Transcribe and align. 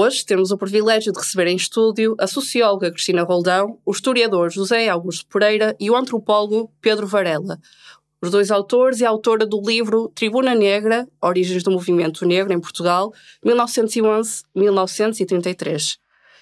Hoje 0.00 0.24
temos 0.24 0.52
o 0.52 0.56
privilégio 0.56 1.12
de 1.12 1.18
receber 1.18 1.48
em 1.48 1.56
estúdio 1.56 2.14
a 2.20 2.28
socióloga 2.28 2.92
Cristina 2.92 3.24
Roldão, 3.24 3.80
o 3.84 3.90
historiador 3.90 4.48
José 4.48 4.88
Augusto 4.88 5.26
Pereira 5.26 5.74
e 5.80 5.90
o 5.90 5.96
antropólogo 5.96 6.72
Pedro 6.80 7.04
Varela, 7.04 7.58
os 8.22 8.30
dois 8.30 8.52
autores 8.52 9.00
e 9.00 9.04
autora 9.04 9.44
do 9.44 9.60
livro 9.60 10.08
Tribuna 10.14 10.54
Negra, 10.54 11.08
Origens 11.20 11.64
do 11.64 11.72
Movimento 11.72 12.24
Negro 12.24 12.52
em 12.52 12.60
Portugal, 12.60 13.12
1911-1933. 13.44 15.96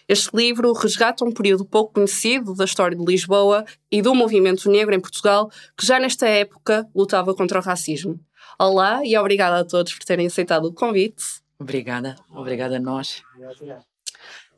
Este 0.06 0.36
livro 0.36 0.74
resgata 0.74 1.24
um 1.24 1.32
período 1.32 1.64
pouco 1.64 1.94
conhecido 1.94 2.54
da 2.54 2.66
história 2.66 2.94
de 2.94 3.06
Lisboa 3.06 3.64
e 3.90 4.02
do 4.02 4.14
movimento 4.14 4.70
negro 4.70 4.94
em 4.94 5.00
Portugal, 5.00 5.50
que 5.74 5.86
já 5.86 5.98
nesta 5.98 6.28
época 6.28 6.86
lutava 6.94 7.34
contra 7.34 7.58
o 7.58 7.62
racismo. 7.62 8.20
Olá 8.58 9.00
e 9.02 9.16
obrigada 9.16 9.60
a 9.60 9.64
todos 9.64 9.94
por 9.94 10.04
terem 10.04 10.26
aceitado 10.26 10.66
o 10.66 10.74
convite. 10.74 11.45
Obrigada, 11.58 12.16
obrigada 12.30 12.76
a 12.76 12.80
nós. 12.80 13.22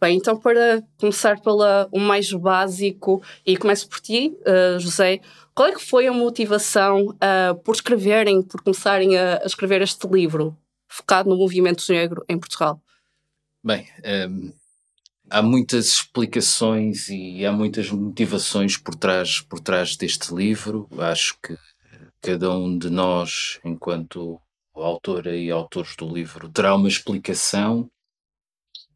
Bem, 0.00 0.16
então 0.16 0.38
para 0.38 0.82
começar 0.96 1.40
pela 1.40 1.88
o 1.90 1.98
mais 1.98 2.32
básico, 2.32 3.22
e 3.44 3.56
começo 3.56 3.88
por 3.88 4.00
ti, 4.00 4.32
uh, 4.42 4.78
José, 4.78 5.20
qual 5.54 5.68
é 5.68 5.72
que 5.72 5.82
foi 5.82 6.06
a 6.06 6.12
motivação 6.12 7.06
uh, 7.06 7.54
por 7.64 7.74
escreverem, 7.74 8.42
por 8.42 8.62
começarem 8.62 9.16
a, 9.16 9.38
a, 9.42 9.46
escrever 9.46 9.82
este 9.82 10.06
livro 10.06 10.56
focado 10.88 11.28
no 11.28 11.36
movimento 11.36 11.84
negro 11.88 12.24
em 12.28 12.38
Portugal? 12.38 12.80
Bem, 13.62 13.88
um, 14.04 14.08
ehm, 14.08 14.52
há 15.28 15.42
muitas 15.42 15.88
explicações 15.88 17.08
e 17.08 17.44
há 17.44 17.50
muitas 17.50 17.90
motivações 17.90 18.76
por 18.76 18.94
trás, 18.94 19.40
por 19.40 19.58
trás 19.58 19.96
deste 19.96 20.32
livro. 20.32 20.88
Acho 20.96 21.36
que 21.42 21.58
cada 22.22 22.56
um 22.56 22.78
de 22.78 22.88
nós, 22.88 23.58
enquanto 23.64 24.40
autora 24.82 25.36
e 25.36 25.50
autores 25.50 25.94
do 25.96 26.08
livro, 26.08 26.48
terá 26.48 26.74
uma 26.74 26.88
explicação. 26.88 27.90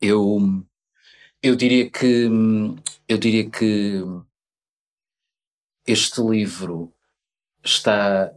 Eu, 0.01 0.39
eu 1.43 1.57
diria 1.57 1.91
que 1.91 2.29
eu 3.09 3.19
diria 3.19 3.49
que 3.49 4.03
este 5.87 6.21
livro 6.23 6.93
está 7.65 8.33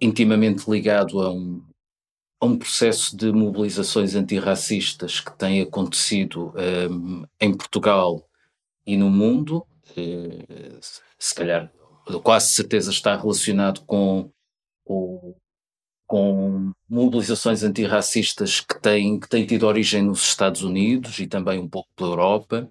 intimamente 0.00 0.70
ligado 0.70 1.20
a 1.20 1.32
um, 1.32 1.62
a 2.40 2.46
um 2.46 2.58
processo 2.58 3.16
de 3.16 3.32
mobilizações 3.32 4.14
antirracistas 4.14 5.20
que 5.20 5.36
tem 5.36 5.62
acontecido 5.62 6.52
um, 6.90 7.24
em 7.40 7.56
Portugal 7.56 8.28
e 8.86 8.96
no 8.96 9.10
mundo. 9.10 9.66
Uh, 9.96 10.78
se 11.18 11.34
calhar, 11.34 11.72
quase 12.22 12.54
certeza 12.54 12.90
está 12.90 13.16
relacionado 13.16 13.84
com 13.86 14.30
o 14.84 15.34
com 16.06 16.72
mobilizações 16.88 17.62
antirracistas 17.62 18.60
que 18.60 18.80
têm, 18.80 19.18
que 19.18 19.28
têm 19.28 19.44
tido 19.44 19.66
origem 19.66 20.02
nos 20.02 20.22
Estados 20.22 20.62
Unidos 20.62 21.18
e 21.18 21.26
também 21.26 21.58
um 21.58 21.68
pouco 21.68 21.88
pela 21.96 22.10
Europa, 22.10 22.70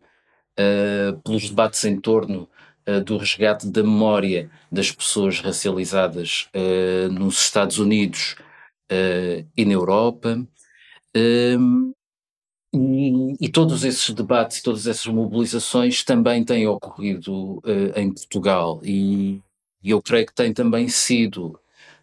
uh, 0.57 1.21
pelos 1.21 1.49
debates 1.49 1.83
em 1.83 1.99
torno 1.99 2.49
uh, 2.87 3.03
do 3.03 3.17
resgate 3.17 3.67
da 3.67 3.83
memória 3.83 4.49
das 4.71 4.91
pessoas 4.91 5.39
racializadas 5.41 6.47
uh, 6.55 7.11
nos 7.11 7.39
Estados 7.39 7.77
Unidos 7.77 8.35
e 9.57 9.65
na 9.65 9.73
Europa. 9.73 10.45
Um, 11.17 11.91
e, 12.71 13.45
e, 13.45 13.49
todos 13.49 13.83
esses 13.83 14.13
debates 14.13 14.57
e 14.57 14.63
todas 14.63 14.85
essas 14.85 15.07
mobilizações 15.07 16.03
também 16.03 16.43
têm 16.43 16.67
ocorrido 16.67 17.63
em 17.95 18.13
Portugal 18.13 18.81
e, 18.83 19.41
eu 19.83 20.01
creio 20.01 20.25
que 20.25 20.35
tem 20.35 20.53
também 20.53 20.87
sido 20.87 21.59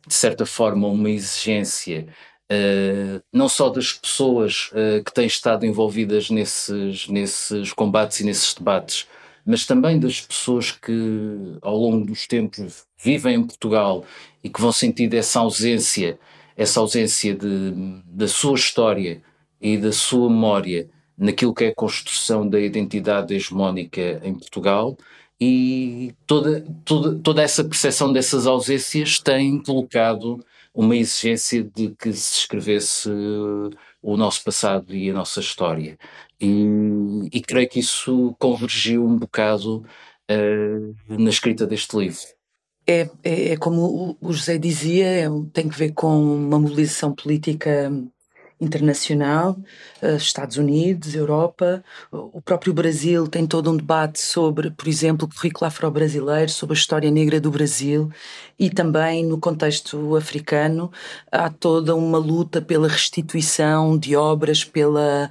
de 0.06 0.14
certa 0.14 0.44
forma, 0.44 0.88
uma 0.88 1.10
exigência 1.10 2.06
uh, 2.50 3.22
não 3.32 3.48
só 3.48 3.68
das 3.68 3.92
pessoas 3.92 4.70
uh, 4.72 5.02
que 5.04 5.12
têm 5.12 5.26
estado 5.26 5.64
envolvidas 5.64 6.30
nesses, 6.30 7.08
nesses 7.08 7.72
combates 7.72 8.20
e 8.20 8.24
nesses 8.24 8.54
debates, 8.54 9.06
mas 9.44 9.66
também 9.66 9.98
das 9.98 10.20
pessoas 10.20 10.70
que, 10.70 11.58
ao 11.62 11.76
longo 11.76 12.06
dos 12.06 12.26
tempos, 12.26 12.84
vivem 12.98 13.36
em 13.36 13.46
Portugal 13.46 14.04
e 14.42 14.48
que 14.48 14.60
vão 14.60 14.72
sentir 14.72 15.12
essa 15.14 15.40
ausência, 15.40 16.18
essa 16.56 16.80
ausência 16.80 17.34
de, 17.34 17.72
da 18.06 18.28
sua 18.28 18.54
história 18.54 19.20
e 19.60 19.76
da 19.76 19.92
sua 19.92 20.28
memória 20.28 20.88
naquilo 21.16 21.54
que 21.54 21.64
é 21.64 21.68
a 21.68 21.74
construção 21.74 22.48
da 22.48 22.60
identidade 22.60 23.34
hegemónica 23.34 24.20
em 24.24 24.34
Portugal 24.34 24.96
e 25.44 26.14
toda, 26.24 26.64
toda, 26.84 27.18
toda 27.18 27.42
essa 27.42 27.64
percepção 27.64 28.12
dessas 28.12 28.46
ausências 28.46 29.18
tem 29.18 29.60
colocado 29.60 30.38
uma 30.72 30.96
exigência 30.96 31.64
de 31.64 31.90
que 31.98 32.12
se 32.12 32.38
escrevesse 32.38 33.10
o 34.00 34.16
nosso 34.16 34.44
passado 34.44 34.94
e 34.94 35.10
a 35.10 35.12
nossa 35.12 35.40
história. 35.40 35.98
E, 36.40 37.28
e 37.32 37.40
creio 37.40 37.68
que 37.68 37.80
isso 37.80 38.36
convergiu 38.38 39.04
um 39.04 39.16
bocado 39.16 39.84
uh, 40.30 40.96
na 41.08 41.28
escrita 41.28 41.66
deste 41.66 41.96
livro. 41.96 42.22
É, 42.86 43.10
é, 43.24 43.48
é, 43.50 43.56
como 43.56 44.16
o 44.20 44.32
José 44.32 44.58
dizia, 44.58 45.06
é, 45.06 45.26
tem 45.52 45.68
que 45.68 45.76
ver 45.76 45.92
com 45.92 46.36
uma 46.36 46.58
mobilização 46.58 47.12
política 47.12 47.92
internacional, 48.62 49.58
uh, 50.02 50.16
Estados 50.16 50.56
Unidos, 50.56 51.14
Europa, 51.14 51.82
o 52.10 52.40
próprio 52.40 52.72
Brasil 52.72 53.26
tem 53.26 53.46
todo 53.46 53.70
um 53.70 53.76
debate 53.76 54.20
sobre, 54.20 54.70
por 54.70 54.86
exemplo, 54.86 55.26
o 55.26 55.34
currículo 55.34 55.66
afro-brasileiro, 55.66 56.50
sobre 56.50 56.74
a 56.74 56.78
história 56.78 57.10
negra 57.10 57.40
do 57.40 57.50
Brasil 57.50 58.10
e 58.58 58.70
também 58.70 59.24
no 59.24 59.38
contexto 59.38 60.14
africano 60.16 60.90
há 61.30 61.50
toda 61.50 61.94
uma 61.94 62.18
luta 62.18 62.62
pela 62.62 62.88
restituição 62.88 63.98
de 63.98 64.14
obras, 64.14 64.64
pela 64.64 65.28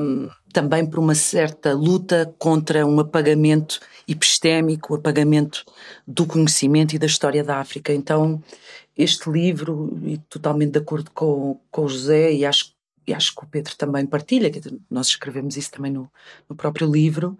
um, 0.00 0.28
também 0.52 0.84
por 0.84 0.98
uma 0.98 1.14
certa 1.14 1.72
luta 1.72 2.34
contra 2.38 2.84
um 2.84 2.98
apagamento 2.98 3.80
epistémico, 4.08 4.94
o 4.94 4.96
apagamento 4.96 5.64
do 6.06 6.26
conhecimento 6.26 6.94
e 6.94 6.98
da 6.98 7.06
história 7.06 7.44
da 7.44 7.58
África. 7.58 7.92
Então, 7.92 8.42
este 8.98 9.30
livro, 9.30 9.96
e 10.02 10.18
totalmente 10.18 10.72
de 10.72 10.78
acordo 10.80 11.10
com, 11.12 11.60
com 11.70 11.84
o 11.84 11.88
José, 11.88 12.32
e 12.34 12.44
acho, 12.44 12.74
e 13.06 13.14
acho 13.14 13.32
que 13.32 13.44
o 13.44 13.46
Pedro 13.46 13.76
também 13.76 14.04
partilha, 14.04 14.50
que 14.50 14.60
nós 14.90 15.06
escrevemos 15.06 15.56
isso 15.56 15.70
também 15.70 15.92
no, 15.92 16.10
no 16.48 16.56
próprio 16.56 16.90
livro, 16.90 17.38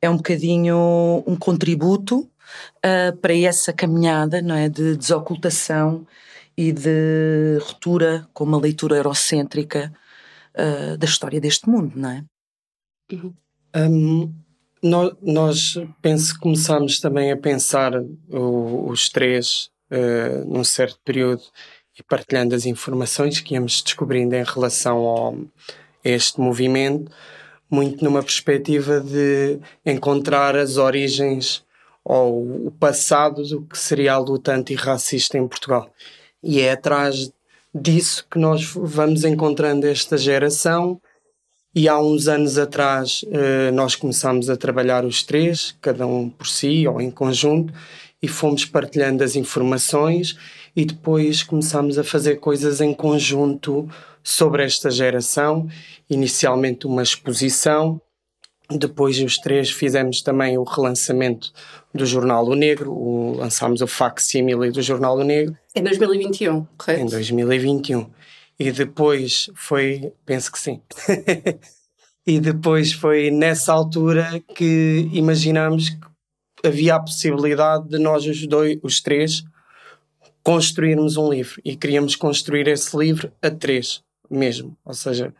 é 0.00 0.08
um 0.08 0.16
bocadinho 0.16 1.24
um 1.26 1.34
contributo 1.34 2.20
uh, 2.20 3.16
para 3.20 3.36
essa 3.36 3.72
caminhada 3.72 4.40
não 4.40 4.54
é, 4.54 4.68
de 4.68 4.96
desocultação 4.96 6.06
e 6.56 6.70
de 6.70 7.58
ruptura 7.62 8.28
com 8.32 8.44
uma 8.44 8.60
leitura 8.60 8.96
eurocêntrica 8.96 9.92
uh, 10.54 10.96
da 10.96 11.06
história 11.06 11.40
deste 11.40 11.68
mundo, 11.68 11.92
não 11.96 12.10
é? 12.10 12.24
Uhum. 13.12 13.34
Um, 13.76 14.32
nós, 14.80 15.12
nós 15.20 15.74
penso 16.00 16.34
que 16.34 16.40
começámos 16.40 17.00
também 17.00 17.32
a 17.32 17.36
pensar 17.36 17.92
o, 18.30 18.88
os 18.88 19.08
três 19.08 19.73
uh, 19.90 20.44
num 20.46 20.64
certo 20.64 20.98
período 21.04 21.42
e 21.98 22.02
partilhando 22.02 22.54
as 22.54 22.66
informações 22.66 23.40
que 23.40 23.54
íamos 23.54 23.82
descobrindo 23.82 24.34
em 24.34 24.42
relação 24.42 24.98
ao, 24.98 25.34
a 25.34 26.08
este 26.08 26.40
movimento, 26.40 27.10
muito 27.70 28.04
numa 28.04 28.22
perspectiva 28.22 29.00
de 29.00 29.58
encontrar 29.84 30.56
as 30.56 30.76
origens 30.76 31.64
ou 32.04 32.66
o 32.66 32.70
passado 32.70 33.42
do 33.42 33.62
que 33.62 33.78
seria 33.78 34.14
a 34.14 34.18
luta 34.18 34.54
antirracista 34.54 35.38
em 35.38 35.48
Portugal. 35.48 35.90
E 36.42 36.60
é 36.60 36.72
atrás 36.72 37.32
disso 37.74 38.26
que 38.30 38.38
nós 38.38 38.64
vamos 38.74 39.24
encontrando 39.24 39.86
esta 39.86 40.16
geração. 40.16 41.00
E 41.74 41.88
há 41.88 41.98
uns 41.98 42.28
anos 42.28 42.56
atrás 42.56 43.24
eh, 43.32 43.72
nós 43.72 43.96
começámos 43.96 44.48
a 44.48 44.56
trabalhar 44.56 45.04
os 45.04 45.24
três, 45.24 45.76
cada 45.80 46.06
um 46.06 46.30
por 46.30 46.46
si 46.46 46.86
ou 46.86 47.00
em 47.00 47.10
conjunto, 47.10 47.74
e 48.24 48.28
fomos 48.28 48.64
partilhando 48.64 49.22
as 49.22 49.36
informações 49.36 50.34
e 50.74 50.86
depois 50.86 51.42
começámos 51.42 51.98
a 51.98 52.02
fazer 52.02 52.36
coisas 52.36 52.80
em 52.80 52.94
conjunto 52.94 53.86
sobre 54.22 54.64
esta 54.64 54.90
geração. 54.90 55.68
Inicialmente 56.08 56.86
uma 56.86 57.02
exposição, 57.02 58.00
depois 58.70 59.20
os 59.20 59.36
três 59.36 59.70
fizemos 59.70 60.22
também 60.22 60.56
o 60.56 60.62
relançamento 60.62 61.52
do 61.92 62.06
Jornal 62.06 62.46
O 62.46 62.54
Negro, 62.54 62.92
o, 62.92 63.36
lançámos 63.36 63.82
o 63.82 63.86
facsímile 63.86 64.70
do 64.70 64.80
Jornal 64.80 65.18
O 65.18 65.22
Negro. 65.22 65.54
Em 65.76 65.82
2021, 65.82 66.66
correto? 66.78 67.02
Em 67.02 67.06
2021. 67.06 68.06
E 68.58 68.72
depois 68.72 69.50
foi, 69.54 70.14
penso 70.24 70.50
que 70.50 70.58
sim. 70.58 70.80
E 72.26 72.40
depois 72.40 72.90
foi 72.90 73.30
nessa 73.30 73.70
altura 73.70 74.42
que 74.56 75.10
imaginamos 75.12 75.90
que 75.90 76.13
havia 76.64 76.96
a 76.96 77.00
possibilidade 77.00 77.88
de 77.88 77.98
nós 77.98 78.26
os 78.26 78.46
dois, 78.46 78.78
os 78.82 79.00
três, 79.00 79.44
construirmos 80.42 81.16
um 81.16 81.30
livro. 81.30 81.60
E 81.64 81.76
queríamos 81.76 82.16
construir 82.16 82.68
esse 82.68 82.96
livro 82.96 83.30
a 83.42 83.50
três 83.50 84.02
mesmo. 84.30 84.76
Ou 84.84 84.94
seja, 84.94 85.34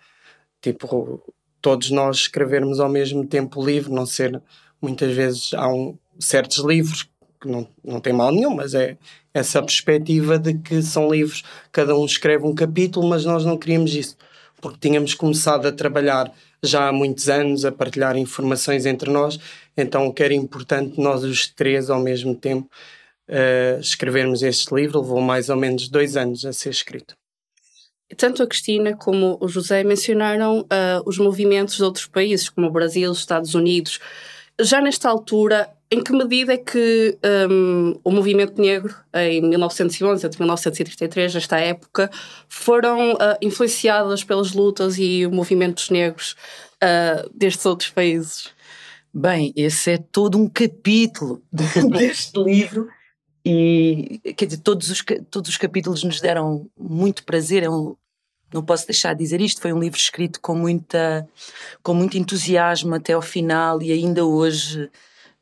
tipo, 0.61 1.23
todos 1.61 1.91
nós 1.91 2.17
escrevermos 2.17 2.81
ao 2.81 2.89
mesmo 2.89 3.27
tempo 3.27 3.61
o 3.61 3.67
livro, 3.67 3.93
não 3.93 4.07
ser 4.07 4.41
muitas 4.81 5.15
vezes 5.15 5.55
há 5.55 5.69
um, 5.69 5.97
certos 6.19 6.59
livros 6.59 7.09
que 7.41 7.49
não, 7.49 7.69
não 7.83 8.01
tem 8.01 8.13
mal 8.13 8.33
nenhum, 8.33 8.55
mas 8.55 8.75
é 8.75 8.97
essa 9.33 9.63
perspectiva 9.63 10.39
de 10.39 10.55
que 10.55 10.83
são 10.83 11.11
livros, 11.11 11.43
cada 11.71 11.95
um 11.97 12.05
escreve 12.05 12.47
um 12.47 12.55
capítulo, 12.55 13.07
mas 13.07 13.25
nós 13.25 13.45
não 13.45 13.59
queríamos 13.59 13.95
isso, 13.95 14.17
porque 14.61 14.79
tínhamos 14.81 15.15
começado 15.15 15.67
a 15.67 15.73
trabalhar 15.73 16.33
já 16.67 16.89
há 16.89 16.93
muitos 16.93 17.29
anos, 17.29 17.65
a 17.65 17.73
partilhar 17.73 18.17
informações 18.17 18.87
entre 18.87 19.11
nós, 19.11 19.39
então 19.77 20.13
que 20.13 20.23
era 20.23 20.35
importante 20.35 21.01
nós 21.01 21.23
os 21.23 21.49
três 21.49 21.91
ao 21.91 22.01
mesmo 22.01 22.35
tempo 22.35 22.69
uh, 23.29 23.81
escrevermos 23.81 24.43
este 24.43 24.75
livro, 24.75 25.01
levou 25.01 25.21
mais 25.21 25.49
ou 25.49 25.57
menos 25.57 25.89
dois 25.89 26.17
anos 26.17 26.45
a 26.45 26.53
ser 26.53 26.71
escrito. 26.71 27.15
Tanto 28.17 28.43
a 28.43 28.47
Cristina 28.47 28.97
como 28.97 29.39
o 29.41 29.49
José 29.49 29.83
mencionaram 29.83 30.61
uh, 30.61 31.03
os 31.07 31.19
movimentos 31.19 31.77
de 31.77 31.85
outros 31.85 32.07
países, 32.07 32.49
como 32.49 32.67
o 32.67 32.71
Brasil, 32.71 33.11
os 33.11 33.19
Estados 33.19 33.55
Unidos. 33.55 33.99
Já 34.61 34.81
nesta 34.81 35.09
altura, 35.09 35.69
em 35.91 36.03
que 36.03 36.13
medida 36.13 36.55
é 36.55 36.57
que 36.57 37.19
um, 37.51 37.99
o 38.03 38.11
movimento 38.11 38.61
negro, 38.61 38.95
em 39.15 39.41
1911 39.43 40.27
até 40.27 40.39
1933, 40.39 41.35
nesta 41.35 41.59
época, 41.59 42.11
foram 42.49 43.13
uh, 43.13 43.37
influenciadas 43.41 44.25
pelas 44.25 44.53
lutas 44.53 44.99
e 44.99 45.27
movimentos 45.27 45.91
negros 45.91 46.35
uh, 46.83 47.31
destes 47.33 47.65
outros 47.67 47.91
países? 47.91 48.49
Bem, 49.13 49.53
esse 49.55 49.93
é 49.93 49.99
todo 49.99 50.37
um 50.37 50.49
capítulo 50.49 51.41
deste 51.53 52.43
livro 52.43 52.89
e, 53.45 54.21
quer 54.37 54.47
dizer, 54.47 54.61
todos 54.63 54.91
os, 54.91 55.05
todos 55.31 55.51
os 55.51 55.57
capítulos 55.59 56.03
nos 56.03 56.21
deram 56.21 56.69
muito 56.79 57.25
prazer. 57.25 57.63
É 57.63 57.69
um, 57.71 57.95
não 58.53 58.65
posso 58.65 58.87
deixar 58.87 59.13
de 59.13 59.19
dizer 59.19 59.41
isto. 59.41 59.61
Foi 59.61 59.73
um 59.73 59.79
livro 59.79 59.99
escrito 59.99 60.41
com, 60.41 60.55
muita, 60.55 61.29
com 61.83 61.93
muito 61.93 62.17
entusiasmo 62.17 62.95
até 62.95 63.13
ao 63.13 63.21
final 63.21 63.83
e 63.83 63.93
ainda 63.93 64.25
hoje, 64.25 64.91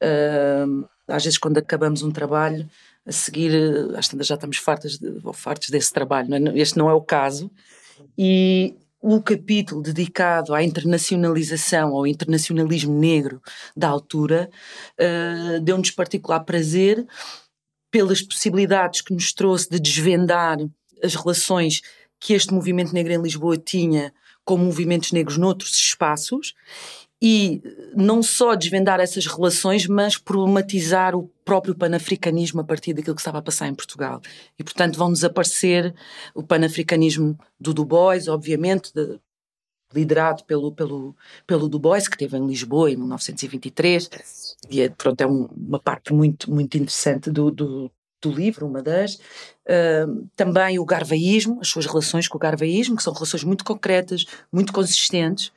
uh, 0.02 0.88
às 1.08 1.25
vezes, 1.25 1.38
quando 1.38 1.58
acabamos 1.58 2.02
um 2.02 2.10
trabalho, 2.10 2.69
a 3.06 3.12
seguir, 3.12 3.52
às 3.96 4.08
tantas 4.08 4.26
já 4.26 4.34
estamos 4.34 4.56
fartas 4.58 4.99
de, 4.99 5.20
ou 5.25 5.32
fartos 5.32 5.70
desse 5.70 5.93
trabalho. 5.93 6.28
Não 6.28 6.52
é? 6.52 6.58
Este 6.58 6.78
não 6.78 6.88
é 6.88 6.94
o 6.94 7.00
caso. 7.00 7.50
E 8.16 8.75
o 9.00 9.20
capítulo 9.20 9.82
dedicado 9.82 10.54
à 10.54 10.62
internacionalização, 10.62 11.88
ao 11.96 12.06
internacionalismo 12.06 12.96
negro 12.96 13.43
da 13.76 13.88
altura, 13.88 14.49
uh, 14.99 15.60
deu-nos 15.60 15.90
particular 15.90 16.40
prazer 16.40 17.05
pelas 17.90 18.22
possibilidades 18.22 19.00
que 19.00 19.12
nos 19.12 19.32
trouxe 19.32 19.69
de 19.69 19.81
desvendar 19.81 20.58
as 21.02 21.14
relações 21.16 21.82
que 22.20 22.32
este 22.32 22.55
movimento 22.55 22.94
negro 22.94 23.12
em 23.12 23.20
Lisboa 23.20 23.58
tinha 23.58 24.14
com 24.44 24.56
movimentos 24.56 25.12
negros 25.12 25.37
noutros 25.37 25.72
espaços 25.72 26.55
e 27.24 27.62
não 27.94 28.20
só 28.20 28.56
desvendar 28.56 28.98
essas 28.98 29.26
relações, 29.26 29.86
mas 29.86 30.19
problematizar 30.19 31.14
o 31.14 31.30
próprio 31.44 31.72
panafricanismo 31.72 32.60
a 32.60 32.64
partir 32.64 32.92
daquilo 32.92 33.14
que 33.14 33.20
estava 33.20 33.38
a 33.38 33.42
passar 33.42 33.69
em 33.69 33.74
Portugal. 33.76 34.20
E, 34.58 34.64
portanto, 34.64 34.98
vão 34.98 35.12
desaparecer 35.12 35.94
o 36.34 36.42
panafricanismo 36.42 37.38
do 37.60 37.72
Du 37.72 37.84
Bois, 37.84 38.26
obviamente, 38.26 38.92
de, 38.92 39.20
liderado 39.94 40.42
pelo, 40.44 40.72
pelo, 40.72 41.14
pelo 41.46 41.69
Du 41.69 41.78
Bois, 41.78 42.08
que 42.08 42.16
esteve 42.16 42.36
em 42.36 42.44
Lisboa 42.44 42.90
em 42.90 42.96
1923, 42.96 44.10
e 44.69 44.80
é, 44.80 44.88
pronto, 44.88 45.20
é 45.20 45.26
um, 45.26 45.48
uma 45.56 45.78
parte 45.78 46.12
muito, 46.12 46.50
muito 46.50 46.76
interessante 46.76 47.30
do, 47.30 47.52
do, 47.52 47.88
do 48.20 48.32
livro, 48.32 48.66
uma 48.66 48.82
das. 48.82 49.14
Uh, 49.64 50.28
também 50.34 50.76
o 50.80 50.84
garvaísmo, 50.84 51.60
as 51.60 51.69
suas 51.69 51.86
relações 51.86 52.26
com 52.26 52.36
o 52.36 52.40
garvaísmo, 52.40 52.96
que 52.96 53.02
são 53.04 53.12
relações 53.12 53.44
muito 53.44 53.64
concretas, 53.64 54.24
muito 54.50 54.72
consistentes, 54.72 55.52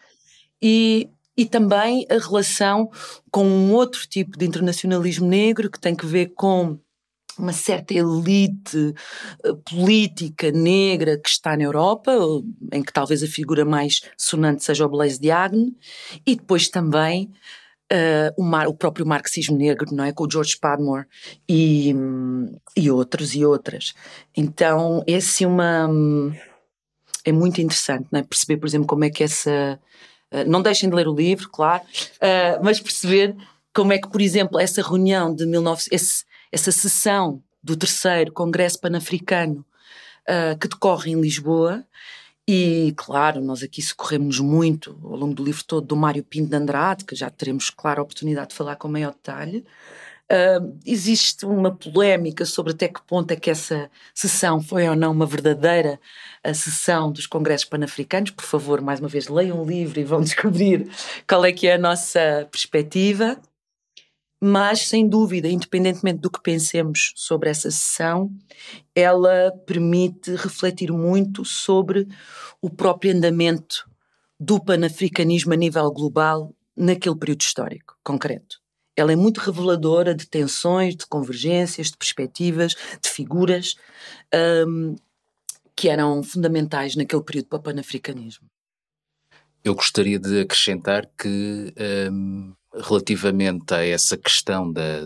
e, 0.61 1.09
e 1.37 1.45
também 1.45 2.05
a 2.09 2.17
relação 2.17 2.89
com 3.31 3.45
um 3.45 3.73
outro 3.73 4.07
tipo 4.07 4.37
de 4.37 4.45
internacionalismo 4.45 5.27
negro 5.27 5.69
que 5.69 5.79
tem 5.79 5.95
que 5.95 6.05
ver 6.05 6.33
com 6.35 6.79
uma 7.37 7.51
certa 7.51 7.93
elite 7.93 8.93
uh, 9.45 9.55
política 9.69 10.51
negra 10.51 11.17
que 11.17 11.29
está 11.29 11.55
na 11.55 11.63
Europa, 11.63 12.11
em 12.71 12.81
que 12.81 12.93
talvez 12.93 13.21
a 13.23 13.27
figura 13.27 13.65
mais 13.65 14.01
sonante 14.17 14.63
seja 14.63 14.85
o 14.85 14.89
Blaise 14.89 15.19
Diagne, 15.19 15.75
e 16.25 16.35
depois 16.35 16.69
também 16.69 17.31
uh, 17.91 18.33
o, 18.37 18.43
mar, 18.43 18.67
o, 18.67 18.73
próprio 18.73 19.05
marxismo 19.05 19.57
negro, 19.57 19.93
não 19.93 20.03
é? 20.03 20.11
Com 20.11 20.25
o 20.25 20.31
George 20.31 20.57
Padmore 20.57 21.05
e, 21.47 21.93
e 22.75 22.89
outros 22.89 23.35
e 23.35 23.45
outras. 23.45 23.93
Então, 24.35 25.03
é 25.07 25.45
uma. 25.45 25.89
É 27.27 27.31
muito 27.31 27.59
interessante, 27.59 28.07
não 28.11 28.19
é? 28.19 28.23
Perceber, 28.23 28.57
por 28.57 28.67
exemplo, 28.67 28.87
como 28.87 29.03
é 29.03 29.09
que 29.09 29.23
essa. 29.23 29.79
Uh, 30.31 30.49
não 30.49 30.61
deixem 30.61 30.89
de 30.89 30.95
ler 30.95 31.07
o 31.07 31.15
livro, 31.15 31.49
claro, 31.49 31.83
uh, 31.83 32.63
mas 32.63 32.79
perceber 32.79 33.35
como 33.73 33.93
é 33.93 33.97
que, 33.97 34.09
por 34.09 34.21
exemplo, 34.21 34.59
essa 34.59 34.81
reunião 34.81 35.33
de 35.33 35.45
19. 35.45 35.83
Esse, 35.91 36.23
essa 36.51 36.71
sessão 36.71 37.41
do 37.61 37.75
terceiro 37.75 38.31
Congresso 38.31 38.79
Pan-Africano 38.79 39.65
que 40.59 40.67
decorre 40.67 41.11
em 41.11 41.21
Lisboa 41.21 41.85
e, 42.47 42.93
claro, 42.95 43.41
nós 43.41 43.63
aqui 43.63 43.81
socorremos 43.81 44.39
muito 44.39 44.99
ao 45.03 45.15
longo 45.15 45.33
do 45.33 45.43
livro 45.43 45.63
todo 45.63 45.87
do 45.87 45.95
Mário 45.95 46.23
Pinto 46.23 46.49
de 46.49 46.55
Andrade, 46.55 47.03
que 47.03 47.15
já 47.15 47.27
teremos, 47.29 47.71
claro, 47.71 48.01
a 48.01 48.03
oportunidade 48.03 48.49
de 48.49 48.55
falar 48.55 48.75
com 48.75 48.87
maior 48.87 49.13
detalhe. 49.13 49.65
Uh, 50.31 50.79
existe 50.83 51.45
uma 51.45 51.75
polémica 51.75 52.45
sobre 52.45 52.73
até 52.73 52.87
que 52.87 52.99
ponto 53.03 53.29
é 53.31 53.35
que 53.35 53.51
essa 53.51 53.91
sessão 54.11 54.59
foi 54.59 54.89
ou 54.89 54.95
não 54.95 55.11
uma 55.11 55.25
verdadeira 55.25 55.99
sessão 56.53 57.11
dos 57.11 57.27
congressos 57.27 57.65
panafricanos. 57.65 58.31
Por 58.31 58.43
favor, 58.43 58.81
mais 58.81 58.99
uma 58.99 59.07
vez, 59.07 59.27
leiam 59.27 59.61
o 59.61 59.65
livro 59.65 59.99
e 59.99 60.03
vão 60.03 60.21
descobrir 60.23 60.89
qual 61.27 61.45
é 61.45 61.51
que 61.51 61.67
é 61.67 61.75
a 61.75 61.79
nossa 61.79 62.47
perspectiva. 62.51 63.39
Mas, 64.41 64.87
sem 64.87 65.07
dúvida, 65.07 65.47
independentemente 65.47 66.19
do 66.19 66.29
que 66.29 66.41
pensemos 66.41 67.13
sobre 67.15 67.49
essa 67.49 67.71
sessão, 67.71 68.29
ela 68.93 69.51
permite 69.65 70.35
refletir 70.35 70.91
muito 70.91 71.45
sobre 71.45 72.07
o 72.61 72.69
próprio 72.69 73.15
andamento 73.15 73.89
do 74.39 74.59
panafricanismo 74.59 75.53
a 75.53 75.55
nível 75.55 75.89
global 75.91 76.53
naquele 76.75 77.15
período 77.15 77.41
histórico 77.41 77.97
concreto. 78.03 78.64
Ela 78.95 79.11
é 79.11 79.15
muito 79.15 79.39
reveladora 79.39 80.15
de 80.15 80.25
tensões, 80.25 80.95
de 80.95 81.05
convergências, 81.05 81.91
de 81.91 81.97
perspectivas, 81.97 82.75
de 83.01 83.09
figuras 83.09 83.75
um, 84.67 84.95
que 85.75 85.89
eram 85.89 86.23
fundamentais 86.23 86.95
naquele 86.95 87.23
período 87.23 87.47
para 87.47 87.59
o 87.59 87.63
panafricanismo. 87.63 88.47
Eu 89.63 89.75
gostaria 89.75 90.19
de 90.19 90.41
acrescentar 90.41 91.09
que 91.17 91.73
um, 92.11 92.53
relativamente 92.73 93.73
a 93.73 93.83
essa 93.83 94.15
questão 94.15 94.71
da, 94.71 95.03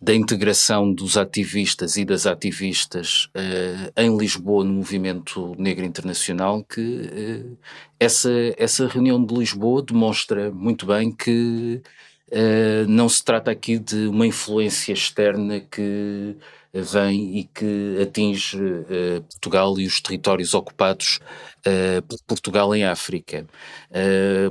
da 0.00 0.14
integração 0.14 0.92
dos 0.92 1.16
ativistas 1.16 1.96
e 1.96 2.04
das 2.04 2.26
ativistas 2.26 3.28
uh, 3.36 3.92
em 3.96 4.16
Lisboa 4.16 4.64
no 4.64 4.74
movimento 4.74 5.54
negro 5.58 5.84
internacional 5.84 6.62
que 6.64 6.80
uh, 6.80 7.58
essa, 7.98 8.30
essa 8.56 8.86
reunião 8.86 9.24
de 9.24 9.34
Lisboa 9.34 9.82
demonstra 9.82 10.50
muito 10.50 10.86
bem 10.86 11.10
que 11.10 11.82
uh, 12.32 12.88
não 12.88 13.08
se 13.08 13.24
trata 13.24 13.50
aqui 13.50 13.78
de 13.78 14.06
uma 14.06 14.26
influência 14.26 14.92
externa 14.92 15.60
que 15.60 16.36
vem 16.72 17.38
e 17.38 17.44
que 17.44 17.98
atinge 18.00 18.56
uh, 18.56 19.22
Portugal 19.22 19.78
e 19.78 19.86
os 19.86 20.00
territórios 20.00 20.54
ocupados 20.54 21.18
uh, 21.60 22.02
por 22.02 22.18
Portugal 22.26 22.74
em 22.74 22.84
África. 22.84 23.46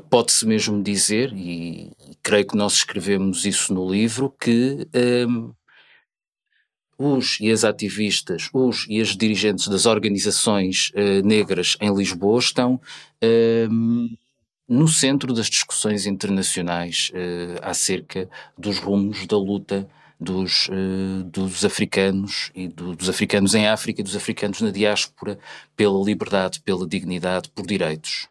Pode-se 0.09 0.45
mesmo 0.45 0.81
dizer, 0.81 1.31
e, 1.33 1.91
creio 2.23 2.47
que 2.47 2.57
nós 2.57 2.73
escrevemos 2.73 3.45
isso 3.45 3.73
no 3.73 3.89
livro, 3.89 4.33
que 4.39 4.87
um, 5.27 5.53
os 6.97 7.39
e 7.39 7.51
as 7.51 7.63
ativistas, 7.63 8.49
os 8.51 8.87
e 8.89 8.99
as 8.99 9.15
dirigentes 9.15 9.67
das 9.67 9.85
organizações 9.85 10.91
negras 11.23 11.77
em 11.79 11.93
Lisboa 11.93 12.39
estão 12.39 12.81
no 14.67 14.87
centro 14.87 15.33
das 15.33 15.47
discussões 15.47 16.05
internacionais 16.05 17.11
acerca 17.61 18.29
dos 18.57 18.79
rumos 18.79 19.25
da 19.25 19.37
luta 19.37 19.87
dos, 20.19 20.67
uh, 20.67 21.23
dos 21.25 21.63
africanos 21.63 22.51
e 22.55 22.67
do, 22.67 22.95
dos 22.95 23.09
africanos 23.09 23.53
em 23.53 23.67
África 23.67 24.01
e 24.01 24.03
dos 24.03 24.15
africanos 24.15 24.61
na 24.61 24.71
diáspora 24.71 25.37
pela 25.75 26.03
liberdade, 26.03 26.61
pela 26.61 26.87
dignidade, 26.87 27.49
por 27.49 27.65
direitos. 27.65 28.27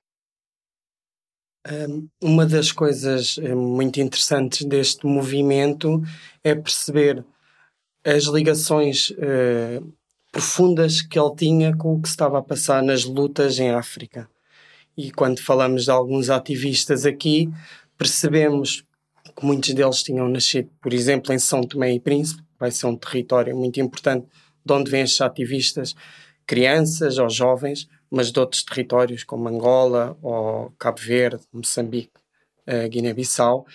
Uma 2.23 2.47
das 2.47 2.71
coisas 2.71 3.39
eh, 3.39 3.53
muito 3.53 4.01
interessantes 4.01 4.65
deste 4.65 5.05
movimento 5.05 6.01
é 6.45 6.55
perceber 6.55 7.25
as 8.05 8.27
ligações 8.27 9.13
profundas 10.31 11.03
que 11.03 11.19
ele 11.19 11.35
tinha 11.35 11.77
com 11.77 11.95
o 11.95 12.01
que 12.01 12.07
estava 12.07 12.39
a 12.39 12.43
passar 12.43 12.85
nas 12.85 13.03
lutas 13.05 13.59
em 13.59 13.71
África. 13.71 14.31
E 14.97 15.11
quando 15.11 15.41
falamos 15.41 15.85
de 15.85 15.91
alguns 15.91 16.31
ativistas 16.31 17.05
aqui, 17.05 17.51
percebemos 17.99 18.85
que 19.37 19.45
muitos 19.45 19.75
deles 19.75 20.03
tinham 20.03 20.29
nascido, 20.29 20.71
por 20.81 20.93
exemplo, 20.93 21.33
em 21.33 21.39
São 21.39 21.63
Tomé 21.63 21.93
e 21.93 22.01
Príncipe, 22.01 22.43
vai 22.59 22.71
ser 22.71 22.87
um 22.87 22.97
território 22.97 23.57
muito 23.57 23.81
importante 23.81 24.27
de 24.65 24.73
onde 24.73 24.91
vêm 24.91 25.03
estes 25.03 25.21
ativistas, 25.21 25.95
crianças 26.47 27.19
ou 27.19 27.29
jovens, 27.29 27.89
mas 28.11 28.33
de 28.33 28.41
outros 28.41 28.63
territórios 28.63 29.25
como 29.25 29.49
Angola 29.49 30.17
ou 30.23 30.73
Cabo 30.79 31.01
Verde, 31.01 31.45
Moçambique, 31.53 32.19
uh, 32.67 32.89
Guiné-Bissau. 32.89 33.67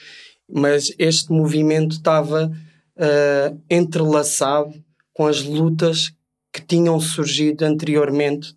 Mas 0.49 0.93
este 0.97 1.31
movimento 1.31 1.93
estava 1.93 2.47
uh, 2.47 3.61
entrelaçado 3.69 4.73
com 5.13 5.27
as 5.27 5.43
lutas 5.43 6.13
que 6.51 6.61
tinham 6.61 6.99
surgido 6.99 7.63
anteriormente 7.63 8.55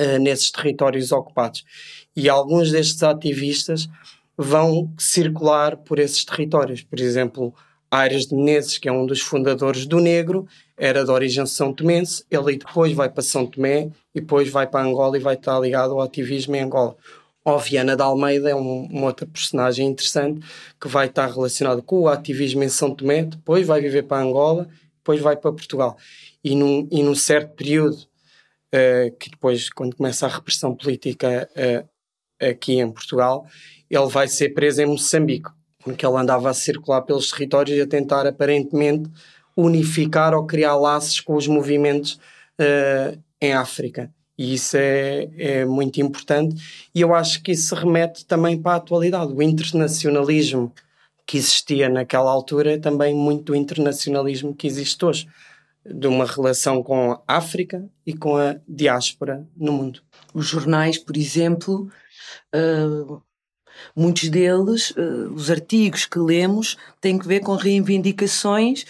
uh, 0.00 0.18
nesses 0.20 0.50
territórios 0.50 1.10
ocupados. 1.10 1.64
E 2.14 2.28
alguns 2.28 2.70
destes 2.70 3.02
ativistas 3.02 3.88
vão 4.36 4.92
circular 4.98 5.76
por 5.76 5.98
esses 5.98 6.24
territórios. 6.24 6.82
Por 6.82 6.98
exemplo, 6.98 7.54
Aires 7.90 8.26
de 8.26 8.34
Menezes, 8.34 8.78
que 8.78 8.88
é 8.88 8.92
um 8.92 9.04
dos 9.04 9.20
fundadores 9.20 9.84
do 9.84 10.00
Negro, 10.00 10.46
era 10.76 11.04
de 11.04 11.10
origem 11.10 11.44
São 11.44 11.72
Tomense, 11.72 12.24
ele 12.30 12.56
depois 12.56 12.92
vai 12.92 13.08
para 13.08 13.22
São 13.22 13.46
Tomé 13.46 13.90
e 14.14 14.20
depois 14.20 14.48
vai 14.48 14.66
para 14.66 14.84
Angola 14.84 15.16
e 15.16 15.20
vai 15.20 15.34
estar 15.34 15.60
ligado 15.60 15.92
ao 15.92 16.00
ativismo 16.00 16.56
em 16.56 16.60
Angola. 16.60 16.96
O 17.44 17.58
Viana 17.58 17.94
de 17.94 18.02
Almeida 18.02 18.48
é 18.48 18.54
um, 18.54 18.84
uma 18.86 19.08
outra 19.08 19.26
personagem 19.26 19.86
interessante 19.86 20.40
que 20.80 20.88
vai 20.88 21.06
estar 21.06 21.26
relacionado 21.26 21.82
com 21.82 22.00
o 22.00 22.08
ativismo 22.08 22.62
em 22.62 22.68
São 22.68 22.94
Tomé, 22.94 23.24
depois 23.24 23.66
vai 23.66 23.80
viver 23.80 24.04
para 24.04 24.22
Angola, 24.22 24.68
depois 24.96 25.20
vai 25.20 25.36
para 25.36 25.52
Portugal. 25.52 25.98
E 26.42 26.54
num, 26.54 26.88
e 26.90 27.02
num 27.02 27.14
certo 27.14 27.54
período, 27.54 27.96
uh, 27.96 29.14
que 29.18 29.30
depois, 29.30 29.68
quando 29.68 29.96
começa 29.96 30.24
a 30.24 30.30
repressão 30.30 30.74
política 30.74 31.48
uh, 31.52 31.88
aqui 32.50 32.80
em 32.80 32.90
Portugal, 32.90 33.46
ele 33.90 34.06
vai 34.06 34.28
ser 34.28 34.50
preso 34.50 34.82
em 34.82 34.86
Moçambique, 34.86 35.50
porque 35.80 36.04
ele 36.04 36.16
andava 36.16 36.50
a 36.50 36.54
circular 36.54 37.02
pelos 37.02 37.30
territórios 37.30 37.76
e 37.76 37.80
a 37.80 37.86
tentar 37.86 38.26
aparentemente 38.26 39.10
unificar 39.56 40.34
ou 40.34 40.46
criar 40.46 40.76
laços 40.76 41.20
com 41.20 41.34
os 41.34 41.46
movimentos 41.46 42.18
uh, 42.58 43.18
em 43.40 43.52
África. 43.52 44.10
E 44.36 44.54
isso 44.54 44.76
é, 44.76 45.28
é 45.36 45.64
muito 45.64 46.00
importante. 46.00 46.88
E 46.94 47.00
eu 47.00 47.14
acho 47.14 47.42
que 47.42 47.52
isso 47.52 47.74
remete 47.74 48.24
também 48.24 48.60
para 48.60 48.72
a 48.72 48.76
atualidade. 48.76 49.32
O 49.32 49.42
internacionalismo 49.42 50.72
que 51.26 51.36
existia 51.36 51.88
naquela 51.88 52.30
altura 52.30 52.72
é 52.72 52.78
também 52.78 53.14
muito 53.14 53.52
do 53.52 53.56
internacionalismo 53.56 54.54
que 54.54 54.66
existe 54.66 55.04
hoje, 55.04 55.28
de 55.84 56.06
uma 56.06 56.24
relação 56.24 56.82
com 56.82 57.12
a 57.12 57.22
África 57.26 57.88
e 58.06 58.12
com 58.14 58.36
a 58.36 58.56
diáspora 58.66 59.46
no 59.56 59.72
mundo. 59.72 60.00
Os 60.32 60.46
jornais, 60.46 60.98
por 60.98 61.16
exemplo, 61.16 61.90
uh, 62.54 63.22
Muitos 63.96 64.28
deles, 64.28 64.90
uh, 64.92 65.32
os 65.34 65.50
artigos 65.50 66.06
que 66.06 66.18
lemos, 66.18 66.76
têm 67.00 67.18
que 67.18 67.26
ver 67.26 67.40
com 67.40 67.54
reivindicações 67.54 68.84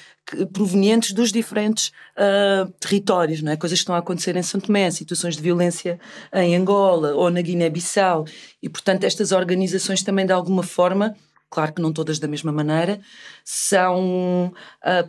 provenientes 0.52 1.12
dos 1.12 1.32
diferentes 1.32 1.92
uh, 2.16 2.70
territórios, 2.78 3.42
não 3.42 3.52
é? 3.52 3.56
coisas 3.56 3.78
que 3.78 3.82
estão 3.82 3.94
a 3.94 3.98
acontecer 3.98 4.36
em 4.36 4.42
São 4.42 4.60
Tomé, 4.60 4.90
situações 4.90 5.36
de 5.36 5.42
violência 5.42 5.98
em 6.32 6.54
Angola 6.56 7.14
ou 7.14 7.30
na 7.30 7.40
Guiné-Bissau. 7.40 8.24
E, 8.62 8.68
portanto, 8.68 9.04
estas 9.04 9.32
organizações 9.32 10.02
também, 10.02 10.24
de 10.24 10.32
alguma 10.32 10.62
forma, 10.62 11.16
claro 11.50 11.72
que 11.72 11.82
não 11.82 11.92
todas 11.92 12.18
da 12.18 12.28
mesma 12.28 12.52
maneira, 12.52 13.00
são 13.44 14.52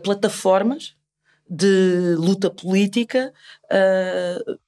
plataformas 0.02 0.94
de 1.48 2.16
luta 2.16 2.50
política 2.50 3.32
uh, 3.66 4.58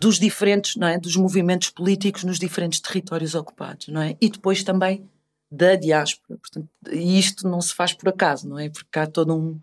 dos 0.00 0.18
diferentes, 0.18 0.76
não 0.76 0.88
é, 0.88 0.98
dos 0.98 1.14
movimentos 1.14 1.68
políticos 1.68 2.24
nos 2.24 2.38
diferentes 2.38 2.80
territórios 2.80 3.34
ocupados, 3.34 3.88
não 3.88 4.00
é? 4.00 4.16
E 4.18 4.30
depois 4.30 4.64
também 4.64 5.06
da 5.50 5.74
diáspora. 5.76 6.38
Portanto, 6.38 6.68
e 6.90 7.18
isto 7.18 7.46
não 7.46 7.60
se 7.60 7.74
faz 7.74 7.92
por 7.92 8.08
acaso, 8.08 8.48
não 8.48 8.58
é? 8.58 8.70
Porque 8.70 8.98
há 8.98 9.06
todo 9.06 9.36
um, 9.36 9.60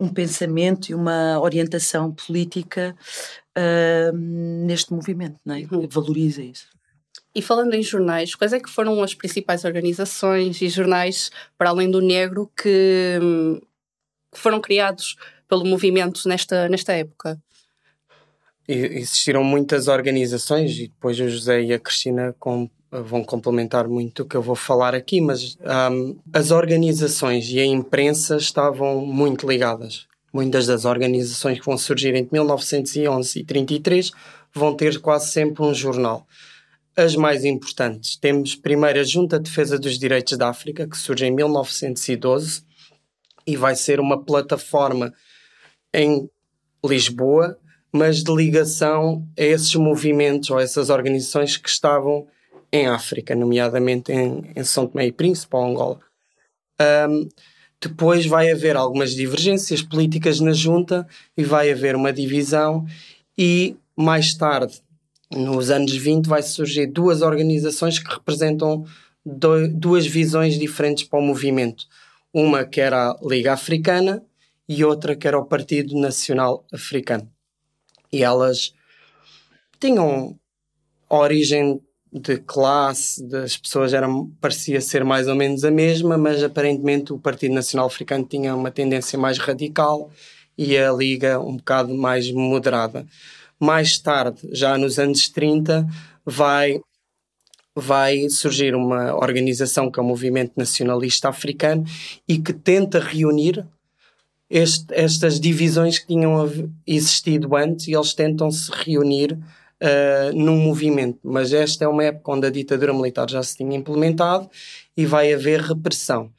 um 0.00 0.08
pensamento 0.08 0.88
e 0.88 0.94
uma 0.94 1.38
orientação 1.38 2.10
política 2.10 2.96
uh, 3.58 4.16
neste 4.16 4.94
movimento, 4.94 5.38
não 5.44 5.54
é? 5.54 5.62
Que 5.62 5.74
uhum. 5.74 5.86
valoriza 5.88 6.42
isso. 6.42 6.66
E 7.34 7.42
falando 7.42 7.74
em 7.74 7.82
jornais, 7.82 8.34
quais 8.34 8.54
é 8.54 8.58
que 8.58 8.70
foram 8.70 9.02
as 9.02 9.12
principais 9.12 9.64
organizações 9.64 10.62
e 10.62 10.70
jornais, 10.70 11.30
para 11.58 11.68
além 11.68 11.90
do 11.90 12.00
negro, 12.00 12.50
que, 12.56 13.18
que 14.32 14.38
foram 14.38 14.58
criados 14.58 15.16
pelo 15.46 15.66
movimento 15.66 16.26
nesta, 16.26 16.66
nesta 16.68 16.94
época? 16.94 17.38
Existiram 18.72 19.42
muitas 19.42 19.88
organizações 19.88 20.72
e 20.78 20.88
depois 20.88 21.18
o 21.18 21.28
José 21.28 21.62
e 21.62 21.72
a 21.72 21.78
Cristina 21.78 22.34
com, 22.38 22.68
vão 22.90 23.24
complementar 23.24 23.88
muito 23.88 24.22
o 24.22 24.24
que 24.24 24.36
eu 24.36 24.42
vou 24.42 24.54
falar 24.54 24.94
aqui, 24.94 25.20
mas 25.20 25.56
um, 25.92 26.16
as 26.32 26.50
organizações 26.50 27.50
e 27.50 27.58
a 27.58 27.64
imprensa 27.64 28.36
estavam 28.36 29.04
muito 29.04 29.48
ligadas. 29.48 30.06
Muitas 30.32 30.66
das 30.66 30.84
organizações 30.84 31.58
que 31.58 31.66
vão 31.66 31.76
surgir 31.76 32.14
entre 32.14 32.32
1911 32.32 33.40
e 33.40 33.44
33 33.44 34.12
vão 34.54 34.74
ter 34.74 35.00
quase 35.00 35.30
sempre 35.30 35.64
um 35.64 35.74
jornal. 35.74 36.26
As 36.96 37.16
mais 37.16 37.44
importantes, 37.44 38.16
temos 38.16 38.54
primeiro 38.54 39.00
a 39.00 39.04
Junta 39.04 39.38
de 39.38 39.44
Defesa 39.44 39.78
dos 39.78 39.98
Direitos 39.98 40.36
da 40.36 40.48
África, 40.48 40.86
que 40.86 40.96
surge 40.96 41.26
em 41.26 41.30
1912 41.30 42.62
e 43.46 43.56
vai 43.56 43.74
ser 43.74 43.98
uma 43.98 44.22
plataforma 44.22 45.12
em 45.92 46.28
Lisboa 46.84 47.58
mas 47.92 48.22
de 48.22 48.32
ligação 48.32 49.26
a 49.38 49.42
esses 49.42 49.74
movimentos 49.74 50.50
ou 50.50 50.58
a 50.58 50.62
essas 50.62 50.90
organizações 50.90 51.56
que 51.56 51.68
estavam 51.68 52.26
em 52.72 52.86
África, 52.86 53.34
nomeadamente 53.34 54.12
em, 54.12 54.44
em 54.54 54.64
São 54.64 54.86
Tomé 54.86 55.06
e 55.06 55.12
Príncipe 55.12 55.56
ou 55.56 55.64
Angola. 55.64 56.00
Um, 57.08 57.28
depois 57.80 58.26
vai 58.26 58.50
haver 58.50 58.76
algumas 58.76 59.12
divergências 59.12 59.82
políticas 59.82 60.38
na 60.38 60.52
junta 60.52 61.06
e 61.36 61.42
vai 61.42 61.70
haver 61.70 61.96
uma 61.96 62.12
divisão 62.12 62.86
e 63.36 63.76
mais 63.96 64.34
tarde, 64.34 64.80
nos 65.30 65.70
anos 65.70 65.94
20, 65.94 66.26
vai 66.26 66.42
surgir 66.42 66.86
duas 66.86 67.22
organizações 67.22 67.98
que 67.98 68.12
representam 68.12 68.84
do, 69.24 69.68
duas 69.68 70.06
visões 70.06 70.58
diferentes 70.58 71.04
para 71.04 71.18
o 71.18 71.22
movimento. 71.22 71.86
Uma 72.32 72.64
que 72.64 72.80
era 72.80 73.10
a 73.10 73.18
Liga 73.22 73.52
Africana 73.52 74.22
e 74.68 74.84
outra 74.84 75.16
que 75.16 75.26
era 75.26 75.38
o 75.38 75.44
Partido 75.44 75.98
Nacional 75.98 76.64
Africano 76.72 77.28
e 78.12 78.22
elas 78.22 78.74
tinham 79.78 80.38
origem 81.08 81.80
de 82.12 82.38
classe, 82.38 83.22
das 83.28 83.56
pessoas 83.56 83.94
eram, 83.94 84.30
parecia 84.40 84.80
ser 84.80 85.04
mais 85.04 85.28
ou 85.28 85.34
menos 85.34 85.64
a 85.64 85.70
mesma, 85.70 86.18
mas 86.18 86.42
aparentemente 86.42 87.12
o 87.12 87.18
Partido 87.18 87.54
Nacional 87.54 87.86
Africano 87.86 88.24
tinha 88.24 88.54
uma 88.54 88.70
tendência 88.70 89.18
mais 89.18 89.38
radical 89.38 90.10
e 90.58 90.76
a 90.76 90.92
Liga 90.92 91.40
um 91.40 91.56
bocado 91.56 91.94
mais 91.94 92.30
moderada. 92.32 93.06
Mais 93.58 93.98
tarde, 93.98 94.40
já 94.52 94.76
nos 94.76 94.98
anos 94.98 95.28
30, 95.28 95.86
vai, 96.24 96.80
vai 97.76 98.28
surgir 98.28 98.74
uma 98.74 99.14
organização 99.14 99.90
que 99.90 100.00
é 100.00 100.02
o 100.02 100.06
Movimento 100.06 100.52
Nacionalista 100.56 101.28
Africano 101.28 101.84
e 102.26 102.38
que 102.38 102.52
tenta 102.52 102.98
reunir 102.98 103.64
este, 104.50 104.86
estas 104.92 105.38
divisões 105.38 106.00
que 106.00 106.08
tinham 106.08 106.50
existido 106.84 107.54
antes 107.54 107.86
e 107.86 107.94
eles 107.94 108.12
tentam 108.12 108.50
se 108.50 108.70
reunir 108.72 109.32
uh, 109.32 110.32
num 110.34 110.56
movimento. 110.56 111.20
Mas 111.22 111.52
esta 111.52 111.84
é 111.84 111.88
uma 111.88 112.04
época 112.04 112.32
onde 112.32 112.46
a 112.48 112.50
ditadura 112.50 112.92
militar 112.92 113.30
já 113.30 113.42
se 113.42 113.56
tinha 113.56 113.76
implementado 113.76 114.50
e 114.96 115.06
vai 115.06 115.32
haver 115.32 115.60
repressão. 115.60 116.30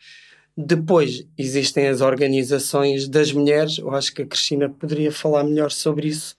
Depois 0.57 1.25
existem 1.37 1.87
as 1.87 2.01
organizações 2.01 3.07
das 3.07 3.31
mulheres, 3.31 3.77
eu 3.77 3.89
acho 3.95 4.13
que 4.13 4.23
a 4.23 4.25
Cristina 4.25 4.69
poderia 4.69 5.11
falar 5.11 5.45
melhor 5.45 5.71
sobre 5.71 6.09
isso. 6.09 6.35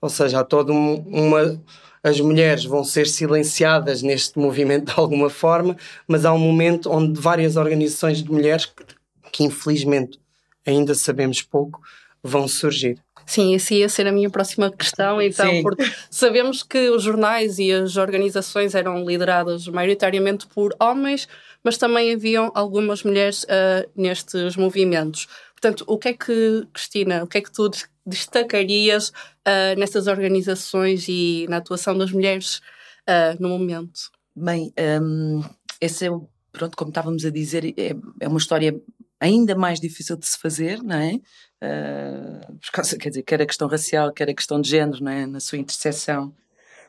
Ou 0.00 0.08
seja, 0.08 0.40
há 0.40 0.44
toda 0.44 0.72
uma. 0.72 1.60
As 2.00 2.20
mulheres 2.20 2.64
vão 2.64 2.84
ser 2.84 3.08
silenciadas 3.08 4.02
neste 4.02 4.38
movimento 4.38 4.94
de 4.94 5.00
alguma 5.00 5.28
forma, 5.28 5.76
mas 6.06 6.24
há 6.24 6.32
um 6.32 6.38
momento 6.38 6.88
onde 6.88 7.20
várias 7.20 7.56
organizações 7.56 8.22
de 8.22 8.30
mulheres, 8.30 8.66
que, 8.66 8.84
que 9.32 9.42
infelizmente 9.42 10.20
ainda 10.68 10.94
sabemos 10.94 11.42
pouco, 11.42 11.80
vão 12.22 12.46
surgir. 12.46 12.98
Sim, 13.26 13.54
essa 13.54 13.74
ia 13.74 13.88
ser 13.88 14.06
a 14.06 14.12
minha 14.12 14.30
próxima 14.30 14.70
questão, 14.70 15.20
então, 15.20 15.50
Sim. 15.50 15.62
porque 15.62 15.84
sabemos 16.10 16.62
que 16.62 16.88
os 16.88 17.02
jornais 17.02 17.58
e 17.58 17.70
as 17.70 17.96
organizações 17.96 18.74
eram 18.74 19.04
lideradas 19.04 19.68
maioritariamente 19.68 20.46
por 20.46 20.74
homens, 20.80 21.28
mas 21.62 21.76
também 21.76 22.14
haviam 22.14 22.50
algumas 22.54 23.02
mulheres 23.02 23.44
uh, 23.44 23.88
nestes 23.94 24.56
movimentos. 24.56 25.26
Portanto, 25.52 25.84
o 25.86 25.98
que 25.98 26.08
é 26.08 26.12
que, 26.14 26.66
Cristina, 26.72 27.24
o 27.24 27.26
que 27.26 27.38
é 27.38 27.40
que 27.42 27.52
tu 27.52 27.70
destacarias 28.06 29.10
uh, 29.10 29.78
nessas 29.78 30.06
organizações 30.06 31.06
e 31.08 31.46
na 31.50 31.58
atuação 31.58 31.98
das 31.98 32.10
mulheres 32.10 32.62
uh, 33.08 33.36
no 33.40 33.50
momento? 33.50 34.10
Bem, 34.34 34.72
um, 35.02 35.42
esse 35.80 36.06
é, 36.06 36.10
pronto, 36.52 36.76
como 36.76 36.90
estávamos 36.90 37.24
a 37.24 37.30
dizer, 37.30 37.74
é, 37.76 37.94
é 38.20 38.28
uma 38.28 38.38
história 38.38 38.80
ainda 39.20 39.54
mais 39.54 39.80
difícil 39.80 40.16
de 40.16 40.26
se 40.26 40.38
fazer, 40.38 40.82
não 40.82 40.96
é? 40.96 41.20
Uh, 41.62 42.58
causa, 42.72 42.96
quer 42.96 43.08
dizer, 43.08 43.22
quer 43.22 43.42
a 43.42 43.46
questão 43.46 43.68
racial, 43.68 44.12
quer 44.12 44.30
a 44.30 44.34
questão 44.34 44.60
de 44.60 44.70
género, 44.70 45.02
não 45.02 45.10
é? 45.10 45.26
Na 45.26 45.40
sua 45.40 45.58
interseção. 45.58 46.34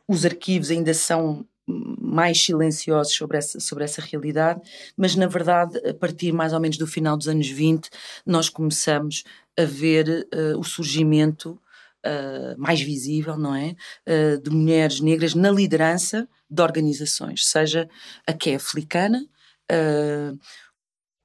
Os 0.08 0.26
arquivos 0.26 0.72
ainda 0.72 0.94
são 0.94 1.46
mais 1.68 2.44
silenciosos 2.44 3.14
sobre 3.14 3.38
essa, 3.38 3.60
sobre 3.60 3.84
essa 3.84 4.02
realidade, 4.02 4.62
mas 4.98 5.16
na 5.16 5.28
verdade, 5.28 5.78
a 5.88 5.94
partir 5.94 6.32
mais 6.32 6.52
ou 6.54 6.60
menos 6.60 6.78
do 6.78 6.88
final 6.88 7.16
dos 7.16 7.28
anos 7.28 7.48
20, 7.48 7.90
nós 8.26 8.50
começamos 8.50 9.24
a 9.58 9.66
ver 9.66 10.28
uh, 10.34 10.58
o 10.58 10.64
surgimento 10.64 11.60
uh, 12.06 12.60
mais 12.60 12.82
visível, 12.82 13.38
não 13.38 13.56
é? 13.56 13.76
Uh, 14.08 14.42
de 14.42 14.50
mulheres 14.50 15.00
negras 15.00 15.36
na 15.36 15.52
liderança 15.52 16.28
de 16.50 16.62
organizações, 16.62 17.46
seja 17.46 17.88
a 18.26 18.34
que 18.34 18.52
é 18.52 18.56
africana, 18.56 19.24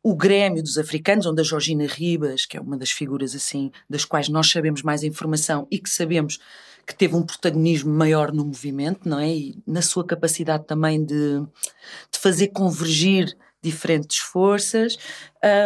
o 0.06 0.14
Grêmio 0.14 0.62
dos 0.62 0.76
Africanos, 0.76 1.24
onde 1.24 1.40
a 1.40 1.44
Georgina 1.44 1.86
Ribas, 1.86 2.44
que 2.44 2.58
é 2.58 2.60
uma 2.60 2.76
das 2.76 2.90
figuras 2.90 3.34
assim, 3.34 3.72
das 3.88 4.04
quais 4.04 4.28
nós 4.28 4.50
sabemos 4.50 4.82
mais 4.82 5.02
informação 5.02 5.66
e 5.70 5.78
que 5.78 5.88
sabemos 5.88 6.38
que 6.86 6.94
teve 6.94 7.16
um 7.16 7.22
protagonismo 7.22 7.90
maior 7.90 8.30
no 8.30 8.44
movimento, 8.44 9.08
não 9.08 9.18
é? 9.18 9.34
E 9.34 9.62
na 9.66 9.80
sua 9.80 10.04
capacidade 10.04 10.66
também 10.66 11.02
de, 11.02 11.40
de 11.40 12.18
fazer 12.18 12.48
convergir 12.48 13.34
diferentes 13.64 14.18
forças 14.18 14.98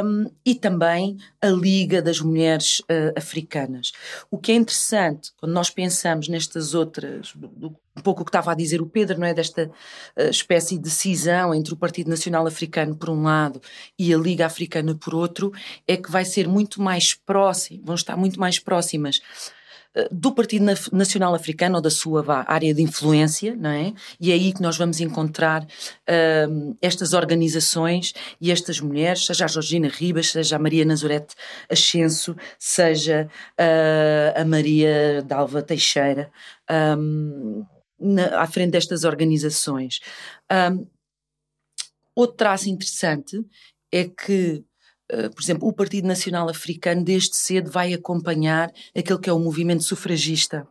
um, 0.05 0.31
e 0.47 0.55
também 0.55 1.17
a 1.43 1.49
Liga 1.49 2.01
das 2.01 2.21
Mulheres 2.21 2.79
uh, 2.81 3.13
Africanas. 3.17 3.93
O 4.31 4.39
que 4.39 4.53
é 4.53 4.55
interessante, 4.55 5.33
quando 5.37 5.53
nós 5.53 5.69
pensamos 5.69 6.29
nestas 6.29 6.75
outras, 6.75 7.35
um 7.37 8.01
pouco 8.03 8.23
o 8.23 8.25
que 8.25 8.29
estava 8.29 8.53
a 8.53 8.55
dizer 8.55 8.81
o 8.81 8.87
Pedro, 8.87 9.19
não 9.19 9.27
é? 9.27 9.35
Desta 9.35 9.67
uh, 9.67 10.31
espécie 10.31 10.79
de 10.79 10.89
cisão 10.89 11.53
entre 11.53 11.75
o 11.75 11.77
Partido 11.77 12.09
Nacional 12.09 12.47
Africano 12.47 12.95
por 12.95 13.11
um 13.11 13.25
lado 13.25 13.61
e 13.99 14.15
a 14.15 14.17
Liga 14.17 14.47
Africana 14.47 14.95
por 14.95 15.15
outro, 15.15 15.53
é 15.87 15.97
que 15.97 16.11
vai 16.11 16.25
ser 16.25 16.47
muito 16.47 16.81
mais 16.81 17.15
próximo, 17.15 17.83
vão 17.85 17.97
estar 17.97 18.17
muito 18.17 18.39
mais 18.39 18.59
próximas 18.59 19.21
do 20.11 20.33
Partido 20.33 20.65
Nacional 20.93 21.35
Africano 21.35 21.77
ou 21.77 21.83
da 21.83 21.91
sua 21.91 22.23
vá, 22.23 22.45
área 22.47 22.73
de 22.75 22.83
influência, 22.83 23.57
não 23.57 23.71
é? 23.71 23.93
E 24.21 24.31
é 24.31 24.35
aí 24.35 24.53
que 24.53 24.63
nós 24.63 24.77
vamos 24.77 25.01
encontrar 25.01 25.63
uh, 25.65 26.77
estas 26.81 27.13
organizações 27.13 28.13
e 28.41 28.53
estas 28.53 28.81
mulheres, 28.81 29.27
seja 29.27 29.45
a 29.45 29.49
Georgina 29.49 29.89
Ribas, 29.89 30.31
seja 30.31 30.57
a 30.57 30.59
Maria 30.59 30.85
Nazarete 30.85 31.35
Ascenso, 31.71 32.37
seja 32.59 33.29
uh, 33.59 34.41
a 34.41 34.45
Maria 34.45 35.23
Dalva 35.23 35.63
Teixeira, 35.63 36.31
um, 36.99 37.65
na, 37.99 38.41
à 38.41 38.47
frente 38.47 38.73
destas 38.73 39.05
organizações. 39.05 40.01
Um, 40.51 40.87
outro 42.15 42.37
traço 42.37 42.69
interessante 42.69 43.45
é 43.93 44.05
que 44.05 44.65
por 45.35 45.43
exemplo, 45.43 45.67
o 45.67 45.73
Partido 45.73 46.07
Nacional 46.07 46.49
Africano 46.49 47.03
desde 47.03 47.37
cedo 47.37 47.71
vai 47.71 47.95
acompanhar 47.95 48.71
aquele 48.97 49.19
que 49.19 49.31
é 49.31 49.33
o 49.33 49.39
movimento 49.39 49.83
sufragista 49.83 50.67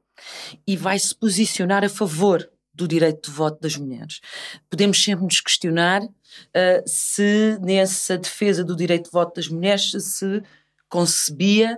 e 0.65 0.75
vai 0.75 0.98
se 1.00 1.15
posicionar 1.15 1.84
a 1.84 1.89
favor 1.89 2.48
do 2.74 2.88
direito 2.88 3.29
de 3.29 3.36
voto 3.36 3.60
das 3.60 3.75
mulheres. 3.75 4.22
Podemos 4.70 5.03
sempre 5.03 5.25
nos 5.25 5.41
questionar 5.41 6.03
uh, 6.03 6.84
se 6.86 7.58
nessa 7.62 8.17
defesa 8.17 8.63
do 8.63 8.75
direito 8.75 9.06
de 9.06 9.12
voto 9.12 9.36
das 9.36 9.48
mulheres 9.48 9.91
se 9.91 10.44
concebia 10.88 11.77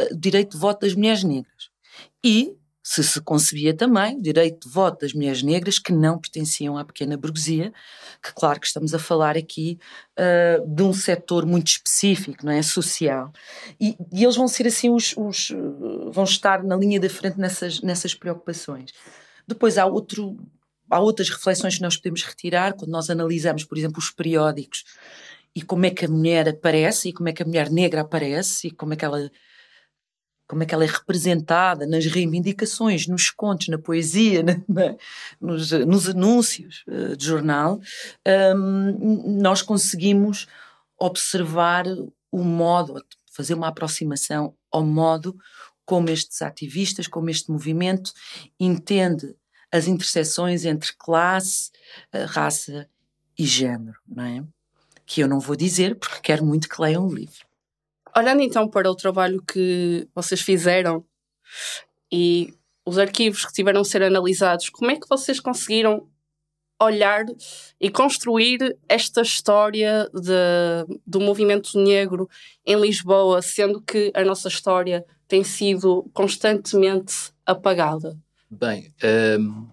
uh, 0.00 0.14
o 0.14 0.16
direito 0.18 0.52
de 0.52 0.58
voto 0.58 0.86
das 0.86 0.94
mulheres 0.94 1.22
negras. 1.22 1.70
E 2.24 2.56
se 2.88 3.04
se 3.04 3.20
concebia 3.20 3.74
também 3.74 4.16
o 4.16 4.22
direito 4.22 4.66
de 4.66 4.72
voto 4.72 5.02
das 5.02 5.12
mulheres 5.12 5.42
negras 5.42 5.78
que 5.78 5.92
não 5.92 6.18
pertenciam 6.18 6.78
à 6.78 6.84
pequena 6.86 7.18
burguesia, 7.18 7.70
que 8.22 8.32
claro 8.32 8.58
que 8.58 8.66
estamos 8.66 8.94
a 8.94 8.98
falar 8.98 9.36
aqui 9.36 9.78
uh, 10.18 10.66
de 10.66 10.82
um 10.82 10.94
setor 10.94 11.44
muito 11.44 11.66
específico, 11.66 12.46
não 12.46 12.52
é, 12.52 12.62
social, 12.62 13.30
e, 13.78 13.94
e 14.10 14.24
eles 14.24 14.36
vão 14.36 14.48
ser 14.48 14.66
assim 14.66 14.88
os, 14.88 15.14
os, 15.18 15.52
vão 16.10 16.24
estar 16.24 16.64
na 16.64 16.74
linha 16.76 16.98
da 16.98 17.10
frente 17.10 17.38
nessas, 17.38 17.82
nessas 17.82 18.14
preocupações. 18.14 18.90
Depois 19.46 19.76
há 19.76 19.84
outro, 19.84 20.38
há 20.90 20.98
outras 20.98 21.28
reflexões 21.28 21.76
que 21.76 21.82
nós 21.82 21.98
podemos 21.98 22.22
retirar 22.22 22.72
quando 22.72 22.90
nós 22.90 23.10
analisamos, 23.10 23.64
por 23.64 23.76
exemplo, 23.76 23.98
os 23.98 24.10
periódicos 24.10 24.84
e 25.54 25.60
como 25.60 25.84
é 25.84 25.90
que 25.90 26.06
a 26.06 26.08
mulher 26.08 26.48
aparece 26.48 27.10
e 27.10 27.12
como 27.12 27.28
é 27.28 27.34
que 27.34 27.42
a 27.42 27.46
mulher 27.46 27.70
negra 27.70 28.00
aparece 28.00 28.68
e 28.68 28.70
como 28.70 28.94
é 28.94 28.96
que 28.96 29.04
ela 29.04 29.30
como 30.48 30.62
é 30.62 30.66
que 30.66 30.74
ela 30.74 30.84
é 30.84 30.88
representada 30.88 31.86
nas 31.86 32.06
reivindicações, 32.06 33.06
nos 33.06 33.30
contos, 33.30 33.68
na 33.68 33.78
poesia, 33.78 34.42
na, 34.42 34.54
na, 34.66 34.96
nos, 35.38 35.70
nos, 35.70 36.08
anúncios 36.08 36.84
uh, 36.88 37.14
de 37.14 37.26
jornal, 37.26 37.78
um, 38.56 39.40
nós 39.40 39.60
conseguimos 39.60 40.48
observar 40.98 41.84
o 42.32 42.42
modo, 42.42 43.04
fazer 43.30 43.54
uma 43.54 43.68
aproximação 43.68 44.54
ao 44.72 44.84
modo 44.84 45.36
como 45.84 46.08
estes 46.08 46.40
ativistas, 46.40 47.06
como 47.06 47.30
este 47.30 47.50
movimento 47.50 48.12
entende 48.58 49.34
as 49.70 49.86
interseções 49.86 50.64
entre 50.64 50.92
classe, 50.96 51.70
uh, 52.14 52.24
raça 52.26 52.88
e 53.38 53.44
género, 53.44 53.98
não 54.08 54.24
é? 54.24 54.44
Que 55.04 55.20
eu 55.20 55.28
não 55.28 55.40
vou 55.40 55.54
dizer 55.54 55.94
porque 55.96 56.20
quero 56.22 56.44
muito 56.44 56.68
que 56.68 56.80
leiam 56.80 57.06
o 57.06 57.14
livro. 57.14 57.47
Olhando 58.18 58.42
então 58.42 58.66
para 58.66 58.90
o 58.90 58.96
trabalho 58.96 59.40
que 59.40 60.08
vocês 60.12 60.40
fizeram 60.40 61.04
e 62.10 62.52
os 62.84 62.98
arquivos 62.98 63.44
que 63.44 63.52
tiveram 63.52 63.82
a 63.82 63.84
ser 63.84 64.02
analisados, 64.02 64.70
como 64.70 64.90
é 64.90 64.96
que 64.96 65.08
vocês 65.08 65.38
conseguiram 65.38 66.08
olhar 66.82 67.24
e 67.80 67.88
construir 67.88 68.76
esta 68.88 69.22
história 69.22 70.10
de, 70.12 70.98
do 71.06 71.20
movimento 71.20 71.78
negro 71.78 72.28
em 72.66 72.80
Lisboa, 72.80 73.40
sendo 73.40 73.80
que 73.80 74.10
a 74.12 74.24
nossa 74.24 74.48
história 74.48 75.04
tem 75.28 75.44
sido 75.44 76.10
constantemente 76.12 77.32
apagada? 77.46 78.18
Bem, 78.50 78.92
hum, 79.38 79.68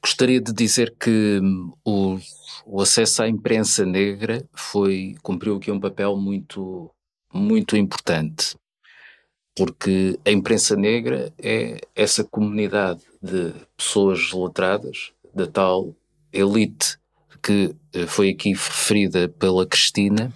gostaria 0.00 0.40
de 0.40 0.52
dizer 0.52 0.94
que 0.96 1.40
hum, 1.42 1.72
o, 1.84 2.18
o 2.66 2.80
acesso 2.80 3.24
à 3.24 3.28
imprensa 3.28 3.84
negra 3.84 4.48
foi 4.52 5.16
cumpriu 5.24 5.56
aqui 5.56 5.72
um 5.72 5.80
papel 5.80 6.16
muito 6.16 6.93
muito 7.34 7.76
importante, 7.76 8.56
porque 9.56 10.18
a 10.24 10.30
imprensa 10.30 10.76
negra 10.76 11.32
é 11.38 11.80
essa 11.94 12.24
comunidade 12.24 13.02
de 13.22 13.52
pessoas 13.76 14.32
letradas, 14.32 15.12
da 15.34 15.46
tal 15.46 15.94
elite 16.32 16.98
que 17.42 17.74
eh, 17.92 18.06
foi 18.06 18.30
aqui 18.30 18.50
referida 18.50 19.28
pela 19.28 19.66
Cristina, 19.66 20.32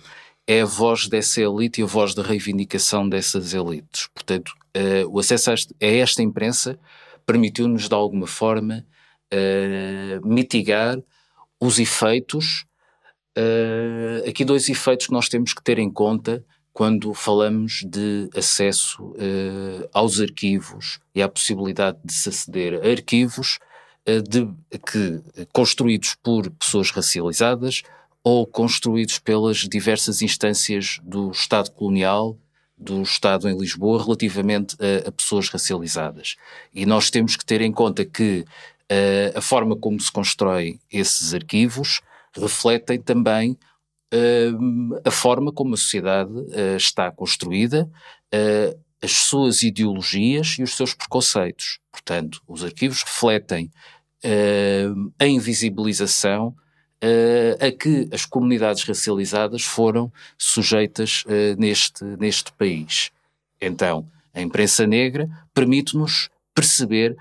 é 0.47 0.63
a 0.63 0.67
voz 0.67 1.09
dessa 1.09 1.41
elite 1.41 1.81
e 1.81 1.85
a 1.85 1.87
voz 1.87 2.15
da 2.15 2.23
reivindicação 2.23 3.09
dessas 3.09 3.53
elites. 3.55 4.09
Portanto, 4.15 4.53
uh, 4.77 5.07
o 5.11 5.19
acesso 5.19 5.51
a, 5.51 5.55
a, 5.55 5.87
esta 5.87 6.23
imprensa 6.23 6.79
permitiu-nos, 7.27 7.87
de 7.87 7.95
alguma 7.95 8.27
forma, 8.27 8.87
uh, 9.33 10.27
mitigar 10.27 10.99
os 11.61 11.79
efeitos. 11.79 12.65
Uh, 13.37 14.27
aqui, 14.27 14.43
dois 14.43 14.71
efeitos 14.71 15.07
que 15.07 15.13
nós 15.13 15.29
temos 15.29 15.53
que 15.53 15.63
ter 15.63 15.79
em 15.79 15.91
conta 15.91 16.43
quando 16.79 17.12
falamos 17.12 17.83
de 17.85 18.31
acesso 18.37 19.03
uh, 19.03 19.88
aos 19.93 20.21
arquivos 20.21 21.01
e 21.12 21.21
à 21.21 21.29
possibilidade 21.29 21.99
de 22.05 22.12
se 22.12 22.29
aceder 22.29 22.75
a 22.75 22.88
arquivos 22.88 23.59
uh, 24.09 24.23
de, 24.23 24.49
que, 24.87 25.21
construídos 25.53 26.14
por 26.23 26.49
pessoas 26.53 26.93
racializadas 26.93 27.83
ou 28.23 28.47
construídos 28.47 29.19
pelas 29.19 29.69
diversas 29.69 30.23
instâncias 30.23 31.01
do 31.03 31.33
Estado 31.33 31.73
colonial, 31.73 32.38
do 32.77 33.03
Estado 33.03 33.49
em 33.49 33.59
Lisboa, 33.59 34.01
relativamente 34.01 34.77
a, 34.81 35.09
a 35.09 35.11
pessoas 35.11 35.49
racializadas. 35.49 36.37
E 36.73 36.87
nós 36.87 37.11
temos 37.11 37.35
que 37.35 37.45
ter 37.45 37.61
em 37.61 37.73
conta 37.73 38.05
que 38.05 38.45
uh, 38.88 39.37
a 39.37 39.41
forma 39.41 39.75
como 39.75 39.99
se 39.99 40.12
constrói 40.12 40.79
esses 40.93 41.35
arquivos 41.35 42.01
refletem 42.37 43.01
também 43.01 43.59
a 45.05 45.11
forma 45.11 45.53
como 45.53 45.75
a 45.75 45.77
sociedade 45.77 46.33
uh, 46.33 46.77
está 46.77 47.11
construída, 47.11 47.90
uh, 48.35 48.79
as 49.03 49.12
suas 49.12 49.62
ideologias 49.62 50.57
e 50.59 50.62
os 50.62 50.75
seus 50.75 50.94
preconceitos. 50.94 51.79
Portanto, 51.92 52.42
os 52.49 52.64
arquivos 52.64 53.03
refletem 53.03 53.71
a 55.21 55.25
invisibilização 55.25 56.53
a 57.61 57.71
que 57.71 58.09
as 58.12 58.27
comunidades 58.27 58.83
racializadas 58.83 59.62
foram 59.62 60.12
sujeitas 60.37 61.23
neste, 61.57 62.03
neste 62.03 62.53
país. 62.55 63.12
Então, 63.61 64.11
a 64.35 64.40
imprensa 64.40 64.85
negra 64.85 65.31
permite-nos 65.55 66.29
perceber, 66.53 67.16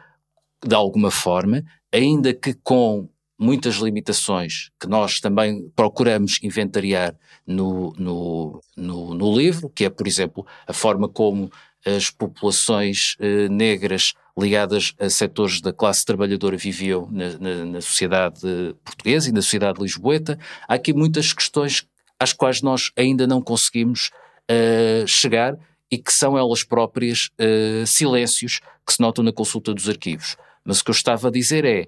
de 0.66 0.74
alguma 0.74 1.12
forma, 1.12 1.64
ainda 1.94 2.34
que 2.34 2.56
com 2.56 3.08
muitas 3.38 3.76
limitações 3.76 4.70
que 4.80 4.88
nós 4.88 5.20
também 5.20 5.70
procuramos 5.76 6.40
inventariar 6.42 7.16
no, 7.46 7.94
no, 7.98 8.62
no, 8.76 9.14
no 9.14 9.38
livro, 9.38 9.70
que 9.70 9.86
é, 9.86 9.90
por 9.90 10.08
exemplo, 10.08 10.46
a 10.66 10.74
forma 10.74 11.08
como 11.08 11.52
as 11.86 12.10
populações 12.10 13.16
eh, 13.20 13.48
negras 13.48 14.14
ligadas 14.38 14.94
a 15.00 15.10
setores 15.10 15.62
da 15.62 15.72
classe 15.72 16.04
trabalhadora 16.06 16.58
viviam 16.58 17.10
na, 17.12 17.38
na, 17.40 17.66
na, 17.66 17.82
sociedade 17.82 18.42
portuguesa 18.84 19.30
e 19.30 19.32
na 19.32 19.42
sociedade 19.42 19.82
lisboeta. 19.82 20.38
Há 20.68 20.76
aqui 20.76 20.94
muitas 20.94 21.32
questões 21.32 21.88
às 22.20 22.34
quais 22.34 22.62
nós 22.62 22.92
ainda 22.96 23.26
não 23.26 23.42
conseguimos 23.42 24.12
uh, 24.52 25.08
chegar 25.08 25.58
e 25.90 25.98
que 25.98 26.12
são 26.12 26.38
elas 26.38 26.64
próprias 26.64 27.30
uh, 27.40 27.88
silêncios 27.88 28.60
que 28.86 28.94
se 28.94 29.00
notam 29.00 29.24
na 29.24 29.32
consulta 29.32 29.74
dos 29.74 29.88
arquivos. 29.88 30.36
Mas 30.64 30.82
o 30.82 30.84
que 30.84 30.92
eu 30.92 30.96
estava 30.96 31.30
a 31.30 31.32
dizer 31.32 31.64
é, 31.64 31.88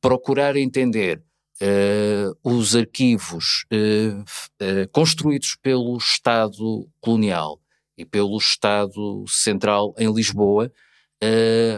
procurar 0.00 0.56
entender 0.56 1.22
uh, 1.60 2.36
os 2.42 2.74
arquivos 2.74 3.64
uh, 3.72 4.20
uh, 4.20 4.88
construídos 4.92 5.56
pelo 5.56 5.96
Estado 5.96 6.88
colonial 7.00 7.60
e 7.96 8.04
pelo 8.04 8.36
Estado 8.38 9.24
central 9.28 9.94
em 9.98 10.10
Lisboa, 10.10 10.72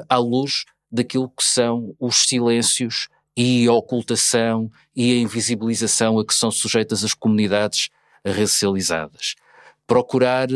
à 0.09 0.19
luz 0.19 0.65
daquilo 0.89 1.29
que 1.29 1.43
são 1.43 1.97
os 1.99 2.29
silêncios 2.29 3.09
e 3.37 3.67
a 3.67 3.73
ocultação 3.73 4.71
e 4.95 5.15
a 5.15 5.17
invisibilização 5.17 6.21
a 6.21 6.25
que 6.25 6.33
são 6.33 6.49
sujeitas 6.53 7.03
as 7.03 7.13
comunidades 7.13 7.89
racializadas. 8.25 9.35
Procurar, 9.85 10.47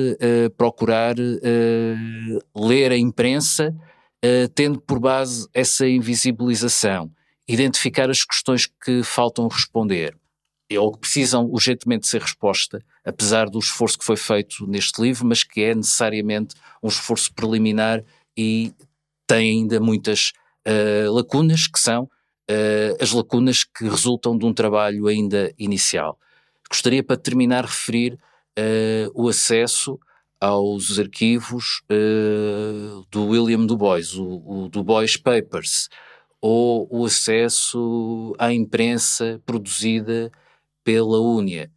procurar 0.56 1.16
ler 2.54 2.92
a 2.92 2.96
imprensa 2.96 3.74
tendo 4.54 4.80
por 4.80 5.00
base 5.00 5.48
essa 5.52 5.88
invisibilização 5.88 7.10
identificar 7.48 8.10
as 8.10 8.24
questões 8.24 8.66
que 8.66 9.02
faltam 9.02 9.48
responder 9.48 10.16
ou 10.74 10.92
que 10.92 10.98
precisam 10.98 11.44
urgentemente 11.44 12.08
ser 12.08 12.20
resposta, 12.20 12.82
apesar 13.04 13.48
do 13.48 13.58
esforço 13.58 13.98
que 13.98 14.04
foi 14.04 14.16
feito 14.16 14.66
neste 14.66 15.00
livro, 15.00 15.24
mas 15.24 15.44
que 15.44 15.62
é 15.62 15.74
necessariamente 15.74 16.56
um 16.82 16.88
esforço 16.88 17.32
preliminar 17.32 18.02
e 18.36 18.72
tem 19.26 19.60
ainda 19.60 19.78
muitas 19.78 20.32
uh, 20.66 21.12
lacunas, 21.12 21.68
que 21.68 21.78
são 21.78 22.04
uh, 22.04 22.96
as 23.00 23.12
lacunas 23.12 23.62
que 23.62 23.84
resultam 23.84 24.36
de 24.36 24.44
um 24.44 24.52
trabalho 24.52 25.06
ainda 25.06 25.52
inicial. 25.56 26.18
Gostaria, 26.68 27.02
para 27.02 27.16
terminar, 27.16 27.64
referir 27.64 28.18
uh, 28.58 29.10
o 29.14 29.28
acesso 29.28 29.98
aos 30.40 30.98
arquivos 30.98 31.80
do 33.10 33.28
William 33.28 33.64
Du 33.64 33.74
Bois, 33.74 34.14
o, 34.14 34.42
o 34.44 34.68
Du 34.68 34.84
Bois 34.84 35.16
Papers, 35.16 35.88
ou 36.48 36.86
o 36.92 37.04
acesso 37.06 38.32
à 38.38 38.52
imprensa 38.52 39.42
produzida 39.44 40.30
pela 40.84 41.18
UNIA, 41.20 41.68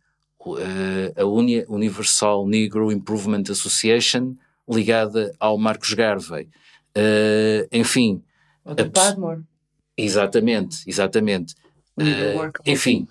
a 1.17 1.25
UNIA, 1.25 1.65
Universal 1.67 2.45
Negro 2.45 2.91
Improvement 2.91 3.41
Association, 3.49 4.35
ligada 4.69 5.35
ao 5.39 5.57
Marcos 5.57 5.95
Garvey. 5.95 6.47
Uh, 6.95 7.65
enfim. 7.71 8.21
Ou 8.63 8.75
do 8.75 8.91
Padmore. 8.91 9.41
Exatamente, 9.97 10.83
exatamente. 10.85 11.55
Uh, 11.97 12.51
enfim, 12.63 13.07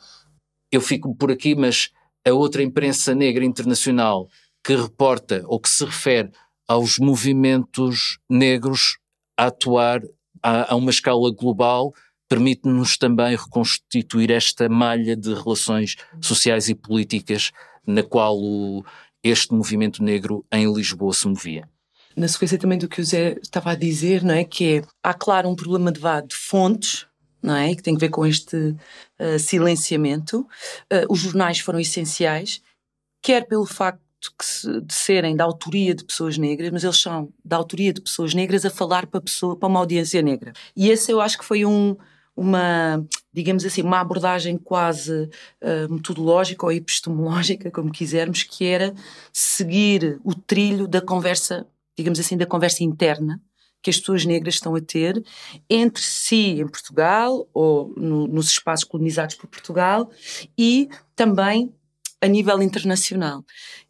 eu 0.70 0.80
fico 0.80 1.12
por 1.16 1.32
aqui, 1.32 1.56
mas 1.56 1.90
a 2.24 2.32
outra 2.32 2.62
imprensa 2.62 3.16
negra 3.16 3.44
internacional 3.44 4.28
que 4.62 4.76
reporta 4.76 5.42
ou 5.46 5.58
que 5.58 5.68
se 5.68 5.84
refere 5.84 6.30
aos 6.68 6.98
movimentos 6.98 8.20
negros 8.30 8.98
a 9.36 9.46
atuar 9.46 10.02
a, 10.42 10.72
a 10.72 10.76
uma 10.76 10.90
escala 10.90 11.30
global 11.32 11.92
permite-nos 12.28 12.98
também 12.98 13.34
reconstituir 13.34 14.30
esta 14.30 14.68
malha 14.68 15.16
de 15.16 15.32
relações 15.32 15.96
sociais 16.20 16.68
e 16.68 16.74
políticas 16.74 17.52
na 17.86 18.02
qual 18.02 18.36
o, 18.38 18.84
este 19.22 19.54
movimento 19.54 20.02
negro 20.02 20.44
em 20.52 20.70
Lisboa 20.72 21.14
se 21.14 21.26
movia. 21.26 21.68
Na 22.14 22.28
sequência 22.28 22.58
também 22.58 22.78
do 22.78 22.88
que 22.88 23.00
o 23.00 23.04
Zé 23.04 23.38
estava 23.42 23.70
a 23.70 23.74
dizer, 23.74 24.22
não 24.22 24.34
é? 24.34 24.44
Que 24.44 24.78
é, 24.78 24.82
há 25.02 25.14
claro 25.14 25.48
um 25.48 25.56
problema 25.56 25.90
de, 25.90 26.00
de 26.00 26.34
fontes, 26.34 27.06
não 27.42 27.54
é? 27.54 27.74
Que 27.74 27.82
tem 27.82 27.94
a 27.94 27.98
ver 27.98 28.10
com 28.10 28.26
este 28.26 28.56
uh, 28.56 29.38
silenciamento. 29.38 30.40
Uh, 30.92 31.06
os 31.10 31.20
jornais 31.20 31.60
foram 31.60 31.78
essenciais, 31.78 32.60
quer 33.22 33.46
pelo 33.46 33.64
facto 33.64 34.00
de, 34.20 34.80
de 34.80 34.94
serem 34.94 35.36
da 35.36 35.44
autoria 35.44 35.94
de 35.94 36.04
pessoas 36.04 36.36
negras, 36.36 36.70
mas 36.70 36.84
eles 36.84 37.00
são 37.00 37.32
da 37.44 37.56
autoria 37.56 37.92
de 37.92 38.00
pessoas 38.00 38.34
negras 38.34 38.64
a 38.64 38.70
falar 38.70 39.06
para, 39.06 39.20
pessoa, 39.20 39.56
para 39.56 39.68
uma 39.68 39.80
audiência 39.80 40.20
negra. 40.22 40.52
E 40.76 40.90
esse 40.90 41.10
eu 41.10 41.20
acho 41.20 41.38
que 41.38 41.44
foi 41.44 41.64
um, 41.64 41.96
uma, 42.36 43.04
digamos 43.32 43.64
assim, 43.64 43.82
uma 43.82 44.00
abordagem 44.00 44.56
quase 44.56 45.30
uh, 45.62 45.92
metodológica 45.92 46.66
ou 46.66 46.72
epistemológica, 46.72 47.70
como 47.70 47.92
quisermos, 47.92 48.42
que 48.42 48.64
era 48.64 48.94
seguir 49.32 50.20
o 50.24 50.34
trilho 50.34 50.86
da 50.86 51.00
conversa, 51.00 51.66
digamos 51.96 52.18
assim, 52.18 52.36
da 52.36 52.46
conversa 52.46 52.84
interna 52.84 53.40
que 53.82 53.90
as 53.90 53.98
pessoas 53.98 54.24
negras 54.24 54.54
estão 54.54 54.74
a 54.74 54.80
ter 54.80 55.22
entre 55.70 56.02
si 56.02 56.60
em 56.60 56.66
Portugal 56.66 57.48
ou 57.54 57.94
no, 57.96 58.26
nos 58.26 58.48
espaços 58.48 58.84
colonizados 58.84 59.36
por 59.36 59.46
Portugal 59.46 60.10
e 60.56 60.88
também 61.14 61.72
a 62.20 62.26
nível 62.26 62.60
internacional. 62.60 63.44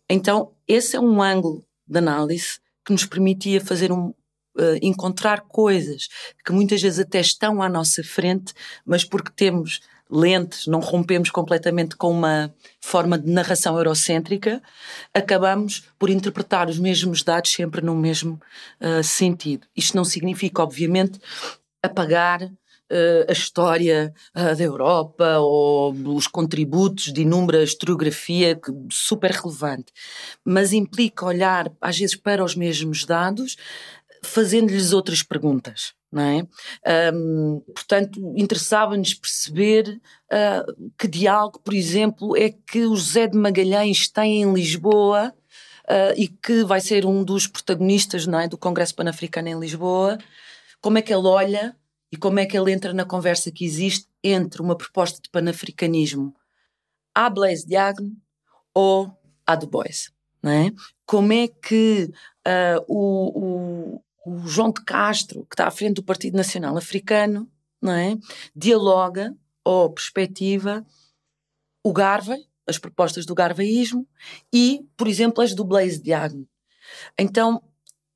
Então, 0.08 0.52
esse 0.66 0.96
é 0.96 1.00
um 1.00 1.22
ângulo 1.22 1.64
de 1.86 1.98
análise 1.98 2.58
que 2.84 2.92
nos 2.92 3.04
permitia 3.04 3.60
fazer 3.60 3.92
um, 3.92 4.08
uh, 4.08 4.78
encontrar 4.80 5.42
coisas 5.42 6.08
que 6.44 6.52
muitas 6.52 6.80
vezes 6.80 6.98
até 6.98 7.20
estão 7.20 7.62
à 7.62 7.68
nossa 7.68 8.02
frente, 8.02 8.54
mas 8.84 9.04
porque 9.04 9.30
temos 9.34 9.80
lentes, 10.10 10.66
não 10.66 10.80
rompemos 10.80 11.30
completamente 11.30 11.96
com 11.96 12.10
uma 12.10 12.54
forma 12.80 13.18
de 13.18 13.30
narração 13.30 13.76
eurocêntrica, 13.76 14.62
acabamos 15.12 15.84
por 15.98 16.08
interpretar 16.08 16.68
os 16.68 16.78
mesmos 16.78 17.22
dados 17.22 17.52
sempre 17.52 17.82
no 17.82 17.94
mesmo 17.94 18.40
uh, 18.80 19.02
sentido. 19.04 19.66
Isto 19.76 19.96
não 19.96 20.04
significa, 20.04 20.62
obviamente, 20.62 21.20
apagar 21.82 22.50
uh, 22.90 23.26
a 23.28 23.32
história 23.32 24.12
uh, 24.36 24.56
da 24.56 24.62
Europa 24.62 25.38
ou 25.38 25.92
os 26.14 26.26
contributos 26.26 27.12
de 27.12 27.22
inúmera 27.22 27.62
historiografia 27.62 28.56
que, 28.56 28.72
super 28.90 29.30
relevante, 29.30 29.92
mas 30.44 30.72
implica 30.72 31.26
olhar 31.26 31.70
às 31.80 31.98
vezes 31.98 32.16
para 32.16 32.44
os 32.44 32.54
mesmos 32.54 33.04
dados, 33.04 33.56
fazendo-lhes 34.22 34.92
outras 34.92 35.22
perguntas. 35.22 35.96
É? 36.10 37.12
Um, 37.12 37.60
portanto, 37.74 38.18
interessava-nos 38.34 39.12
perceber 39.12 40.00
uh, 40.32 40.90
que 40.98 41.06
diálogo, 41.06 41.60
por 41.62 41.74
exemplo, 41.74 42.34
é 42.34 42.48
que 42.48 42.86
o 42.86 42.96
José 42.96 43.26
de 43.26 43.36
Magalhães 43.36 44.08
tem 44.08 44.40
em 44.40 44.50
Lisboa 44.54 45.34
uh, 45.84 46.14
e 46.16 46.28
que 46.28 46.64
vai 46.64 46.80
ser 46.80 47.04
um 47.04 47.22
dos 47.22 47.46
protagonistas 47.46 48.26
é, 48.26 48.48
do 48.48 48.56
Congresso 48.56 48.94
Pan-Africano 48.94 49.48
em 49.48 49.60
Lisboa. 49.60 50.16
Como 50.80 50.96
é 50.96 51.02
que 51.02 51.12
ele 51.12 51.26
olha 51.26 51.76
e 52.10 52.16
como 52.16 52.38
é 52.38 52.46
que 52.46 52.56
ele 52.56 52.72
entra 52.72 52.92
na 52.92 53.04
conversa 53.04 53.52
que 53.52 53.64
existe 53.64 54.08
entre 54.22 54.62
uma 54.62 54.76
proposta 54.76 55.20
de 55.22 55.28
panafricanismo 55.30 56.34
à 57.14 57.28
Blaise 57.28 57.66
Diagne 57.66 58.16
ou 58.74 59.12
à 59.46 59.56
Du 59.56 59.66
Bois. 59.66 60.10
Não 60.42 60.52
é? 60.52 60.70
Como 61.04 61.32
é 61.32 61.48
que 61.48 62.10
uh, 62.46 62.84
o, 62.86 63.98
o, 64.26 64.34
o, 64.34 64.46
João 64.46 64.70
de 64.70 64.84
Castro, 64.84 65.44
que 65.46 65.54
está 65.54 65.66
à 65.66 65.70
frente 65.70 65.96
do 65.96 66.04
Partido 66.04 66.36
Nacional 66.36 66.76
Africano, 66.76 67.50
não 67.82 67.92
é? 67.92 68.16
dialoga 68.54 69.34
ou 69.64 69.90
perspectiva 69.90 70.86
o 71.82 71.92
Garvey, 71.92 72.46
as 72.66 72.78
propostas 72.78 73.24
do 73.24 73.34
garveísmo 73.34 74.06
e, 74.52 74.86
por 74.96 75.08
exemplo, 75.08 75.42
as 75.42 75.54
do 75.54 75.64
Blaise 75.64 76.00
Diagne. 76.00 76.46
Então, 77.18 77.62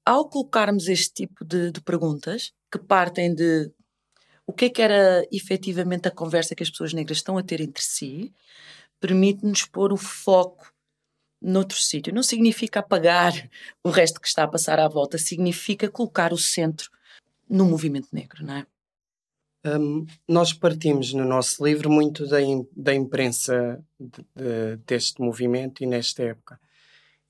ao 0.04 0.28
colocarmos 0.28 0.88
este 0.88 1.12
tipo 1.14 1.44
de, 1.44 1.70
de 1.70 1.80
perguntas, 1.80 2.52
que 2.70 2.78
partem 2.78 3.34
de 3.34 3.70
o 4.46 4.52
que 4.52 4.66
é 4.66 4.70
que 4.70 4.82
era 4.82 5.26
efetivamente 5.30 6.08
a 6.08 6.10
conversa 6.10 6.54
que 6.54 6.62
as 6.62 6.70
pessoas 6.70 6.92
negras 6.92 7.18
estão 7.18 7.38
a 7.38 7.42
ter 7.42 7.60
entre 7.60 7.82
si, 7.82 8.32
permite-nos 9.00 9.64
pôr 9.64 9.92
o 9.92 9.96
foco 9.96 10.72
noutro 11.40 11.78
sítio. 11.78 12.14
Não 12.14 12.22
significa 12.22 12.80
apagar 12.80 13.32
o 13.82 13.90
resto 13.90 14.20
que 14.20 14.28
está 14.28 14.44
a 14.44 14.48
passar 14.48 14.78
à 14.78 14.88
volta, 14.88 15.18
significa 15.18 15.90
colocar 15.90 16.32
o 16.32 16.38
centro 16.38 16.90
no 17.48 17.64
movimento 17.64 18.08
negro, 18.12 18.44
não 18.44 18.56
é? 18.56 18.66
Um, 19.64 20.06
nós 20.26 20.52
partimos 20.52 21.12
no 21.12 21.24
nosso 21.24 21.64
livro 21.64 21.88
muito 21.88 22.26
da, 22.26 22.38
da 22.76 22.94
imprensa 22.94 23.80
de, 23.98 24.22
de, 24.34 24.76
deste 24.84 25.20
movimento 25.20 25.84
e 25.84 25.86
nesta 25.86 26.22
época. 26.24 26.58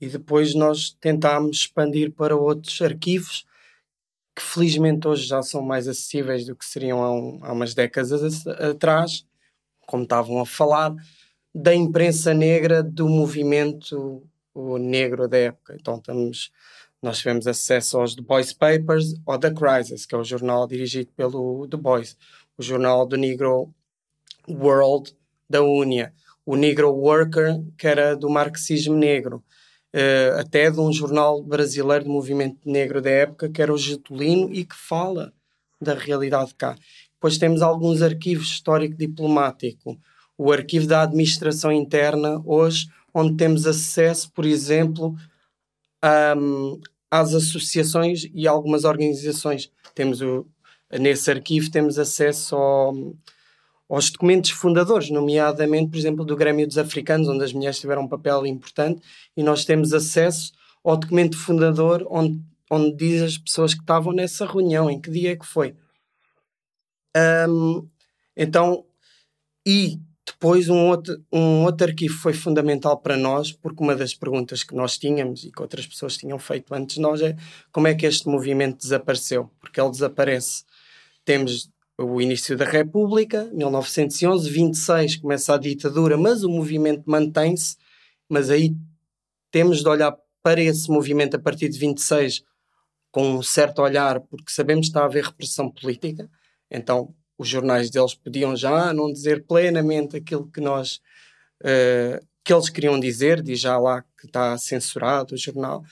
E 0.00 0.08
depois 0.08 0.54
nós 0.54 0.96
tentámos 0.98 1.58
expandir 1.58 2.10
para 2.12 2.34
outros 2.34 2.80
arquivos 2.80 3.44
que 4.34 4.42
felizmente 4.42 5.06
hoje 5.06 5.26
já 5.26 5.42
são 5.42 5.62
mais 5.62 5.86
acessíveis 5.86 6.46
do 6.46 6.56
que 6.56 6.64
seriam 6.64 7.02
há, 7.02 7.12
um, 7.12 7.38
há 7.42 7.52
umas 7.52 7.74
décadas 7.74 8.46
atrás, 8.46 9.26
como 9.86 10.04
estavam 10.04 10.40
a 10.40 10.46
falar, 10.46 10.94
da 11.54 11.74
imprensa 11.74 12.32
negra 12.32 12.82
do 12.82 13.08
movimento 13.08 14.22
negro 14.80 15.28
da 15.28 15.36
época. 15.36 15.76
Então 15.78 15.96
estamos, 15.96 16.50
nós 17.02 17.18
tivemos 17.18 17.46
acesso 17.46 17.98
aos 17.98 18.14
The 18.14 18.22
Boys 18.22 18.52
Papers 18.52 19.14
ou 19.26 19.38
The 19.38 19.52
Crisis, 19.52 20.06
que 20.06 20.14
é 20.14 20.18
o 20.18 20.24
jornal 20.24 20.66
dirigido 20.66 21.10
pelo 21.16 21.66
The 21.68 21.76
Boys, 21.76 22.16
o 22.56 22.62
jornal 22.62 23.06
do 23.06 23.16
Negro 23.16 23.72
World 24.48 25.14
da 25.48 25.62
UNIA, 25.62 26.12
o 26.44 26.56
Negro 26.56 26.90
Worker, 26.90 27.62
que 27.76 27.86
era 27.86 28.16
do 28.16 28.28
marxismo 28.28 28.96
negro, 28.96 29.44
uh, 29.94 30.40
até 30.40 30.70
de 30.70 30.80
um 30.80 30.92
jornal 30.92 31.42
brasileiro 31.42 32.04
do 32.04 32.10
movimento 32.10 32.58
negro 32.64 33.00
da 33.00 33.10
época, 33.10 33.48
que 33.48 33.62
era 33.62 33.72
o 33.72 33.78
Getulino, 33.78 34.52
e 34.52 34.64
que 34.64 34.76
fala 34.76 35.32
da 35.80 35.94
realidade 35.94 36.54
cá. 36.54 36.76
Depois 37.14 37.38
temos 37.38 37.62
alguns 37.62 38.02
arquivos 38.02 38.48
histórico-diplomático, 38.48 39.98
o 40.36 40.50
arquivo 40.50 40.86
da 40.86 41.02
administração 41.02 41.70
interna, 41.70 42.40
hoje, 42.44 42.88
onde 43.14 43.36
temos 43.36 43.66
acesso, 43.66 44.30
por 44.32 44.44
exemplo, 44.44 45.14
um, 46.36 46.80
às 47.10 47.34
associações 47.34 48.28
e 48.34 48.48
algumas 48.48 48.84
organizações. 48.84 49.70
Temos 49.94 50.20
o, 50.20 50.46
Nesse 50.98 51.30
arquivo 51.30 51.70
temos 51.70 51.98
acesso 51.98 52.54
ao, 52.54 52.94
aos 53.88 54.10
documentos 54.10 54.50
fundadores, 54.50 55.10
nomeadamente, 55.10 55.90
por 55.90 55.98
exemplo, 55.98 56.24
do 56.24 56.36
Grêmio 56.36 56.66
dos 56.66 56.78
Africanos, 56.78 57.28
onde 57.28 57.44
as 57.44 57.52
mulheres 57.52 57.78
tiveram 57.78 58.02
um 58.02 58.08
papel 58.08 58.46
importante, 58.46 59.02
e 59.36 59.42
nós 59.42 59.64
temos 59.64 59.92
acesso 59.92 60.52
ao 60.82 60.96
documento 60.96 61.36
fundador 61.36 62.06
onde, 62.10 62.40
onde 62.70 62.96
diz 62.96 63.22
as 63.22 63.38
pessoas 63.38 63.74
que 63.74 63.80
estavam 63.80 64.12
nessa 64.12 64.46
reunião, 64.46 64.90
em 64.90 65.00
que 65.00 65.10
dia 65.10 65.32
é 65.32 65.36
que 65.36 65.46
foi. 65.46 65.74
Um, 67.48 67.86
então, 68.36 68.84
e 69.66 70.00
depois 70.24 70.68
um 70.68 70.88
outro, 70.88 71.22
um 71.32 71.64
outro 71.64 71.86
arquivo 71.86 72.16
foi 72.16 72.32
fundamental 72.32 72.96
para 72.96 73.16
nós, 73.16 73.52
porque 73.52 73.82
uma 73.82 73.94
das 73.94 74.14
perguntas 74.14 74.62
que 74.62 74.74
nós 74.74 74.96
tínhamos 74.96 75.44
e 75.44 75.52
que 75.52 75.60
outras 75.60 75.86
pessoas 75.86 76.16
tinham 76.16 76.38
feito 76.38 76.72
antes 76.74 76.96
de 76.96 77.00
nós 77.00 77.20
é 77.20 77.36
como 77.70 77.86
é 77.86 77.94
que 77.94 78.06
este 78.06 78.28
movimento 78.28 78.78
desapareceu? 78.78 79.50
Porque 79.60 79.80
ele 79.80 79.90
desaparece. 79.90 80.64
Temos 81.24 81.70
o 81.98 82.20
início 82.20 82.56
da 82.56 82.64
República, 82.64 83.50
1911, 83.52 84.50
26 84.50 85.16
começa 85.16 85.54
a 85.54 85.58
ditadura, 85.58 86.16
mas 86.16 86.42
o 86.42 86.48
movimento 86.48 87.04
mantém-se, 87.06 87.76
mas 88.28 88.50
aí 88.50 88.74
temos 89.50 89.82
de 89.82 89.88
olhar 89.88 90.16
para 90.42 90.60
esse 90.60 90.90
movimento 90.90 91.36
a 91.36 91.38
partir 91.38 91.68
de 91.68 91.78
26 91.78 92.42
com 93.10 93.36
um 93.36 93.42
certo 93.42 93.82
olhar, 93.82 94.20
porque 94.20 94.50
sabemos 94.50 94.86
que 94.86 94.90
está 94.90 95.02
a 95.02 95.04
haver 95.04 95.24
repressão 95.24 95.70
política, 95.70 96.28
então 96.70 97.14
os 97.36 97.48
jornais 97.48 97.90
deles 97.90 98.14
podiam 98.14 98.56
já 98.56 98.92
não 98.92 99.12
dizer 99.12 99.44
plenamente 99.46 100.16
aquilo 100.16 100.50
que 100.50 100.60
nós 100.60 101.00
uh, 101.62 102.26
que 102.44 102.52
eles 102.52 102.68
queriam 102.68 102.98
dizer, 102.98 103.42
diz 103.42 103.60
já 103.60 103.78
lá 103.78 104.02
que 104.18 104.26
está 104.26 104.56
censurado 104.58 105.34
o 105.34 105.38
jornal, 105.38 105.84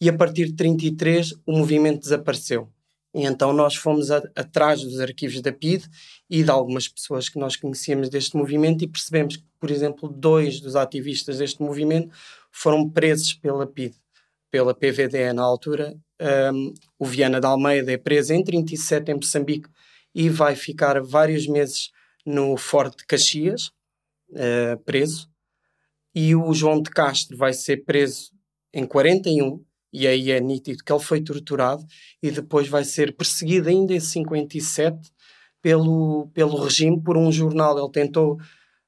e 0.00 0.08
a 0.08 0.16
partir 0.16 0.46
de 0.46 0.54
33 0.54 1.34
o 1.44 1.52
movimento 1.52 2.00
desapareceu. 2.00 2.70
E 3.14 3.24
então 3.24 3.52
nós 3.52 3.74
fomos 3.74 4.10
a, 4.10 4.18
atrás 4.36 4.82
dos 4.82 5.00
arquivos 5.00 5.40
da 5.40 5.52
PID 5.52 5.84
e 6.28 6.42
de 6.42 6.50
algumas 6.50 6.86
pessoas 6.86 7.28
que 7.28 7.38
nós 7.38 7.56
conhecíamos 7.56 8.08
deste 8.08 8.36
movimento 8.36 8.84
e 8.84 8.88
percebemos 8.88 9.36
que, 9.36 9.44
por 9.58 9.70
exemplo, 9.70 10.08
dois 10.08 10.60
dos 10.60 10.76
ativistas 10.76 11.38
deste 11.38 11.60
movimento 11.60 12.14
foram 12.52 12.88
presos 12.88 13.34
pela 13.34 13.66
PID, 13.66 13.96
pela 14.50 14.74
PVDE 14.74 15.32
na 15.34 15.42
altura. 15.42 15.96
Um, 16.52 16.74
o 16.98 17.06
Viana 17.06 17.40
de 17.40 17.46
Almeida 17.46 17.90
é 17.92 17.96
preso 17.96 18.32
em 18.32 18.44
37 18.44 19.10
em 19.10 19.14
Moçambique 19.14 19.68
e 20.14 20.28
vai 20.28 20.54
ficar 20.54 21.00
vários 21.00 21.46
meses 21.46 21.90
no 22.24 22.56
Forte 22.56 22.98
de 22.98 23.06
Caxias, 23.06 23.72
uh, 24.30 24.78
preso. 24.84 25.28
E 26.14 26.34
o 26.34 26.52
João 26.52 26.82
de 26.82 26.90
Castro 26.90 27.36
vai 27.36 27.52
ser 27.52 27.84
preso 27.84 28.30
em 28.72 28.86
41 28.86 29.64
e 29.92 30.06
aí 30.06 30.30
é 30.30 30.40
nítido 30.40 30.84
que 30.84 30.92
ele 30.92 31.02
foi 31.02 31.20
torturado 31.20 31.84
e 32.22 32.30
depois 32.30 32.68
vai 32.68 32.84
ser 32.84 33.16
perseguido 33.16 33.68
ainda 33.68 33.92
em 33.92 34.00
57 34.00 35.10
pelo, 35.60 36.28
pelo 36.32 36.62
regime 36.62 37.00
por 37.02 37.16
um 37.16 37.30
jornal. 37.32 37.78
Ele 37.78 37.90
tentou 37.90 38.38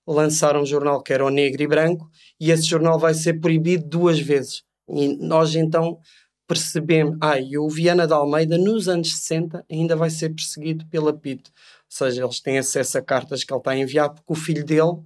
lançar 0.06 0.56
um 0.56 0.64
jornal 0.64 1.02
que 1.02 1.12
era 1.12 1.24
o 1.24 1.30
Negro 1.30 1.62
e 1.62 1.66
Branco 1.66 2.10
e 2.40 2.50
esse 2.50 2.64
jornal 2.64 2.98
vai 2.98 3.14
ser 3.14 3.40
proibido 3.40 3.88
duas 3.88 4.18
vezes. 4.18 4.62
E 4.88 5.16
nós 5.16 5.54
então 5.54 5.98
percebemos, 6.46 7.16
ah, 7.20 7.38
e 7.38 7.56
o 7.56 7.68
Viana 7.68 8.06
de 8.06 8.12
Almeida 8.12 8.58
nos 8.58 8.88
anos 8.88 9.12
60 9.16 9.64
ainda 9.70 9.96
vai 9.96 10.10
ser 10.10 10.30
perseguido 10.30 10.86
pela 10.86 11.12
PIT. 11.12 11.48
Ou 11.48 11.52
seja, 11.88 12.24
eles 12.24 12.40
têm 12.40 12.58
acesso 12.58 12.98
a 12.98 13.02
cartas 13.02 13.42
que 13.42 13.52
ele 13.52 13.60
está 13.60 13.70
a 13.70 13.78
enviar 13.78 14.10
porque 14.10 14.32
o 14.32 14.36
filho 14.36 14.64
dele, 14.64 14.98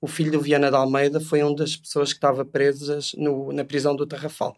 o 0.00 0.06
filho 0.06 0.32
do 0.32 0.40
Viana 0.40 0.70
de 0.70 0.76
Almeida, 0.76 1.20
foi 1.20 1.42
uma 1.42 1.54
das 1.56 1.76
pessoas 1.76 2.12
que 2.12 2.18
estava 2.18 2.44
presas 2.44 3.12
no, 3.14 3.52
na 3.52 3.64
prisão 3.64 3.96
do 3.96 4.06
Tarrafal. 4.06 4.56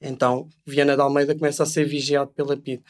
Então, 0.00 0.48
Viana 0.64 0.94
de 0.94 1.00
Almeida 1.00 1.34
começa 1.34 1.62
a 1.62 1.66
ser 1.66 1.84
vigiado 1.84 2.30
pela 2.30 2.56
PID. 2.56 2.82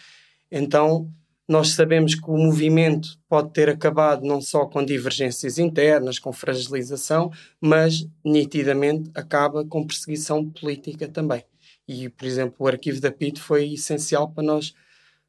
Então, 0.51 1.11
nós 1.49 1.71
sabemos 1.71 2.15
que 2.15 2.29
o 2.29 2.37
movimento 2.37 3.19
pode 3.29 3.53
ter 3.53 3.69
acabado 3.69 4.27
não 4.27 4.41
só 4.41 4.67
com 4.67 4.85
divergências 4.85 5.59
internas, 5.59 6.19
com 6.19 6.33
fragilização, 6.33 7.31
mas 7.61 8.07
nitidamente 8.25 9.11
acaba 9.15 9.65
com 9.65 9.87
perseguição 9.87 10.49
política 10.51 11.07
também. 11.07 11.45
E, 11.87 12.09
por 12.09 12.27
exemplo, 12.27 12.57
o 12.59 12.67
arquivo 12.67 13.01
da 13.01 13.13
PIT 13.13 13.41
foi 13.41 13.75
essencial 13.75 14.29
para 14.29 14.43
nós 14.43 14.75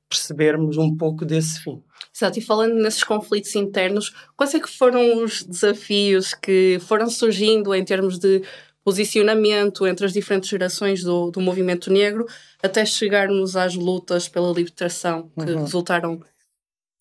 percebermos 0.09 0.77
um 0.77 0.95
pouco 0.95 1.23
desse 1.23 1.61
fim. 1.61 1.83
Exato, 2.15 2.39
e 2.39 2.41
falando 2.41 2.75
nesses 2.75 3.03
conflitos 3.03 3.53
internos, 3.55 4.13
quais 4.35 4.55
é 4.55 4.59
que 4.59 4.69
foram 4.69 5.23
os 5.23 5.43
desafios 5.43 6.33
que 6.33 6.79
foram 6.81 7.09
surgindo 7.09 7.75
em 7.75 7.83
termos 7.83 8.17
de 8.17 8.41
posicionamento 8.88 9.86
entre 9.86 10.06
as 10.06 10.13
diferentes 10.13 10.47
gerações 10.47 11.04
do, 11.04 11.30
do 11.30 11.41
movimento 11.41 11.91
negro 11.91 12.26
até 12.63 12.86
chegarmos 12.86 13.58
às 13.58 13.76
lutas 13.76 14.30
pela 14.30 14.54
libertação 14.54 15.30
que 15.38 15.52
uhum. 15.52 15.60
resultaram 15.60 16.21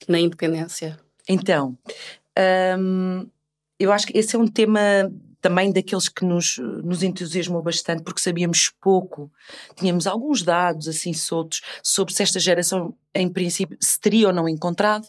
na 0.09 0.19
independência. 0.19 0.99
Então, 1.29 1.79
hum, 2.77 3.29
eu 3.79 3.93
acho 3.93 4.09
que 4.09 4.19
esse 4.19 4.35
é 4.35 4.39
um 4.39 4.49
tema 4.49 4.81
também 5.47 5.71
daqueles 5.71 6.09
que 6.09 6.25
nos, 6.25 6.59
nos 6.59 7.05
entusiasmou 7.05 7.63
bastante, 7.63 8.03
porque 8.03 8.21
sabíamos 8.21 8.69
pouco, 8.81 9.31
tínhamos 9.77 10.05
alguns 10.05 10.43
dados 10.43 10.89
assim 10.89 11.13
soltos 11.13 11.61
sobre 11.85 12.13
se 12.13 12.21
esta 12.21 12.41
geração, 12.41 12.93
em 13.15 13.29
princípio, 13.29 13.79
se 13.81 14.01
teria 14.01 14.27
ou 14.27 14.33
não 14.33 14.49
encontrado, 14.49 15.07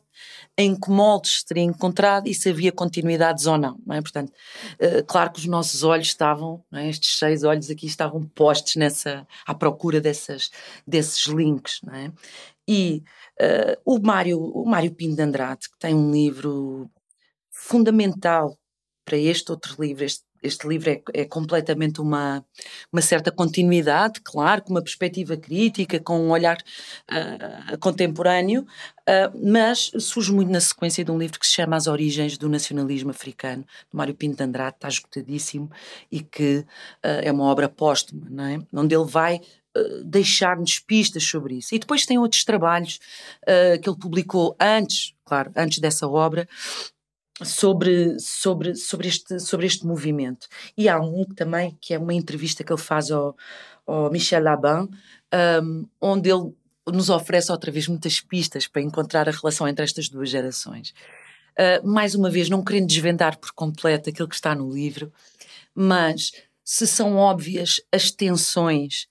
em 0.56 0.80
que 0.80 0.92
moldes 0.92 1.40
se 1.40 1.46
teria 1.48 1.64
encontrado 1.64 2.28
e 2.28 2.36
se 2.36 2.50
havia 2.50 2.72
continuidades 2.72 3.48
ou 3.48 3.58
não, 3.58 3.80
não 3.84 3.96
é? 3.96 4.00
Portanto, 4.00 4.32
uh, 4.80 5.04
claro 5.08 5.32
que 5.32 5.40
os 5.40 5.48
nossos 5.48 5.82
olhos 5.82 6.06
estavam, 6.06 6.64
é? 6.72 6.88
estes 6.88 7.18
seis 7.18 7.44
olhos 7.44 7.72
aqui 7.72 7.88
estavam 7.88 8.22
postos 8.22 8.76
nessa, 8.76 9.26
à 9.44 9.56
procura 9.56 10.00
dessas, 10.00 10.52
desses 10.86 11.26
links, 11.26 11.80
não 11.82 11.96
é? 11.96 12.12
E 12.68 13.02
uh, 13.42 13.82
o 13.84 14.00
Mário, 14.00 14.40
o 14.40 14.70
Mário 14.70 14.94
Pinto 14.94 15.16
de 15.16 15.22
Andrade, 15.24 15.68
que 15.68 15.80
tem 15.80 15.96
um 15.96 16.12
livro 16.12 16.88
fundamental 17.50 18.56
para 19.08 19.18
este 19.18 19.52
outro 19.52 19.82
livro, 19.82 20.04
este 20.04 20.27
este 20.42 20.68
livro 20.68 20.90
é, 20.90 21.02
é, 21.14 21.26
completamente 21.26 22.02
uma, 22.02 22.44
uma 22.92 23.02
certa 23.02 23.32
continuidade, 23.32 24.22
claro, 24.24 24.62
com 24.62 24.72
uma 24.72 24.82
perspectiva 24.82 25.36
crítica, 25.36 26.00
com 26.00 26.20
um 26.20 26.30
olhar 26.30 26.58
uh, 26.58 27.78
contemporâneo, 27.80 28.62
uh, 28.62 29.52
mas 29.52 29.92
surge 30.00 30.32
muito 30.32 30.52
na 30.52 30.62
sequência 30.62 31.04
de 31.04 31.12
um 31.12 31.18
livro 31.18 31.40
que 31.40 31.48
se 31.48 31.54
chama 31.54 31.76
As 31.76 31.88
Origens 31.88 32.38
do 32.38 32.50
Nacionalismo 32.50 33.12
Africano, 33.12 33.64
de 33.64 33.98
Mário 33.98 34.16
Pinto 34.16 34.38
de 34.38 34.44
Andrade, 34.44 34.76
está 34.76 34.88
esgotadíssimo 34.88 35.70
e 36.12 36.22
que 36.22 36.60
uh, 36.60 36.66
é 37.22 37.32
uma 37.32 37.46
obra 37.46 37.68
póstuma, 37.68 38.28
não 38.30 38.46
é? 38.46 38.60
onde 38.74 38.96
ele 38.96 39.06
vai 39.06 39.42
deixar-nos 40.04 40.80
pistas 40.80 41.24
sobre 41.24 41.60
isso. 41.60 41.76
E 41.76 41.78
depois 41.78 42.04
tem 42.04 42.18
outros 42.18 42.44
trabalhos 42.44 43.00
que 43.84 43.88
ele 43.88 44.00
publicou 44.00 44.56
antes, 44.60 45.14
claro, 45.24 45.52
antes 45.56 45.78
dessa 45.78 46.08
obra, 46.08 46.50
sobre, 47.44 48.20
sobre, 48.20 48.76
sobre, 48.76 49.08
este, 49.08 49.40
sobre 49.40 49.66
este 49.68 49.86
movimento. 49.86 50.48
E 50.78 50.90
há 50.90 51.00
um 51.00 51.24
também, 51.24 51.78
que 51.80 51.94
é 51.94 52.00
uma 52.00 52.14
entrevista 52.14 52.64
que 52.64 52.72
ele 52.72 52.82
faz 52.82 53.12
ao, 53.12 53.36
ao 53.86 54.12
Michel 54.12 54.44
Laban, 54.44 54.88
um, 55.64 55.88
onde 56.02 56.30
ele 56.30 56.54
nos 56.88 57.10
oferece 57.10 57.52
outra 57.52 57.72
vez 57.72 57.88
muitas 57.88 58.20
pistas 58.20 58.68
para 58.68 58.82
encontrar 58.82 59.28
a 59.28 59.32
relação 59.32 59.68
entre 59.68 59.84
estas 59.84 60.10
duas 60.10 60.30
gerações. 60.30 60.94
Uh, 61.54 61.88
mais 61.88 62.16
uma 62.16 62.30
vez, 62.30 62.50
não 62.50 62.64
querendo 62.64 62.88
desvendar 62.88 63.38
por 63.38 63.52
completo 63.52 64.10
aquilo 64.10 64.28
que 64.28 64.36
está 64.36 64.56
no 64.56 64.72
livro, 64.72 65.12
mas 65.74 66.32
se 66.64 66.88
são 66.88 67.16
óbvias 67.16 67.82
as 67.92 68.12
tensões 68.12 69.08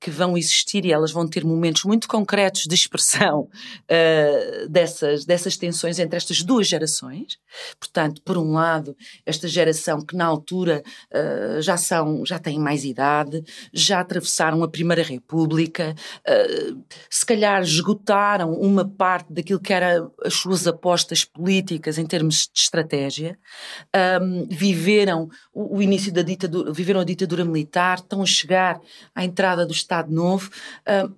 que 0.00 0.10
vão 0.10 0.36
existir 0.36 0.84
e 0.84 0.92
elas 0.92 1.10
vão 1.10 1.26
ter 1.26 1.44
momentos 1.44 1.84
muito 1.84 2.06
concretos 2.06 2.62
de 2.62 2.74
expressão 2.74 3.40
uh, 3.42 4.68
dessas, 4.70 5.24
dessas 5.24 5.56
tensões 5.56 5.98
entre 5.98 6.16
estas 6.16 6.42
duas 6.42 6.68
gerações. 6.68 7.38
Portanto, 7.80 8.22
por 8.22 8.38
um 8.38 8.52
lado, 8.52 8.96
esta 9.26 9.48
geração 9.48 10.00
que 10.00 10.16
na 10.16 10.24
altura 10.24 10.82
uh, 11.12 11.60
já 11.60 11.76
são, 11.76 12.24
já 12.24 12.38
têm 12.38 12.58
mais 12.58 12.84
idade, 12.84 13.42
já 13.72 14.00
atravessaram 14.00 14.62
a 14.62 14.68
Primeira 14.68 15.02
República, 15.02 15.94
uh, 16.20 16.82
se 17.10 17.26
calhar 17.26 17.62
esgotaram 17.62 18.52
uma 18.52 18.88
parte 18.88 19.32
daquilo 19.32 19.60
que 19.60 19.72
eram 19.72 20.12
as 20.24 20.34
suas 20.34 20.66
apostas 20.66 21.24
políticas 21.24 21.98
em 21.98 22.06
termos 22.06 22.48
de 22.52 22.60
estratégia, 22.60 23.38
um, 24.22 24.46
viveram 24.48 25.28
o, 25.52 25.78
o 25.78 25.82
início 25.82 26.12
da 26.12 26.22
ditadura, 26.22 26.72
viveram 26.72 27.00
a 27.00 27.04
ditadura 27.04 27.44
militar, 27.44 27.98
estão 27.98 28.22
a 28.22 28.26
chegar 28.26 28.80
à 29.14 29.24
entrada 29.24 29.66
dos 29.66 29.87
Estado 29.88 30.12
Novo. 30.12 30.50
Uh, 30.86 31.16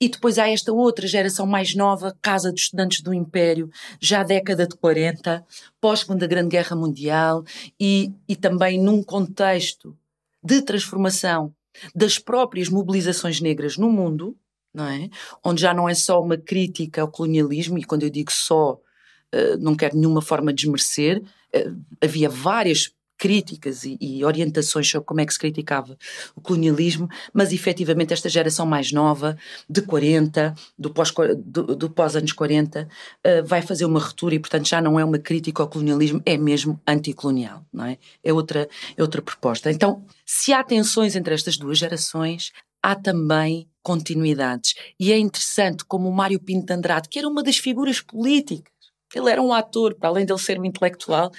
e 0.00 0.08
depois 0.08 0.38
há 0.38 0.50
esta 0.50 0.72
outra 0.72 1.06
geração 1.06 1.46
mais 1.46 1.74
nova, 1.74 2.16
Casa 2.20 2.50
dos 2.50 2.62
Estudantes 2.62 3.00
do 3.00 3.14
Império, 3.14 3.70
já 4.00 4.24
década 4.24 4.66
de 4.66 4.76
40, 4.76 5.46
pós-Segunda 5.80 6.26
Grande 6.26 6.48
Guerra 6.48 6.74
Mundial, 6.74 7.44
e, 7.80 8.12
e 8.28 8.34
também 8.34 8.78
num 8.78 9.02
contexto 9.02 9.96
de 10.42 10.60
transformação 10.60 11.54
das 11.94 12.18
próprias 12.18 12.68
mobilizações 12.68 13.40
negras 13.40 13.78
no 13.78 13.90
mundo, 13.90 14.36
não 14.74 14.86
é? 14.86 15.08
onde 15.42 15.62
já 15.62 15.72
não 15.72 15.88
é 15.88 15.94
só 15.94 16.20
uma 16.20 16.36
crítica 16.36 17.00
ao 17.00 17.08
colonialismo, 17.08 17.78
e 17.78 17.84
quando 17.84 18.02
eu 18.02 18.10
digo 18.10 18.32
só, 18.32 18.72
uh, 18.72 19.56
não 19.60 19.76
quero 19.76 19.96
nenhuma 19.96 20.20
forma 20.20 20.52
de 20.52 20.64
desmerecer, 20.64 21.22
uh, 21.22 21.82
havia 22.02 22.28
várias 22.28 22.92
críticas 23.24 23.84
e, 23.84 23.96
e, 23.98 24.22
orientações 24.22 24.86
sobre 24.86 25.06
como 25.06 25.18
é 25.18 25.24
que 25.24 25.32
se 25.32 25.38
criticava 25.38 25.96
o 26.36 26.42
colonialismo, 26.42 27.08
mas 27.32 27.54
efetivamente 27.54 28.12
esta 28.12 28.28
geração 28.28 28.66
mais 28.66 28.92
nova, 28.92 29.34
de 29.66 29.80
40, 29.80 30.54
do 30.78 30.90
pós, 30.90 31.10
do, 31.38 31.74
do 31.74 31.88
pós 31.88 32.16
anos 32.16 32.32
40, 32.32 32.86
uh, 32.86 33.46
vai 33.46 33.62
fazer 33.62 33.86
uma 33.86 33.98
ruptura 33.98 34.34
e, 34.34 34.38
portanto, 34.38 34.68
já 34.68 34.78
não 34.82 35.00
é 35.00 35.04
uma 35.06 35.18
crítica 35.18 35.62
ao 35.62 35.70
colonialismo, 35.70 36.20
é 36.26 36.36
mesmo 36.36 36.78
anticolonial, 36.86 37.64
não 37.72 37.86
é? 37.86 37.96
É 38.22 38.30
outra, 38.30 38.68
é 38.94 39.00
outra 39.00 39.22
proposta. 39.22 39.72
Então, 39.72 40.04
se 40.26 40.52
há 40.52 40.62
tensões 40.62 41.16
entre 41.16 41.32
estas 41.32 41.56
duas 41.56 41.78
gerações, 41.78 42.52
há 42.82 42.94
também 42.94 43.66
continuidades. 43.82 44.74
E 45.00 45.14
é 45.14 45.18
interessante 45.18 45.82
como 45.86 46.10
o 46.10 46.12
Mário 46.12 46.38
Pinto 46.38 46.66
de 46.66 46.74
Andrade, 46.74 47.08
que 47.08 47.18
era 47.18 47.26
uma 47.26 47.42
das 47.42 47.56
figuras 47.56 48.02
políticas, 48.02 48.70
ele 49.14 49.30
era 49.30 49.40
um 49.40 49.54
ator, 49.54 49.94
para 49.94 50.10
além 50.10 50.26
de 50.26 50.32
ele 50.32 50.40
ser 50.40 50.60
um 50.60 50.64
intelectual, 50.66 51.32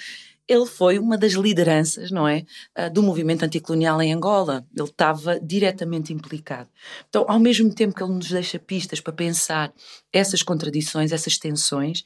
ele 0.48 0.66
foi 0.66 0.98
uma 0.98 1.18
das 1.18 1.32
lideranças, 1.32 2.10
não 2.10 2.26
é, 2.26 2.44
ah, 2.74 2.88
do 2.88 3.02
movimento 3.02 3.44
anticolonial 3.44 4.00
em 4.00 4.12
Angola. 4.12 4.64
Ele 4.76 4.88
estava 4.88 5.40
diretamente 5.40 6.12
implicado. 6.12 6.68
Então, 7.08 7.24
ao 7.28 7.40
mesmo 7.40 7.74
tempo 7.74 7.94
que 7.94 8.02
ele 8.02 8.12
nos 8.12 8.30
deixa 8.30 8.58
pistas 8.58 9.00
para 9.00 9.12
pensar 9.12 9.72
essas 10.12 10.42
contradições, 10.42 11.10
essas 11.12 11.36
tensões, 11.36 12.04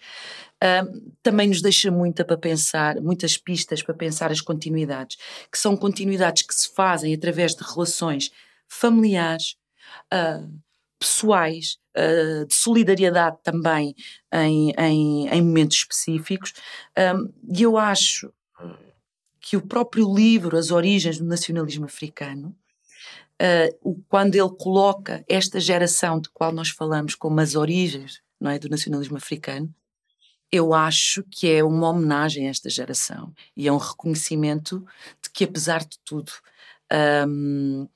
uh, 0.62 1.12
também 1.22 1.48
nos 1.48 1.60
deixa 1.60 1.90
muita 1.90 2.24
para 2.24 2.36
pensar, 2.38 3.00
muitas 3.00 3.36
pistas 3.36 3.82
para 3.82 3.94
pensar 3.94 4.30
as 4.30 4.40
continuidades, 4.40 5.18
que 5.50 5.58
são 5.58 5.76
continuidades 5.76 6.42
que 6.42 6.54
se 6.54 6.74
fazem 6.74 7.14
através 7.14 7.54
de 7.54 7.62
relações 7.62 8.30
familiares, 8.68 9.56
uh, 10.12 10.48
pessoais, 11.00 11.78
uh, 11.96 12.46
de 12.46 12.54
solidariedade 12.54 13.38
também 13.42 13.94
em, 14.32 14.72
em, 14.78 15.28
em 15.28 15.42
momentos 15.42 15.78
específicos. 15.78 16.52
Um, 16.96 17.32
e 17.52 17.62
eu 17.62 17.78
acho 17.78 18.30
que 19.40 19.56
o 19.56 19.66
próprio 19.66 20.14
livro, 20.14 20.56
As 20.56 20.70
Origens 20.70 21.18
do 21.18 21.24
Nacionalismo 21.24 21.86
Africano, 21.86 22.54
uh, 23.40 24.04
quando 24.08 24.34
ele 24.34 24.50
coloca 24.50 25.24
esta 25.26 25.58
geração 25.58 26.20
de 26.20 26.28
qual 26.28 26.52
nós 26.52 26.68
falamos 26.68 27.14
como 27.14 27.40
as 27.40 27.56
origens 27.56 28.20
não 28.38 28.50
é, 28.50 28.58
do 28.58 28.68
nacionalismo 28.68 29.16
africano, 29.16 29.74
eu 30.52 30.74
acho 30.74 31.22
que 31.30 31.50
é 31.50 31.62
uma 31.62 31.88
homenagem 31.90 32.46
a 32.46 32.50
esta 32.50 32.68
geração 32.68 33.32
e 33.56 33.68
é 33.68 33.72
um 33.72 33.76
reconhecimento 33.76 34.84
de 35.22 35.30
que, 35.30 35.44
apesar 35.44 35.80
de 35.84 35.98
tudo, 36.04 36.32
um, 37.28 37.88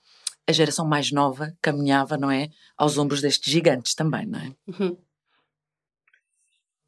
a 0.46 0.52
geração 0.52 0.86
mais 0.86 1.10
nova 1.10 1.56
caminhava, 1.60 2.16
não 2.16 2.30
é? 2.30 2.50
Aos 2.76 2.98
ombros 2.98 3.20
destes 3.20 3.50
gigantes 3.50 3.94
também, 3.94 4.26
não 4.26 4.38
é? 4.38 4.54
Uhum. 4.66 4.96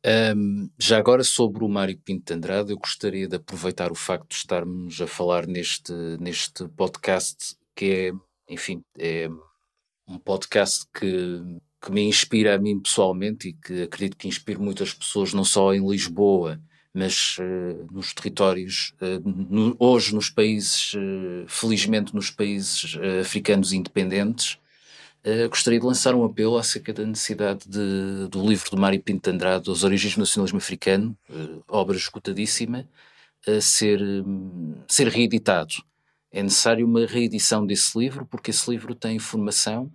Um, 0.06 0.70
já 0.78 0.98
agora 0.98 1.24
sobre 1.24 1.64
o 1.64 1.68
Mário 1.68 1.98
Pinto 1.98 2.26
de 2.26 2.34
Andrade, 2.34 2.70
eu 2.70 2.78
gostaria 2.78 3.26
de 3.26 3.36
aproveitar 3.36 3.90
o 3.90 3.96
facto 3.96 4.28
de 4.28 4.36
estarmos 4.36 5.00
a 5.00 5.06
falar 5.06 5.48
neste, 5.48 5.92
neste 6.20 6.68
podcast, 6.68 7.56
que 7.74 7.86
é, 8.46 8.52
enfim, 8.52 8.84
é 8.96 9.28
um 10.06 10.18
podcast 10.18 10.84
que, 10.94 11.42
que 11.82 11.90
me 11.90 12.02
inspira 12.02 12.54
a 12.54 12.58
mim 12.58 12.78
pessoalmente 12.78 13.48
e 13.48 13.52
que 13.52 13.82
acredito 13.82 14.16
que 14.16 14.28
inspire 14.28 14.60
muitas 14.60 14.94
pessoas, 14.94 15.32
não 15.34 15.44
só 15.44 15.74
em 15.74 15.84
Lisboa, 15.84 16.60
mas 16.96 17.36
uh, 17.38 17.86
nos 17.92 18.14
territórios, 18.14 18.94
uh, 19.02 19.28
no, 19.28 19.76
hoje 19.78 20.14
nos 20.14 20.30
países, 20.30 20.94
uh, 20.94 21.44
felizmente 21.46 22.14
nos 22.14 22.30
países 22.30 22.96
africanos 23.20 23.72
independentes, 23.72 24.58
gostaria 25.50 25.80
de 25.80 25.84
lançar 25.84 26.14
um 26.14 26.24
apelo 26.24 26.56
acerca 26.56 26.92
da 26.92 27.04
necessidade 27.04 27.68
de, 27.68 28.28
do 28.30 28.48
livro 28.48 28.70
do 28.70 28.76
Mário 28.76 29.02
Pinto 29.02 29.28
de 29.28 29.34
Andrade, 29.34 29.68
As 29.68 29.82
Origens 29.82 30.14
do 30.14 30.20
Nacionalismo 30.20 30.58
Africano, 30.58 31.18
obra 31.66 31.96
escutadíssima, 31.96 32.88
ser, 33.60 34.00
um, 34.00 34.76
ser 34.86 35.08
reeditado. 35.08 35.74
É 36.30 36.44
necessário 36.44 36.86
uma 36.86 37.04
reedição 37.06 37.66
desse 37.66 37.98
livro, 37.98 38.24
porque 38.24 38.52
esse 38.52 38.70
livro 38.70 38.94
tem 38.94 39.16
informação 39.16 39.90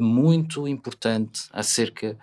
muito 0.00 0.66
importante 0.66 1.42
acerca 1.52 2.16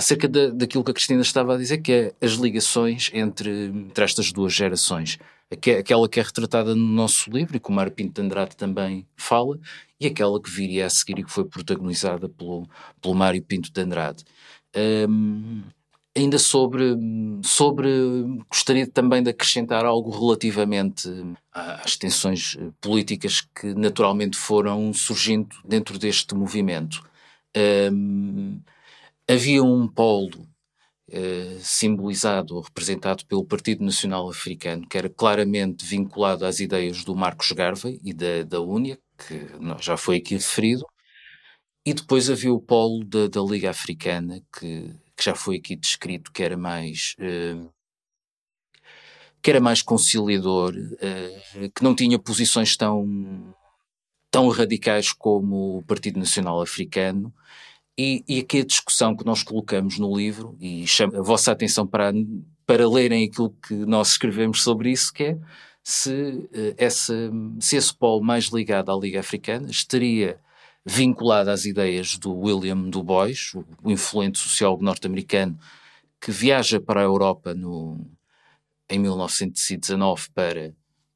acerca 0.00 0.26
de, 0.26 0.50
daquilo 0.52 0.82
que 0.82 0.90
a 0.90 0.94
Cristina 0.94 1.20
estava 1.20 1.54
a 1.54 1.58
dizer, 1.58 1.78
que 1.78 1.92
é 1.92 2.12
as 2.22 2.32
ligações 2.32 3.10
entre, 3.12 3.66
entre 3.66 4.02
estas 4.02 4.32
duas 4.32 4.52
gerações. 4.52 5.18
Aquela 5.52 6.08
que 6.08 6.18
é 6.18 6.22
retratada 6.22 6.74
no 6.74 6.86
nosso 6.86 7.30
livro 7.30 7.56
e 7.56 7.60
que 7.60 7.68
o 7.68 7.72
Mário 7.72 7.92
Pinto 7.92 8.14
de 8.14 8.26
Andrade 8.26 8.56
também 8.56 9.06
fala, 9.14 9.58
e 10.00 10.06
aquela 10.06 10.40
que 10.40 10.48
viria 10.48 10.86
a 10.86 10.90
seguir 10.90 11.18
e 11.18 11.24
que 11.24 11.30
foi 11.30 11.44
protagonizada 11.44 12.28
pelo, 12.30 12.66
pelo 13.00 13.14
Mário 13.14 13.42
Pinto 13.42 13.70
de 13.70 13.80
Andrade. 13.80 14.24
Um, 14.74 15.62
ainda 16.16 16.38
sobre, 16.38 16.96
sobre. 17.42 17.90
Gostaria 18.48 18.86
também 18.86 19.22
de 19.22 19.30
acrescentar 19.30 19.84
algo 19.84 20.10
relativamente 20.10 21.08
às 21.52 21.96
tensões 21.96 22.56
políticas 22.80 23.42
que 23.42 23.74
naturalmente 23.74 24.38
foram 24.38 24.94
surgindo 24.94 25.54
dentro 25.62 25.98
deste 25.98 26.34
movimento. 26.34 27.02
Um, 27.92 28.60
havia 29.30 29.62
um 29.62 29.86
polo 29.86 30.48
eh, 31.08 31.58
simbolizado 31.60 32.56
ou 32.56 32.62
representado 32.62 33.24
pelo 33.26 33.44
Partido 33.44 33.84
Nacional 33.84 34.28
Africano, 34.28 34.86
que 34.88 34.98
era 34.98 35.08
claramente 35.08 35.84
vinculado 35.84 36.44
às 36.44 36.60
ideias 36.60 37.04
do 37.04 37.14
Marcos 37.14 37.52
Garvey 37.52 38.00
e 38.04 38.12
da, 38.12 38.42
da 38.44 38.60
UNIA, 38.60 38.98
que 39.16 39.46
já 39.80 39.96
foi 39.96 40.16
aqui 40.16 40.34
referido, 40.34 40.84
e 41.84 41.94
depois 41.94 42.28
havia 42.28 42.52
o 42.52 42.60
polo 42.60 43.04
da, 43.04 43.28
da 43.28 43.40
Liga 43.40 43.70
Africana, 43.70 44.42
que, 44.58 44.94
que, 45.16 45.24
já 45.24 45.34
foi 45.34 45.56
aqui 45.56 45.76
descrito, 45.76 46.32
que 46.32 46.42
era 46.42 46.56
mais. 46.56 47.14
Eh, 47.18 47.56
que 49.42 49.50
era 49.50 49.60
mais 49.60 49.80
conciliador, 49.80 50.74
eh, 51.00 51.70
que 51.74 51.82
não 51.82 51.94
tinha 51.94 52.18
posições 52.18 52.76
tão, 52.76 53.54
tão 54.30 54.48
radicais 54.48 55.12
como 55.12 55.78
o 55.78 55.82
Partido 55.82 56.18
Nacional 56.18 56.60
Africano, 56.60 57.32
e, 58.00 58.24
e 58.26 58.40
aqui 58.40 58.60
a 58.60 58.64
discussão 58.64 59.14
que 59.14 59.26
nós 59.26 59.42
colocamos 59.42 59.98
no 59.98 60.16
livro, 60.16 60.56
e 60.58 60.86
chamo 60.86 61.18
a 61.18 61.22
vossa 61.22 61.52
atenção 61.52 61.86
para, 61.86 62.10
para 62.64 62.88
lerem 62.88 63.26
aquilo 63.26 63.50
que 63.50 63.74
nós 63.74 64.12
escrevemos 64.12 64.62
sobre 64.62 64.90
isso, 64.90 65.12
que 65.12 65.24
é 65.24 65.38
se, 65.82 66.48
eh, 66.50 66.74
essa, 66.78 67.14
se 67.60 67.76
esse 67.76 67.94
polo 67.94 68.22
mais 68.22 68.46
ligado 68.46 68.90
à 68.90 68.96
Liga 68.96 69.20
Africana 69.20 69.70
estaria 69.70 70.40
vinculado 70.82 71.50
às 71.50 71.66
ideias 71.66 72.16
do 72.16 72.34
William 72.34 72.88
Du 72.88 73.02
Bois, 73.02 73.52
o 73.82 73.90
influente 73.90 74.38
sociólogo 74.38 74.82
norte-americano, 74.82 75.58
que 76.18 76.30
viaja 76.30 76.80
para 76.80 77.00
a 77.00 77.04
Europa 77.04 77.52
no, 77.52 78.00
em 78.88 78.98
1919 78.98 80.30
para 80.32 80.72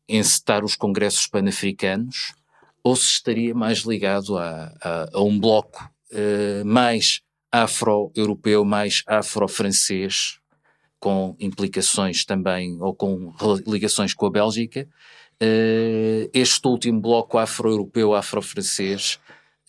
encetar 0.07 0.63
os 0.63 0.77
congressos 0.77 1.27
pan-africanos, 1.27 2.35
ou 2.83 2.95
se 2.95 3.07
estaria 3.07 3.55
mais 3.55 3.79
ligado 3.79 4.37
a, 4.37 4.71
a, 4.83 5.09
a 5.15 5.23
um 5.23 5.41
bloco 5.41 5.94
uh, 6.13 6.65
mais 6.65 7.21
afro-europeu, 7.51 8.65
mais 8.65 9.03
afro-francês, 9.07 10.39
com 10.99 11.37
implicações 11.39 12.25
também, 12.25 12.77
ou 12.81 12.95
com 12.95 13.33
ligações 13.67 14.15
com 14.15 14.27
a 14.27 14.31
Bélgica. 14.31 14.89
Uh, 15.43 16.29
este 16.33 16.67
último 16.67 17.01
bloco 17.01 17.39
afro-europeu, 17.39 18.15
afro-francês, 18.15 19.21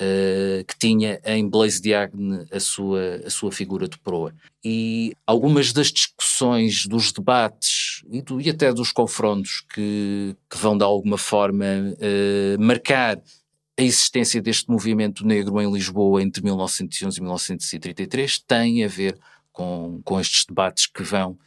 uh, 0.01 0.63
que 0.65 0.77
tinha 0.79 1.19
em 1.25 1.47
Blaise 1.47 1.81
Diagne 1.81 2.45
a 2.51 2.59
sua, 2.59 3.21
a 3.25 3.29
sua 3.29 3.51
figura 3.51 3.87
de 3.87 3.97
proa. 3.99 4.33
E 4.63 5.13
algumas 5.25 5.71
das 5.73 5.91
discussões, 5.91 6.85
dos 6.85 7.11
debates 7.11 8.03
e, 8.09 8.21
do, 8.21 8.39
e 8.41 8.49
até 8.49 8.73
dos 8.73 8.91
confrontos 8.91 9.63
que, 9.73 10.35
que, 10.49 10.57
vão 10.57 10.77
de 10.77 10.83
alguma 10.83 11.17
forma 11.17 11.65
uh, 11.65 12.61
marcar 12.61 13.21
a 13.77 13.81
existência 13.81 14.41
deste 14.41 14.69
movimento 14.69 15.25
negro 15.25 15.61
em 15.61 15.71
Lisboa 15.71 16.21
entre 16.21 16.41
1911 16.43 17.17
e 17.17 17.21
1933 17.21 18.39
tem 18.39 18.83
a 18.83 18.87
ver 18.87 19.17
com, 19.51 20.01
com 20.03 20.19
estes 20.19 20.45
debates 20.45 20.87
que 20.87 21.03
vão 21.03 21.37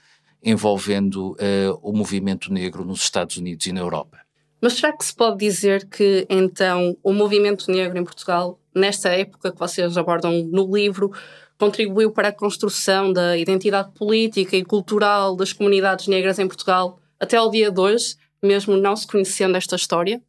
envolvendo 0.42 1.32
uh, 1.32 1.78
o 1.82 1.92
movimento 1.92 2.52
negro 2.52 2.84
nos 2.84 3.02
Estados 3.02 3.36
Unidos 3.36 3.66
e 3.66 3.72
na 3.72 3.80
Europa. 3.80 4.18
Mas 4.60 4.74
será 4.74 4.96
que 4.96 5.04
se 5.04 5.14
pode 5.14 5.38
dizer 5.38 5.88
que, 5.88 6.26
então, 6.28 6.96
o 7.02 7.12
movimento 7.12 7.70
negro 7.70 7.98
em 7.98 8.04
Portugal, 8.04 8.58
nesta 8.74 9.08
época 9.10 9.52
que 9.52 9.58
vocês 9.58 9.96
abordam 9.96 10.44
no 10.44 10.74
livro, 10.74 11.12
contribuiu 11.58 12.10
para 12.10 12.28
a 12.28 12.32
construção 12.32 13.12
da 13.12 13.36
identidade 13.36 13.92
política 13.92 14.56
e 14.56 14.64
cultural 14.64 15.34
das 15.34 15.52
comunidades 15.52 16.06
negras 16.08 16.38
em 16.38 16.46
Portugal 16.46 17.00
até 17.18 17.36
ao 17.36 17.50
dia 17.50 17.70
de 17.70 17.80
hoje, 17.80 18.16
mesmo 18.42 18.76
não 18.76 18.94
se 18.94 19.06
conhecendo 19.06 19.56
esta 19.56 19.76
história? 19.76 20.22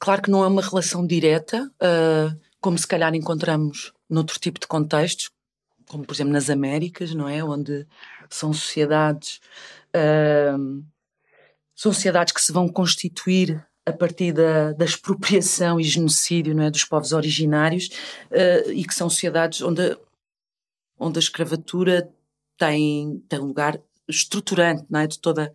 Claro 0.00 0.22
que 0.22 0.30
não 0.30 0.42
é 0.42 0.46
uma 0.46 0.62
relação 0.62 1.06
direta, 1.06 1.70
uh, 1.76 2.40
como 2.58 2.78
se 2.78 2.86
calhar 2.86 3.14
encontramos 3.14 3.92
noutro 4.08 4.40
tipo 4.40 4.58
de 4.58 4.66
contextos, 4.66 5.30
como 5.86 6.06
por 6.06 6.14
exemplo 6.14 6.32
nas 6.32 6.48
Américas, 6.48 7.14
não 7.14 7.28
é? 7.28 7.44
Onde 7.44 7.86
são 8.30 8.50
sociedades, 8.50 9.40
uh, 9.94 10.82
sociedades 11.74 12.32
que 12.32 12.40
se 12.40 12.50
vão 12.50 12.66
constituir 12.66 13.62
a 13.84 13.92
partir 13.92 14.32
da, 14.32 14.72
da 14.72 14.86
expropriação 14.86 15.78
e 15.78 15.84
genocídio 15.84 16.54
não 16.54 16.62
é, 16.62 16.70
dos 16.70 16.84
povos 16.84 17.12
originários 17.12 17.88
uh, 18.30 18.70
e 18.70 18.84
que 18.86 18.94
são 18.94 19.10
sociedades 19.10 19.60
onde, 19.60 19.98
onde 20.98 21.18
a 21.18 21.22
escravatura 21.22 22.10
tem, 22.56 23.22
tem 23.28 23.38
um 23.38 23.48
lugar 23.48 23.78
estruturante 24.08 24.86
não 24.88 25.00
é, 25.00 25.06
de 25.06 25.18
toda 25.18 25.52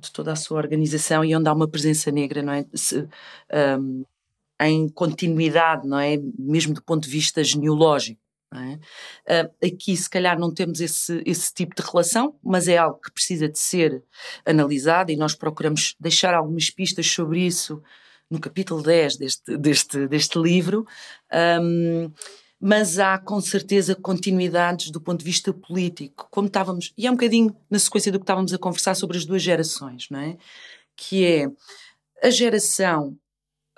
de 0.00 0.10
toda 0.12 0.32
a 0.32 0.36
sua 0.36 0.58
organização 0.58 1.24
e 1.24 1.34
onde 1.34 1.48
há 1.48 1.52
uma 1.52 1.68
presença 1.68 2.10
negra, 2.10 2.42
não 2.42 2.52
é? 2.52 2.66
Se, 2.74 3.08
um, 3.78 4.04
em 4.60 4.88
continuidade, 4.88 5.86
não 5.86 5.98
é? 5.98 6.18
Mesmo 6.38 6.74
do 6.74 6.82
ponto 6.82 7.04
de 7.04 7.10
vista 7.10 7.42
genealógico. 7.42 8.20
É? 8.52 9.44
Uh, 9.44 9.66
aqui, 9.66 9.96
se 9.96 10.10
calhar, 10.10 10.36
não 10.36 10.52
temos 10.52 10.80
esse, 10.80 11.22
esse 11.24 11.54
tipo 11.54 11.72
de 11.74 11.88
relação, 11.88 12.36
mas 12.42 12.66
é 12.66 12.76
algo 12.76 13.00
que 13.00 13.12
precisa 13.12 13.48
de 13.48 13.58
ser 13.58 14.02
analisado 14.44 15.12
e 15.12 15.16
nós 15.16 15.36
procuramos 15.36 15.94
deixar 16.00 16.34
algumas 16.34 16.68
pistas 16.68 17.06
sobre 17.06 17.46
isso 17.46 17.80
no 18.28 18.40
capítulo 18.40 18.82
10 18.82 19.16
deste, 19.16 19.56
deste, 19.56 20.08
deste 20.08 20.38
livro. 20.38 20.84
Um, 21.32 22.10
mas 22.60 22.98
há 22.98 23.18
com 23.18 23.40
certeza 23.40 23.94
continuidades 23.94 24.90
do 24.90 25.00
ponto 25.00 25.20
de 25.20 25.24
vista 25.24 25.52
político, 25.52 26.28
como 26.30 26.46
estávamos, 26.46 26.92
e 26.96 27.06
é 27.06 27.10
um 27.10 27.14
bocadinho 27.14 27.56
na 27.70 27.78
sequência 27.78 28.12
do 28.12 28.18
que 28.18 28.24
estávamos 28.24 28.52
a 28.52 28.58
conversar 28.58 28.94
sobre 28.94 29.16
as 29.16 29.24
duas 29.24 29.42
gerações, 29.42 30.08
não 30.10 30.20
é? 30.20 30.36
Que 30.94 31.24
é 31.24 31.50
a 32.22 32.30
geração 32.30 33.16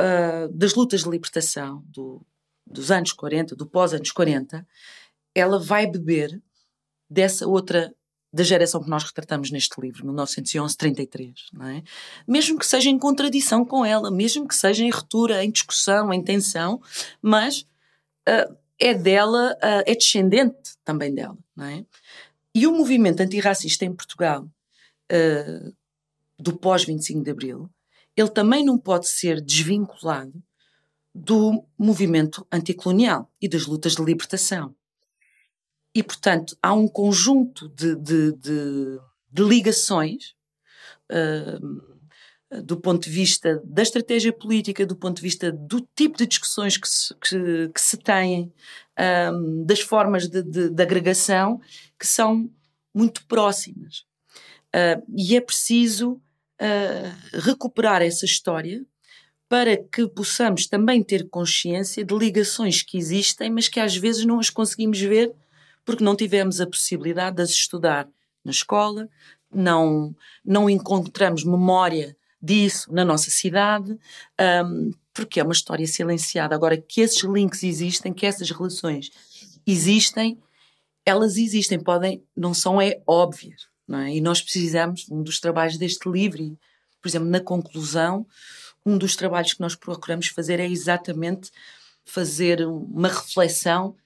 uh, 0.01 0.49
das 0.53 0.74
lutas 0.74 1.05
de 1.05 1.11
libertação 1.11 1.85
do, 1.87 2.26
dos 2.66 2.91
anos 2.91 3.12
40, 3.12 3.55
do 3.55 3.66
pós-anos 3.66 4.11
40, 4.11 4.66
ela 5.33 5.61
vai 5.61 5.87
beber 5.87 6.43
dessa 7.09 7.47
outra 7.47 7.95
da 8.35 8.43
geração 8.43 8.83
que 8.83 8.89
nós 8.89 9.05
retratamos 9.05 9.51
neste 9.51 9.78
livro, 9.78 10.07
1911-33, 10.07 11.35
não 11.53 11.66
é? 11.66 11.83
Mesmo 12.26 12.59
que 12.59 12.66
seja 12.66 12.89
em 12.89 12.99
contradição 12.99 13.62
com 13.62 13.85
ela, 13.85 14.11
mesmo 14.11 14.49
que 14.49 14.55
seja 14.55 14.83
em 14.83 14.91
ruptura, 14.91 15.45
em 15.45 15.51
discussão, 15.51 16.11
em 16.12 16.22
tensão, 16.22 16.80
mas 17.20 17.66
uh, 18.26 18.57
é 18.83 18.93
dela, 18.93 19.57
uh, 19.62 19.83
é 19.87 19.95
descendente 19.95 20.76
também 20.85 21.14
dela, 21.14 21.39
não 21.55 21.66
é? 21.66 21.87
E 22.53 22.66
o 22.66 22.72
movimento 22.72 23.20
antirracista 23.20 23.85
em 23.85 23.95
Portugal, 23.95 24.45
uh, 24.45 25.74
do 26.37 26.57
pós-25 26.57 27.22
de 27.22 27.30
Abril, 27.30 27.70
ele 28.16 28.28
também 28.28 28.64
não 28.64 28.76
pode 28.76 29.09
ser 29.09 29.41
desvinculado 29.41 30.43
do 31.14 31.64
movimento 31.78 32.45
anticolonial 32.51 33.30
e 33.41 33.49
das 33.49 33.66
lutas 33.66 33.95
de 33.95 34.03
libertação. 34.03 34.74
E, 35.95 36.03
portanto, 36.03 36.57
há 36.61 36.72
um 36.72 36.89
conjunto 36.89 37.68
de, 37.68 37.95
de, 37.95 38.33
de, 38.33 38.99
de 39.30 39.43
ligações 39.45 40.35
uh, 41.11 41.91
do 42.61 42.76
ponto 42.76 43.05
de 43.05 43.11
vista 43.11 43.62
da 43.64 43.82
estratégia 43.82 44.32
política, 44.32 44.84
do 44.84 44.96
ponto 44.96 45.16
de 45.16 45.22
vista 45.22 45.50
do 45.50 45.86
tipo 45.96 46.18
de 46.18 46.26
discussões 46.26 46.76
que 46.76 46.88
se, 46.88 47.14
que, 47.14 47.70
que 47.72 47.80
se 47.80 47.96
têm, 47.96 48.53
um, 49.32 49.64
das 49.64 49.80
formas 49.80 50.28
de, 50.28 50.42
de, 50.42 50.68
de, 50.68 50.82
agregação, 50.82 51.61
que 51.98 52.07
são 52.07 52.50
muito 52.94 53.24
próximas. 53.26 54.05
Uh, 54.74 55.03
e 55.16 55.36
é 55.36 55.40
preciso 55.40 56.12
uh, 56.12 57.40
recuperar 57.40 58.03
essa 58.03 58.24
história 58.24 58.84
para 59.48 59.76
que 59.76 60.07
possamos 60.09 60.66
também 60.66 61.03
ter 61.03 61.28
consciência 61.28 62.05
de 62.05 62.14
ligações 62.14 62.82
que 62.82 62.96
existem, 62.96 63.50
mas 63.50 63.68
que 63.68 63.80
às 63.80 63.96
vezes 63.96 64.24
não 64.24 64.38
as 64.38 64.50
conseguimos 64.50 65.00
ver 65.00 65.32
porque 65.84 66.05
não 66.05 66.16
tivemos 66.16 66.61
a 66.61 66.66
possibilidade 66.66 67.36
de 67.36 67.42
as 67.42 67.50
estudar 67.50 68.09
na 68.44 68.50
escola, 68.50 69.09
não, 69.53 70.14
não 70.44 70.70
encontramos 70.70 71.44
memória 71.44 72.16
disso 72.43 72.93
na 72.93 73.05
nossa 73.05 73.30
cidade, 73.30 73.97
um, 74.66 74.90
porque 75.14 75.38
é 75.38 75.43
uma 75.43 75.53
história 75.53 75.86
silenciada. 75.86 76.55
Agora, 76.55 76.76
que 76.76 77.01
esses 77.01 77.22
links 77.22 77.62
existem, 77.62 78.12
que 78.12 78.26
essas 78.26 78.51
relações 78.51 79.11
existem, 79.66 80.38
elas 81.05 81.36
existem, 81.36 81.78
podem, 81.78 82.22
não 82.36 82.53
são 82.53 82.80
é 82.80 83.01
óbvias. 83.07 83.70
Não 83.86 83.99
é? 83.99 84.14
E 84.14 84.20
nós 84.20 84.40
precisamos, 84.40 85.07
um 85.11 85.22
dos 85.22 85.38
trabalhos 85.38 85.76
deste 85.76 86.09
livro, 86.09 86.59
por 87.01 87.09
exemplo, 87.09 87.28
na 87.28 87.40
conclusão, 87.40 88.26
um 88.86 88.97
dos 88.97 89.14
trabalhos 89.14 89.53
que 89.53 89.61
nós 89.61 89.74
procuramos 89.74 90.28
fazer 90.28 90.59
é 90.61 90.66
exatamente 90.66 91.51
fazer 92.05 92.66
uma 92.66 93.09
reflexão 93.09 93.97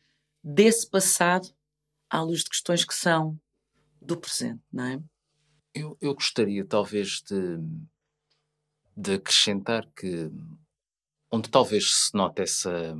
desse 0.42 0.88
passado 0.88 1.48
à 2.10 2.20
luz 2.22 2.42
de 2.42 2.50
questões 2.50 2.84
que 2.84 2.94
são 2.94 3.38
do 4.00 4.16
presente, 4.16 4.62
não 4.72 4.84
é? 4.84 5.00
Eu, 5.74 5.96
eu 6.00 6.14
gostaria 6.14 6.64
talvez 6.64 7.22
de 7.22 7.58
de 8.96 9.14
acrescentar 9.14 9.86
que 9.94 10.30
onde 11.30 11.50
talvez 11.50 11.92
se 11.92 12.14
note 12.14 12.40
essa, 12.40 12.94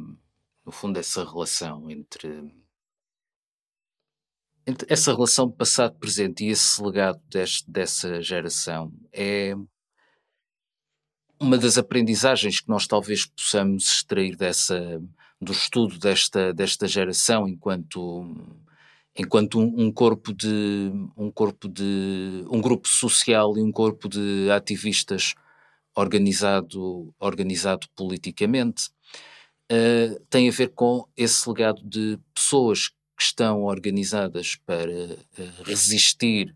no 0.64 0.72
fundo, 0.72 0.99
essa 0.99 1.24
relação 1.24 1.88
entre, 1.90 2.53
entre 4.66 4.86
essa 4.92 5.12
relação 5.14 5.51
passado-presente 5.51 6.44
e 6.44 6.49
esse 6.49 6.82
legado 6.82 7.20
deste, 7.30 7.70
dessa 7.70 8.20
geração 8.20 8.92
é 9.12 9.55
uma 11.40 11.57
das 11.57 11.78
aprendizagens 11.78 12.61
que 12.61 12.68
nós 12.68 12.86
talvez 12.86 13.26
possamos 13.26 13.86
extrair 13.86 14.36
dessa 14.36 15.01
do 15.38 15.53
estudo 15.53 15.99
desta 15.99 16.53
desta 16.55 16.88
geração 16.88 17.47
enquanto 17.47 18.34
enquanto 19.14 19.61
um, 19.61 19.86
um, 19.86 19.92
corpo 19.92 20.32
de 20.32 20.90
um 21.14 21.30
corpo 21.30 21.68
de 21.68 22.42
um 22.51 22.59
grupo 22.61 22.88
social 22.88 23.57
e 23.59 23.62
um 23.62 23.70
corpo 23.70 24.09
de 24.09 24.51
ativistas 24.51 25.34
organizado, 25.97 27.12
organizado 27.18 27.88
politicamente, 27.97 28.90
uh, 29.72 30.20
tem 30.28 30.49
a 30.49 30.53
ver 30.53 30.68
com 30.68 31.09
esse 31.16 31.49
legado 31.49 31.82
de 31.82 32.18
pessoas 32.34 32.88
que 32.88 33.22
estão 33.22 33.62
organizadas 33.64 34.57
para 34.57 34.92
uh, 34.92 35.62
resistir 35.64 36.55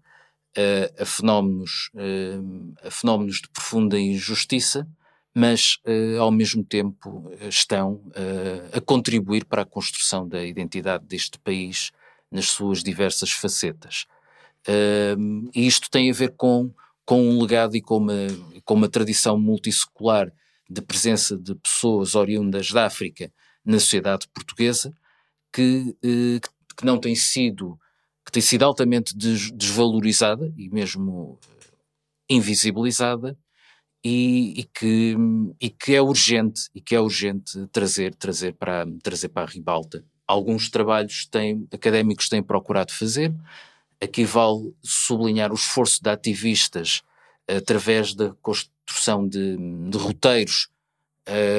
uh, 0.58 1.02
a, 1.02 1.06
fenómenos, 1.06 1.90
a 2.84 2.90
fenómenos 2.90 3.40
de 3.40 3.48
profunda 3.48 3.98
injustiça, 3.98 4.86
mas 5.32 5.78
ao 6.18 6.32
mesmo 6.32 6.64
tempo 6.64 7.30
estão 7.48 8.02
a 8.72 8.80
contribuir 8.80 9.44
para 9.44 9.62
a 9.62 9.64
construção 9.64 10.28
da 10.28 10.44
identidade 10.44 11.06
deste 11.06 11.38
país 11.38 11.92
nas 12.28 12.46
suas 12.46 12.82
diversas 12.82 13.30
facetas. 13.30 14.06
e 15.54 15.66
isto 15.68 15.88
tem 15.88 16.10
a 16.10 16.12
ver 16.12 16.34
com 16.36 16.74
com 17.10 17.28
um 17.28 17.42
legado 17.42 17.76
e 17.76 17.80
com 17.80 17.96
uma, 17.96 18.14
com 18.64 18.74
uma 18.74 18.88
tradição 18.88 19.36
multissecular 19.36 20.32
de 20.70 20.80
presença 20.80 21.36
de 21.36 21.56
pessoas 21.56 22.14
oriundas 22.14 22.70
da 22.70 22.86
África 22.86 23.32
na 23.64 23.80
sociedade 23.80 24.28
portuguesa 24.32 24.94
que, 25.52 25.96
eh, 26.04 26.38
que 26.76 26.84
não 26.84 27.00
tem 27.00 27.16
sido 27.16 27.76
que 28.24 28.30
tem 28.30 28.40
sido 28.40 28.64
altamente 28.64 29.16
des, 29.16 29.50
desvalorizada 29.50 30.54
e 30.56 30.68
mesmo 30.68 31.36
eh, 31.42 31.74
invisibilizada 32.28 33.36
e, 34.04 34.60
e, 34.60 34.64
que, 34.72 35.16
e 35.60 35.68
que 35.68 35.96
é 35.96 36.00
urgente 36.00 36.70
e 36.72 36.80
que 36.80 36.94
é 36.94 37.00
urgente 37.00 37.66
trazer 37.72 38.14
trazer 38.14 38.54
para 38.54 38.86
trazer 39.02 39.30
para 39.30 39.42
a 39.42 39.50
ribalta. 39.50 40.04
Alguns 40.28 40.70
trabalhos 40.70 41.26
têm, 41.26 41.66
académicos 41.72 42.28
têm 42.28 42.40
procurado 42.40 42.92
fazer 42.92 43.34
Aqui 44.02 44.24
vale 44.24 44.74
sublinhar 44.82 45.52
o 45.52 45.54
esforço 45.54 46.02
de 46.02 46.08
ativistas 46.08 47.02
através 47.46 48.14
da 48.14 48.32
construção 48.40 49.26
de, 49.28 49.56
de 49.88 49.98
roteiros 49.98 50.68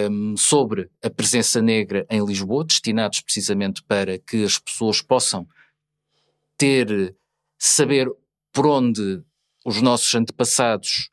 um, 0.09 0.35
sobre 0.35 0.89
a 1.03 1.09
presença 1.09 1.61
negra 1.61 2.05
em 2.09 2.23
Lisboa, 2.25 2.65
destinados 2.65 3.21
precisamente 3.21 3.83
para 3.83 4.17
que 4.17 4.43
as 4.43 4.57
pessoas 4.57 5.01
possam 5.01 5.47
ter, 6.57 7.15
saber 7.57 8.09
por 8.51 8.67
onde 8.67 9.21
os 9.65 9.81
nossos 9.81 10.13
antepassados 10.13 11.09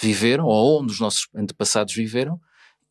viveram, 0.00 0.46
ou 0.46 0.80
onde 0.80 0.92
os 0.92 1.00
nossos 1.00 1.28
antepassados 1.34 1.94
viveram, 1.94 2.40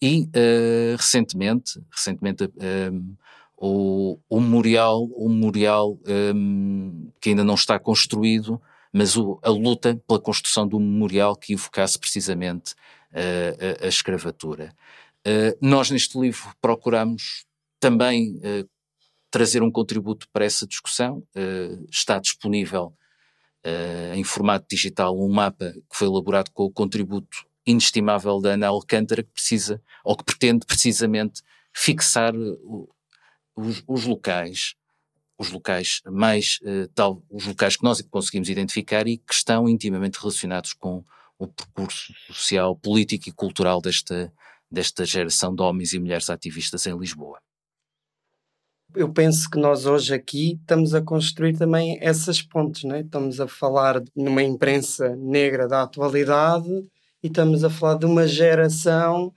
e 0.02 0.24
uh, 0.24 0.96
recentemente, 0.96 1.82
recentemente 1.92 2.46
uh, 2.46 3.18
o, 3.62 4.40
memorial, 4.40 5.04
o 5.16 5.28
memorial 5.28 6.00
um, 6.08 7.12
que 7.20 7.30
ainda 7.30 7.44
não 7.44 7.56
está 7.56 7.78
construído, 7.78 8.62
mas 8.92 9.18
o, 9.18 9.38
a 9.44 9.50
luta 9.50 10.02
pela 10.08 10.20
construção 10.20 10.66
do 10.66 10.80
memorial 10.80 11.36
que 11.36 11.54
evocasse 11.54 12.00
precisamente 12.00 12.74
uh, 13.12 13.84
a, 13.84 13.86
a, 13.86 13.90
escravatura. 13.90 14.74
Uh, 15.28 15.58
nós 15.62 15.92
neste 15.92 16.18
livro 16.18 16.54
procuramos 16.62 17.46
também 17.80 18.38
uh, 18.38 18.70
trazer 19.30 19.62
um 19.62 19.72
contributo 19.72 20.28
para 20.32 20.46
essa 20.46 20.66
discussão. 20.66 21.24
está 21.92 22.18
disponível 22.18 22.94
em 24.16 24.24
formato 24.24 24.66
digital 24.68 25.16
um 25.16 25.30
mapa 25.30 25.72
que 25.72 25.96
foi 25.96 26.08
elaborado 26.08 26.50
com 26.52 26.64
o 26.64 26.72
contributo 26.72 27.46
inestimável 27.64 28.42
da 28.42 28.54
Ana 28.54 28.70
Alcântara, 28.70 29.22
que 29.22 29.30
precisa, 29.32 29.80
ou 30.04 30.18
que 30.18 30.24
pretende 30.24 30.66
precisamente 30.66 31.44
fixar 31.72 32.34
os, 33.60 33.84
os 33.88 34.06
locais, 34.06 34.76
os 35.38 35.52
locais 35.52 36.02
mais, 36.06 36.60
uh, 36.62 36.88
tal, 36.94 37.24
os 37.30 37.46
locais 37.46 37.76
que 37.76 37.84
nós 37.84 38.02
conseguimos 38.02 38.50
identificar 38.50 39.08
e 39.08 39.18
que 39.18 39.34
estão 39.34 39.68
intimamente 39.68 40.20
relacionados 40.20 40.74
com 40.74 41.04
o 41.38 41.48
percurso 41.48 42.14
social, 42.28 42.76
político 42.76 43.30
e 43.30 43.32
cultural 43.32 43.82
desta, 43.82 44.32
desta 44.70 45.06
geração 45.06 45.56
de 45.56 45.62
homens 45.62 45.94
e 45.94 46.00
mulheres 46.00 46.30
ativistas 46.30 46.86
em 46.86 46.98
Lisboa. 46.98 47.40
Eu 48.96 49.14
penso 49.14 49.50
que 49.50 49.60
nós 49.60 49.86
hoje 49.86 50.14
aqui 50.14 50.58
estamos 50.60 50.96
a 50.96 51.02
construir 51.02 51.56
também 51.56 51.98
essas 52.02 52.42
pontes, 52.42 52.84
né? 52.84 53.02
estamos 53.02 53.40
a 53.40 53.48
falar 53.48 54.02
numa 54.16 54.42
imprensa 54.42 55.16
negra 55.16 55.68
da 55.68 55.84
atualidade 55.84 56.70
e 57.22 57.28
estamos 57.28 57.64
a 57.64 57.70
falar 57.70 58.00
de 58.00 58.06
uma 58.06 58.28
geração 58.28 59.32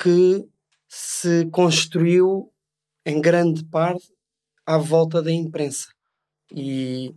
que 0.00 0.46
se 0.88 1.46
construiu 1.46 2.52
em 3.06 3.20
grande 3.20 3.64
parte 3.64 4.12
à 4.66 4.76
volta 4.76 5.22
da 5.22 5.32
imprensa. 5.32 5.86
E, 6.52 7.14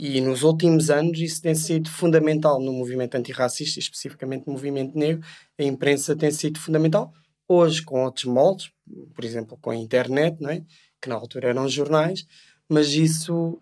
e 0.00 0.20
nos 0.22 0.42
últimos 0.42 0.90
anos 0.90 1.20
isso 1.20 1.42
tem 1.42 1.54
sido 1.54 1.90
fundamental 1.90 2.58
no 2.58 2.72
movimento 2.72 3.14
antirracista, 3.14 3.78
especificamente 3.78 4.46
no 4.46 4.54
movimento 4.54 4.98
negro. 4.98 5.22
A 5.58 5.62
imprensa 5.62 6.16
tem 6.16 6.30
sido 6.30 6.58
fundamental. 6.58 7.12
Hoje, 7.46 7.82
com 7.82 8.02
outros 8.02 8.24
moldes, 8.24 8.72
por 9.14 9.24
exemplo, 9.24 9.58
com 9.60 9.70
a 9.70 9.76
internet, 9.76 10.40
não 10.40 10.50
é? 10.50 10.64
que 11.00 11.08
na 11.08 11.14
altura 11.14 11.50
eram 11.50 11.68
jornais, 11.68 12.26
mas 12.68 12.88
isso 12.94 13.60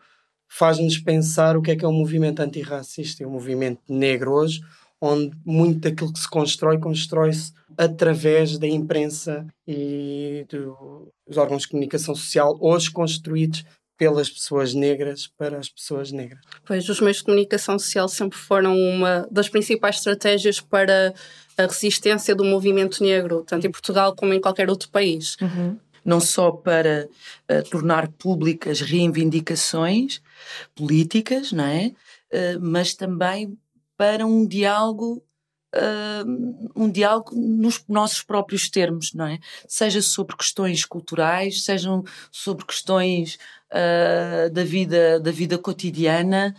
faz-nos 0.49 0.99
pensar 0.99 1.57
o 1.57 1.63
que 1.63 1.73
é 1.73 1.77
que 1.77 1.85
é 1.85 1.89
o 1.89 1.93
movimento 1.93 2.41
antirracista 2.41 3.23
e 3.23 3.27
o 3.27 3.31
movimento 3.31 3.83
negro 3.89 4.33
hoje, 4.33 4.61
onde 5.05 5.37
muito 5.45 5.81
daquilo 5.81 6.13
que 6.13 6.19
se 6.19 6.29
constrói, 6.29 6.79
constrói-se 6.79 7.53
através 7.77 8.59
da 8.59 8.67
imprensa 8.67 9.47
e 9.67 10.47
dos 10.49 11.37
órgãos 11.37 11.63
de 11.63 11.69
comunicação 11.69 12.15
social, 12.15 12.57
hoje 12.61 12.91
construídos 12.91 13.65
pelas 13.97 14.29
pessoas 14.29 14.75
negras 14.75 15.29
para 15.39 15.59
as 15.59 15.69
pessoas 15.69 16.11
negras. 16.11 16.41
Pois, 16.65 16.89
os 16.89 17.01
meios 17.01 17.19
de 17.19 17.25
comunicação 17.25 17.79
social 17.79 18.09
sempre 18.09 18.39
foram 18.39 18.77
uma 18.77 19.29
das 19.31 19.49
principais 19.49 19.97
estratégias 19.97 20.61
para 20.61 21.15
a 21.57 21.63
resistência 21.63 22.35
do 22.35 22.45
movimento 22.45 23.03
negro, 23.03 23.45
tanto 23.47 23.67
em 23.67 23.71
Portugal 23.71 24.15
como 24.17 24.33
em 24.33 24.41
qualquer 24.41 24.69
outro 24.69 24.89
país. 24.89 25.37
Uhum. 25.41 25.79
Não 26.05 26.21
só 26.21 26.51
para 26.51 27.09
uh, 27.51 27.71
tornar 27.71 28.09
públicas 28.09 28.81
reivindicações 28.81 30.21
políticas, 30.75 31.53
não 31.53 31.65
é? 31.65 31.93
Uh, 32.33 32.61
mas 32.61 32.95
também 32.95 33.57
para 33.97 34.27
um 34.27 34.47
diálogo 34.47 35.23
uh, 35.75 36.71
um 36.77 36.91
diálogo 36.91 37.35
nos 37.35 37.85
nossos 37.89 38.23
próprios 38.23 38.69
termos, 38.69 39.13
não 39.13 39.27
é? 39.27 39.39
Seja 39.67 40.01
sobre 40.01 40.37
questões 40.37 40.85
culturais, 40.85 41.65
sejam 41.65 42.05
sobre 42.31 42.65
questões 42.65 43.39
uh, 43.73 44.51
da 44.51 44.65
vida 44.65 45.21
da 45.21 45.31
vida 45.31 45.59
cotidiana 45.59 46.55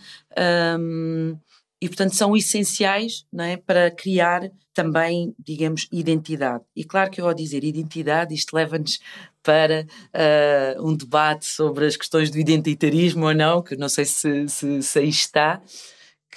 um, 0.78 1.38
e 1.80 1.88
portanto 1.88 2.14
são 2.14 2.36
essenciais, 2.36 3.26
não 3.32 3.44
é, 3.44 3.56
para 3.56 3.90
criar 3.90 4.50
também, 4.72 5.34
digamos, 5.38 5.88
identidade. 5.90 6.62
E 6.74 6.84
claro 6.84 7.10
que 7.10 7.20
eu 7.20 7.26
ao 7.26 7.34
dizer 7.34 7.64
identidade, 7.64 8.34
isto 8.34 8.54
leva-nos 8.54 8.98
para 9.42 9.86
uh, 9.86 10.86
um 10.86 10.94
debate 10.94 11.46
sobre 11.46 11.86
as 11.86 11.96
questões 11.96 12.30
do 12.30 12.38
identitarismo 12.38 13.26
ou 13.26 13.34
não, 13.34 13.62
que 13.62 13.76
não 13.76 13.88
sei 13.88 14.04
se, 14.04 14.48
se, 14.48 14.82
se 14.82 14.98
aí 14.98 15.08
está, 15.08 15.62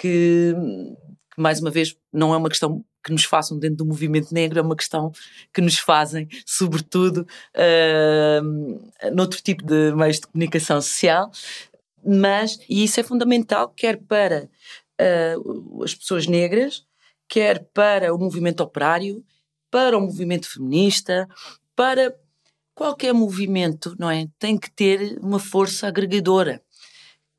que 0.00 0.54
que 1.34 1.40
mais 1.40 1.60
uma 1.60 1.70
vez 1.70 1.96
não 2.12 2.34
é 2.34 2.36
uma 2.36 2.48
questão 2.48 2.84
que 3.04 3.12
nos 3.12 3.24
façam 3.24 3.58
dentro 3.58 3.76
do 3.76 3.86
movimento 3.86 4.32
negro, 4.34 4.58
é 4.58 4.62
uma 4.62 4.76
questão 4.76 5.12
que 5.54 5.60
nos 5.60 5.78
fazem, 5.78 6.28
sobretudo, 6.44 7.26
uh, 7.56 9.10
noutro 9.14 9.40
tipo 9.40 9.64
de 9.64 9.92
meios 9.94 10.20
de 10.20 10.26
comunicação 10.26 10.80
social, 10.82 11.30
mas, 12.04 12.58
e 12.68 12.84
isso 12.84 12.98
é 13.00 13.02
fundamental, 13.02 13.68
quer 13.68 13.96
para 13.98 14.48
uh, 15.00 15.82
as 15.82 15.94
pessoas 15.94 16.26
negras, 16.26 16.84
quer 17.28 17.64
para 17.72 18.14
o 18.14 18.18
movimento 18.18 18.62
operário, 18.62 19.24
para 19.70 19.96
o 19.96 20.00
movimento 20.00 20.50
feminista, 20.50 21.28
para 21.76 22.14
qualquer 22.74 23.14
movimento, 23.14 23.94
não 23.98 24.10
é? 24.10 24.26
Tem 24.38 24.58
que 24.58 24.70
ter 24.70 25.18
uma 25.22 25.38
força 25.38 25.86
agregadora, 25.86 26.62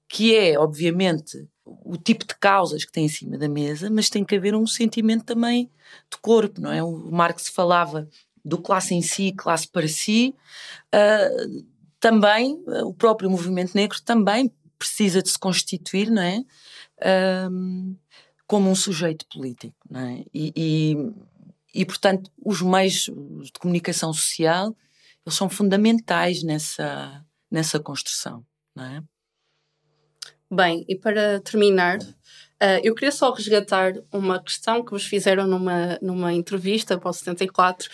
que 0.08 0.36
é, 0.36 0.58
obviamente, 0.58 1.48
o 1.84 1.98
tipo 1.98 2.26
de 2.26 2.36
causas 2.36 2.86
que 2.86 2.92
tem 2.92 3.06
em 3.06 3.10
cima 3.10 3.38
da 3.38 3.48
mesa, 3.48 3.90
mas 3.90 4.10
tem 4.10 4.24
que 4.24 4.36
haver 4.36 4.56
um 4.56 4.68
sentimento 4.68 5.26
também 5.26 5.70
de 6.12 6.18
corpo, 6.22 6.60
não 6.62 6.72
é? 6.72 6.84
O 6.84 7.12
Marx 7.12 7.50
falava 7.50 8.08
do 8.44 8.58
classe 8.58 8.94
em 8.94 9.02
si, 9.02 9.32
classe 9.32 9.68
para 9.68 9.88
si. 9.88 10.36
Uh, 10.94 11.66
também, 12.00 12.56
uh, 12.68 12.88
o 12.88 12.94
próprio 12.94 13.30
movimento 13.30 13.76
negro 13.76 14.02
também 14.02 14.52
precisa 14.78 15.22
de 15.22 15.30
se 15.30 15.38
constituir, 15.38 16.10
não 16.10 16.22
é? 16.22 16.44
Uh, 17.00 17.96
como 18.48 18.70
um 18.70 18.76
sujeito 18.76 19.26
político, 19.28 19.76
não 19.90 20.02
é? 20.02 20.26
E, 20.34 20.52
e, 20.56 20.96
e, 21.74 21.86
portanto, 21.86 22.32
os 22.44 22.62
meios 22.62 23.04
de 23.04 23.60
comunicação 23.60 24.12
social, 24.12 24.76
eles 25.26 25.38
são 25.38 25.50
fundamentais 25.50 26.44
nessa, 26.44 27.24
nessa 27.50 27.80
construção, 27.80 28.46
não 28.76 28.84
é? 28.84 29.04
Bem, 30.54 30.84
e 30.86 30.98
para 30.98 31.40
terminar, 31.40 31.98
uh, 32.00 32.82
eu 32.84 32.94
queria 32.94 33.12
só 33.14 33.32
resgatar 33.32 33.94
uma 34.12 34.38
questão 34.38 34.84
que 34.84 34.92
vos 34.92 35.06
fizeram 35.06 35.48
numa, 35.48 35.98
numa 36.02 36.34
entrevista 36.34 36.98
para 36.98 37.10
o 37.10 37.14
74, 37.14 37.90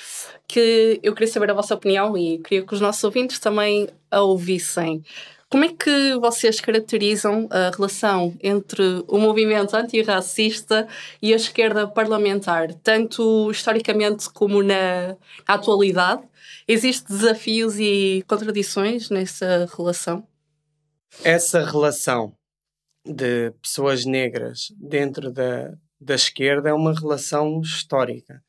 que 0.47 0.99
eu 1.03 1.14
queria 1.14 1.32
saber 1.32 1.51
a 1.51 1.53
vossa 1.53 1.76
opinião 1.76 2.18
e 2.18 2.39
queria 2.39 2.66
que 2.66 2.74
os 2.74 2.82
nossos 2.82 3.03
ouvintes 3.03 3.38
também 3.38 3.88
a 4.10 4.22
ouvissem. 4.22 5.03
Como 5.51 5.66
é 5.66 5.68
que 5.70 6.16
vocês 6.20 6.60
caracterizam 6.60 7.47
a 7.51 7.70
relação 7.70 8.36
entre 8.41 9.03
o 9.08 9.20
movimento 9.20 9.76
antirracista 9.76 10.88
e 11.22 11.34
a 11.34 11.36
esquerda 11.36 11.88
parlamentar, 11.88 12.74
tanto 12.82 13.51
historicamente 13.51 14.32
como 14.32 14.64
na, 14.64 15.10
na 15.47 15.53
atualidade? 15.53 16.24
Existem 16.68 17.16
desafios 17.16 17.80
e 17.80 18.26
contradições 18.28 19.12
nessa 19.12 19.70
relação? 19.78 20.28
Essa 21.24 21.64
relação 21.64 22.36
de 23.08 23.51
pessoas 23.62 24.05
negras 24.05 24.74
dentro 24.78 25.32
da, 25.32 25.74
da 25.99 26.16
esquerda 26.16 26.70
é 26.70 26.74
uma 26.74 26.93
relação 26.93 27.62
histórica 27.62 28.43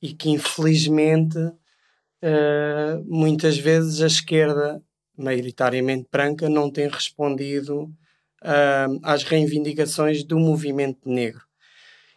e 0.00 0.12
que 0.12 0.30
infelizmente 0.30 1.38
uh, 1.38 3.04
muitas 3.06 3.56
vezes 3.58 4.00
a 4.00 4.06
esquerda, 4.06 4.82
maioritariamente 5.16 6.08
branca, 6.10 6.48
não 6.48 6.70
tem 6.70 6.88
respondido 6.88 7.84
uh, 8.42 9.00
às 9.02 9.22
reivindicações 9.22 10.24
do 10.24 10.38
movimento 10.38 11.08
negro. 11.08 11.42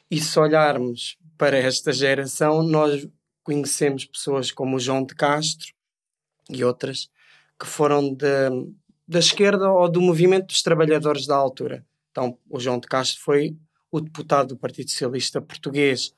E 0.09 0.19
se 0.19 0.39
olharmos 0.39 1.17
para 1.37 1.57
esta 1.57 1.91
geração, 1.91 2.63
nós 2.63 3.07
conhecemos 3.43 4.05
pessoas 4.05 4.51
como 4.51 4.75
o 4.75 4.79
João 4.79 5.05
de 5.05 5.15
Castro 5.15 5.73
e 6.49 6.63
outras 6.63 7.09
que 7.59 7.65
foram 7.65 8.13
de, 8.13 8.49
da 9.07 9.19
esquerda 9.19 9.71
ou 9.71 9.89
do 9.89 10.01
movimento 10.01 10.47
dos 10.47 10.61
trabalhadores 10.61 11.25
da 11.25 11.35
altura. 11.35 11.85
Então, 12.11 12.37
o 12.49 12.59
João 12.59 12.79
de 12.79 12.87
Castro 12.87 13.21
foi 13.21 13.55
o 13.91 14.01
deputado 14.01 14.49
do 14.49 14.57
Partido 14.57 14.89
Socialista 14.89 15.41
Português 15.41 16.13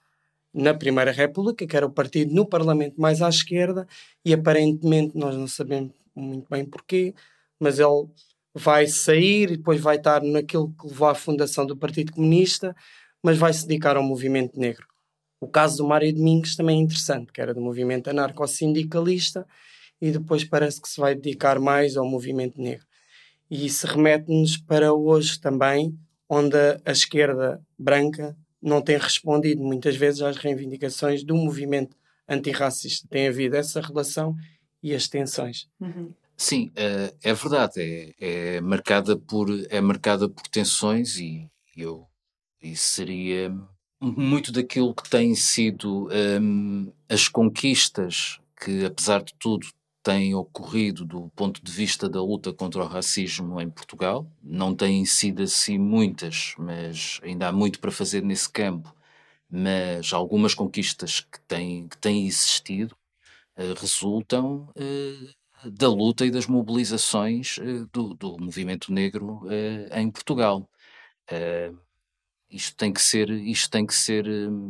na 0.53 0.73
Primeira 0.73 1.11
República, 1.11 1.67
que 1.67 1.77
era 1.77 1.85
o 1.85 1.91
partido 1.91 2.33
no 2.33 2.45
Parlamento 2.45 2.99
mais 2.99 3.21
à 3.21 3.29
esquerda, 3.29 3.87
e 4.25 4.33
aparentemente 4.33 5.15
nós 5.15 5.35
não 5.35 5.47
sabemos 5.47 5.91
muito 6.15 6.47
bem 6.49 6.65
porquê, 6.65 7.13
mas 7.59 7.77
ele 7.77 8.07
vai 8.53 8.87
sair 8.87 9.51
e 9.51 9.57
depois 9.57 9.79
vai 9.79 9.97
estar 9.97 10.23
naquilo 10.23 10.73
que 10.73 10.87
levou 10.87 11.07
à 11.07 11.13
fundação 11.13 11.65
do 11.65 11.77
Partido 11.77 12.13
Comunista, 12.13 12.75
mas 13.21 13.37
vai 13.37 13.53
se 13.53 13.67
dedicar 13.67 13.95
ao 13.95 14.03
movimento 14.03 14.59
negro. 14.59 14.87
O 15.39 15.47
caso 15.47 15.77
do 15.77 15.87
Mário 15.87 16.13
Domingos 16.13 16.55
também 16.55 16.79
é 16.79 16.81
interessante, 16.81 17.31
que 17.31 17.39
era 17.39 17.53
do 17.53 17.61
movimento 17.61 18.09
anarco-sindicalista 18.09 19.45
e 20.01 20.11
depois 20.11 20.43
parece 20.43 20.81
que 20.81 20.89
se 20.89 20.99
vai 20.99 21.15
dedicar 21.15 21.59
mais 21.59 21.97
ao 21.97 22.05
movimento 22.05 22.61
negro. 22.61 22.85
E 23.49 23.65
isso 23.65 23.87
remete-nos 23.87 24.57
para 24.57 24.93
hoje 24.93 25.39
também, 25.39 25.97
onde 26.27 26.57
a 26.85 26.91
esquerda 26.91 27.61
branca 27.77 28.37
não 28.61 28.81
tem 28.81 28.97
respondido 28.97 29.63
muitas 29.63 29.95
vezes 29.95 30.21
às 30.21 30.37
reivindicações 30.37 31.23
do 31.23 31.35
movimento 31.35 31.95
antirracista. 32.27 33.07
Tem 33.09 33.27
havido 33.27 33.55
essa 33.55 33.81
relação 33.81 34.35
e 34.83 34.93
as 34.93 35.07
tensões. 35.07 35.67
Uhum. 35.79 36.13
Sim, 36.37 36.71
é, 36.75 37.13
é 37.23 37.33
verdade. 37.33 37.81
É, 37.81 38.13
é, 38.19 38.61
marcada 38.61 39.17
por, 39.17 39.47
é 39.69 39.81
marcada 39.81 40.29
por 40.29 40.47
tensões 40.47 41.17
e 41.17 41.49
eu 41.75 42.07
isso 42.61 42.95
seria 42.95 43.53
muito 44.01 44.51
daquilo 44.51 44.93
que 44.93 45.09
têm 45.09 45.35
sido 45.35 46.09
um, 46.41 46.91
as 47.07 47.27
conquistas 47.27 48.39
que, 48.61 48.85
apesar 48.85 49.23
de 49.23 49.33
tudo, 49.39 49.67
têm 50.03 50.33
ocorrido 50.35 51.05
do 51.05 51.29
ponto 51.35 51.63
de 51.63 51.71
vista 51.71 52.09
da 52.09 52.21
luta 52.21 52.53
contra 52.53 52.81
o 52.83 52.87
racismo 52.87 53.59
em 53.61 53.69
Portugal. 53.69 54.31
Não 54.41 54.75
têm 54.75 55.05
sido 55.05 55.43
assim 55.43 55.77
muitas, 55.77 56.53
mas 56.57 57.19
ainda 57.23 57.47
há 57.49 57.51
muito 57.51 57.79
para 57.79 57.91
fazer 57.91 58.23
nesse 58.23 58.49
campo. 58.49 58.93
Mas 59.49 60.13
algumas 60.13 60.53
conquistas 60.53 61.21
que 61.21 61.39
têm, 61.41 61.87
que 61.87 61.97
têm 61.97 62.27
existido 62.27 62.95
uh, 63.57 63.73
resultam 63.79 64.69
uh, 64.75 65.69
da 65.71 65.89
luta 65.89 66.25
e 66.25 66.31
das 66.31 66.47
mobilizações 66.47 67.57
uh, 67.57 67.87
do, 67.91 68.13
do, 68.13 68.37
movimento 68.39 68.93
negro 68.93 69.41
em 69.91 70.09
Portugal. 70.11 70.69
isto 72.49 72.75
tem 72.77 72.93
que 72.93 73.01
ser, 73.01 73.29
isto 73.29 73.69
tem 73.69 73.85
que 73.85 73.93
ser, 73.93 74.25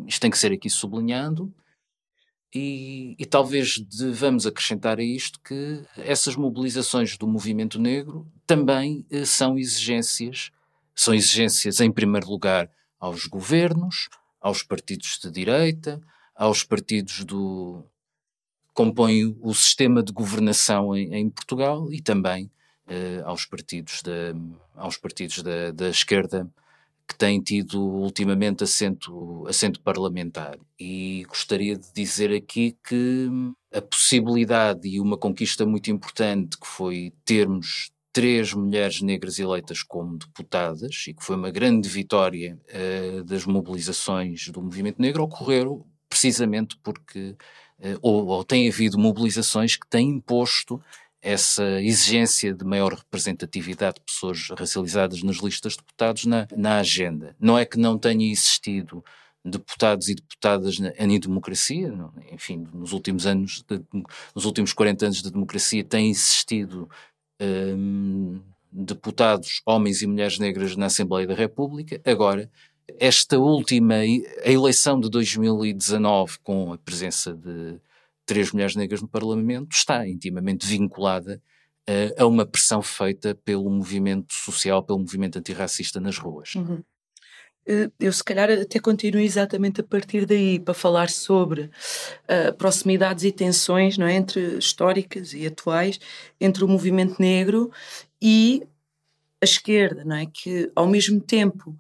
isto 0.08 0.22
tem 0.22 0.32
que 0.32 0.38
ser 0.38 0.52
aqui 0.52 0.70
sublinhado 0.70 1.54
e, 2.54 3.16
e, 3.20 3.26
talvez 3.26 3.78
devamos 3.78 4.48
acrescentar 4.48 4.98
a 4.98 5.04
isto 5.04 5.40
que 5.42 5.84
essas 5.98 6.36
mobilizações 6.36 7.16
do 7.16 7.28
movimento 7.28 7.80
negro 7.80 8.26
também 8.48 9.06
eh, 9.12 9.24
são 9.24 9.58
exigências, 9.58 10.50
são 10.96 11.14
exigências 11.14 11.80
em 11.80 11.92
primeiro 11.92 12.28
lugar 12.28 12.70
aos 13.00 13.28
governos, 13.28 14.10
aos 14.42 14.64
partidos 14.64 15.20
de 15.22 15.30
direita, 15.30 16.02
aos 16.36 16.64
partidos 16.64 17.24
do 17.24 17.84
compõem 18.74 19.38
o 19.42 19.54
sistema 19.54 20.02
de 20.02 20.12
governação 20.12 20.96
em, 20.96 21.14
em 21.14 21.30
Portugal 21.30 21.92
e 21.92 22.02
também 22.02 22.50
eh, 22.88 23.22
aos 23.26 23.46
partidos 23.46 24.02
da 24.02 24.34
aos 24.76 24.98
partidos 24.98 25.44
da, 25.44 25.72
da 25.72 25.90
esquerda 25.90 26.50
que 27.10 27.16
têm 27.16 27.42
tido 27.42 27.82
ultimamente 27.82 28.64
assento, 28.64 29.44
assento 29.48 29.82
parlamentar. 29.82 30.60
E 30.80 31.26
gostaria 31.28 31.76
de 31.76 31.92
dizer 31.92 32.32
aqui 32.32 32.78
que 32.88 33.28
a 33.74 33.82
possibilidade 33.82 34.88
e 34.88 35.00
uma 35.00 35.18
conquista 35.18 35.66
muito 35.66 35.90
importante 35.90 36.56
que 36.56 36.68
foi 36.68 37.12
termos 37.26 37.90
três 38.14 38.54
mulheres 38.54 39.02
negras 39.02 39.40
eleitas 39.40 39.82
como 39.82 40.20
deputadas 40.20 41.06
e 41.08 41.14
que 41.16 41.24
foi 41.24 41.36
uma 41.36 41.50
grande 41.50 41.90
vitória 41.90 42.60
uh, 42.70 43.24
das 43.24 43.44
mobilizações 43.46 44.48
do 44.50 44.62
movimento 44.62 45.02
negro 45.02 45.24
ocorreram 45.24 45.86
precisamente 46.08 46.78
porque 46.84 47.36
uh, 47.80 48.00
ou, 48.04 48.28
ou 48.28 48.44
tem 48.44 48.70
havido 48.70 49.00
mobilizações 49.00 49.76
que 49.76 49.88
têm 49.88 50.10
imposto 50.10 50.80
essa 51.22 51.82
exigência 51.82 52.54
de 52.54 52.64
maior 52.64 52.94
representatividade 52.94 53.96
de 53.96 54.06
pessoas 54.06 54.48
racializadas 54.58 55.22
nas 55.22 55.38
listas 55.38 55.74
de 55.74 55.80
deputados 55.80 56.26
na, 56.26 56.48
na 56.56 56.80
agenda. 56.80 57.36
Não 57.40 57.58
é 57.58 57.66
que 57.66 57.78
não 57.78 57.98
tenha 57.98 58.32
existido 58.32 59.04
deputados 59.44 60.10
e 60.10 60.16
deputadas 60.16 60.78
em 60.98 61.20
democracia, 61.20 61.94
enfim, 62.32 62.68
nos 62.74 62.92
últimos 62.92 63.26
anos, 63.26 63.64
de, 63.68 63.82
nos 64.36 64.46
últimos 64.46 64.74
40 64.74 65.06
anos 65.06 65.22
de 65.22 65.32
democracia, 65.32 65.84
têm 65.84 66.10
existido 66.10 66.90
hum, 67.42 68.42
deputados, 68.72 69.62
homens 69.66 70.02
e 70.02 70.08
mulheres 70.08 70.40
negras 70.40 70.76
na 70.76 70.88
Assembleia 70.88 71.28
da 71.28 71.34
República. 71.34 72.02
Agora, 72.06 72.50
esta 73.00 73.38
última, 73.38 73.96
a 73.96 74.52
eleição 74.52 75.00
de 75.00 75.10
2019, 75.10 76.40
com 76.44 76.74
a 76.74 76.78
presença 76.78 77.34
de 77.34 77.80
três 78.30 78.52
mulheres 78.52 78.76
negras 78.76 79.02
no 79.02 79.08
Parlamento 79.08 79.76
está 79.76 80.08
intimamente 80.08 80.68
vinculada 80.68 81.42
uh, 81.90 82.22
a 82.22 82.28
uma 82.28 82.46
pressão 82.46 82.80
feita 82.80 83.34
pelo 83.34 83.68
movimento 83.72 84.32
social, 84.32 84.84
pelo 84.84 85.00
movimento 85.00 85.40
antirracista 85.40 86.00
nas 86.00 86.20
ruas. 86.20 86.54
Uhum. 86.54 86.84
Eh, 87.66 87.90
eu, 88.00 88.14
se 88.14 88.24
calhar, 88.24 88.52
até 88.52 88.80
continuo 88.80 89.20
exatamente 89.20 89.82
a 89.82 89.84
partir 89.84 90.28
daí 90.28 90.60
para 90.60 90.76
falar 90.76 91.10
sobre 91.10 91.64
uh, 91.64 92.54
proximidades 92.56 93.24
e 93.24 93.32
tensões 93.32 93.98
não 93.98 94.06
é, 94.06 94.14
entre 94.14 94.60
históricas 94.60 95.34
e 95.34 95.48
atuais 95.48 96.00
entre 96.40 96.64
o 96.64 96.68
movimento 96.68 97.20
negro 97.20 97.72
e 98.22 98.62
a 99.42 99.46
esquerda, 99.46 100.06
não 100.06 100.18
é? 100.18 100.28
Que, 100.28 100.72
ao 100.76 100.86
mesmo 100.86 101.20
tempo 101.20 101.76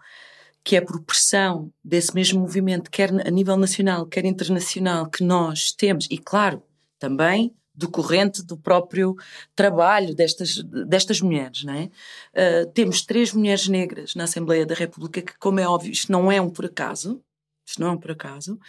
que 0.63 0.75
é 0.75 0.81
por 0.81 1.01
pressão 1.03 1.71
desse 1.83 2.13
mesmo 2.13 2.39
movimento, 2.41 2.91
quer 2.91 3.09
a 3.09 3.31
nível 3.31 3.57
nacional, 3.57 4.05
quer 4.05 4.25
internacional, 4.25 5.09
que 5.09 5.23
nós 5.23 5.71
temos, 5.71 6.07
e 6.09 6.17
claro, 6.17 6.61
também 6.99 7.55
decorrente 7.79 8.43
do 8.43 8.57
próprio 8.57 9.15
trabalho 9.55 10.13
destas, 10.13 10.61
destas 10.87 11.21
mulheres. 11.21 11.63
Não 11.63 11.73
é? 11.73 11.85
Uh, 11.85 12.71
temos 12.73 13.01
três 13.03 13.33
mulheres 13.33 13.67
negras 13.67 14.15
na 14.15 14.25
Assembleia 14.25 14.65
da 14.65 14.75
República, 14.75 15.21
que, 15.21 15.37
como 15.39 15.59
é 15.59 15.67
óbvio, 15.67 15.91
isto 15.91 16.11
não 16.11 16.31
é 16.31 16.41
um 16.41 16.49
por 16.49 16.65
acaso, 16.65 17.21
isto 17.65 17.79
não 17.79 17.87
é 17.87 17.91
um 17.91 17.97
por 17.97 18.11
acaso. 18.11 18.59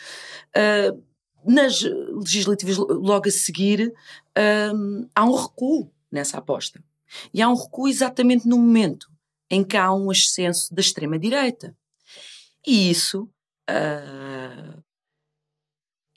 Uh, 0.57 1.03
nas 1.45 1.83
legislativas, 1.83 2.77
logo 2.77 3.29
a 3.29 3.33
seguir, 3.33 3.89
uh, 3.89 5.09
há 5.15 5.25
um 5.25 5.35
recuo 5.35 5.91
nessa 6.11 6.39
aposta. 6.39 6.83
E 7.35 7.43
há 7.43 7.49
um 7.49 7.55
recuo 7.55 7.89
exatamente 7.89 8.47
no 8.47 8.57
momento 8.57 9.11
em 9.51 9.65
que 9.65 9.77
há 9.77 9.93
um 9.93 10.11
ascenso 10.11 10.73
da 10.73 10.81
extrema-direita. 10.81 11.77
E 12.67 12.91
isso, 12.91 13.29
uh, 13.71 14.83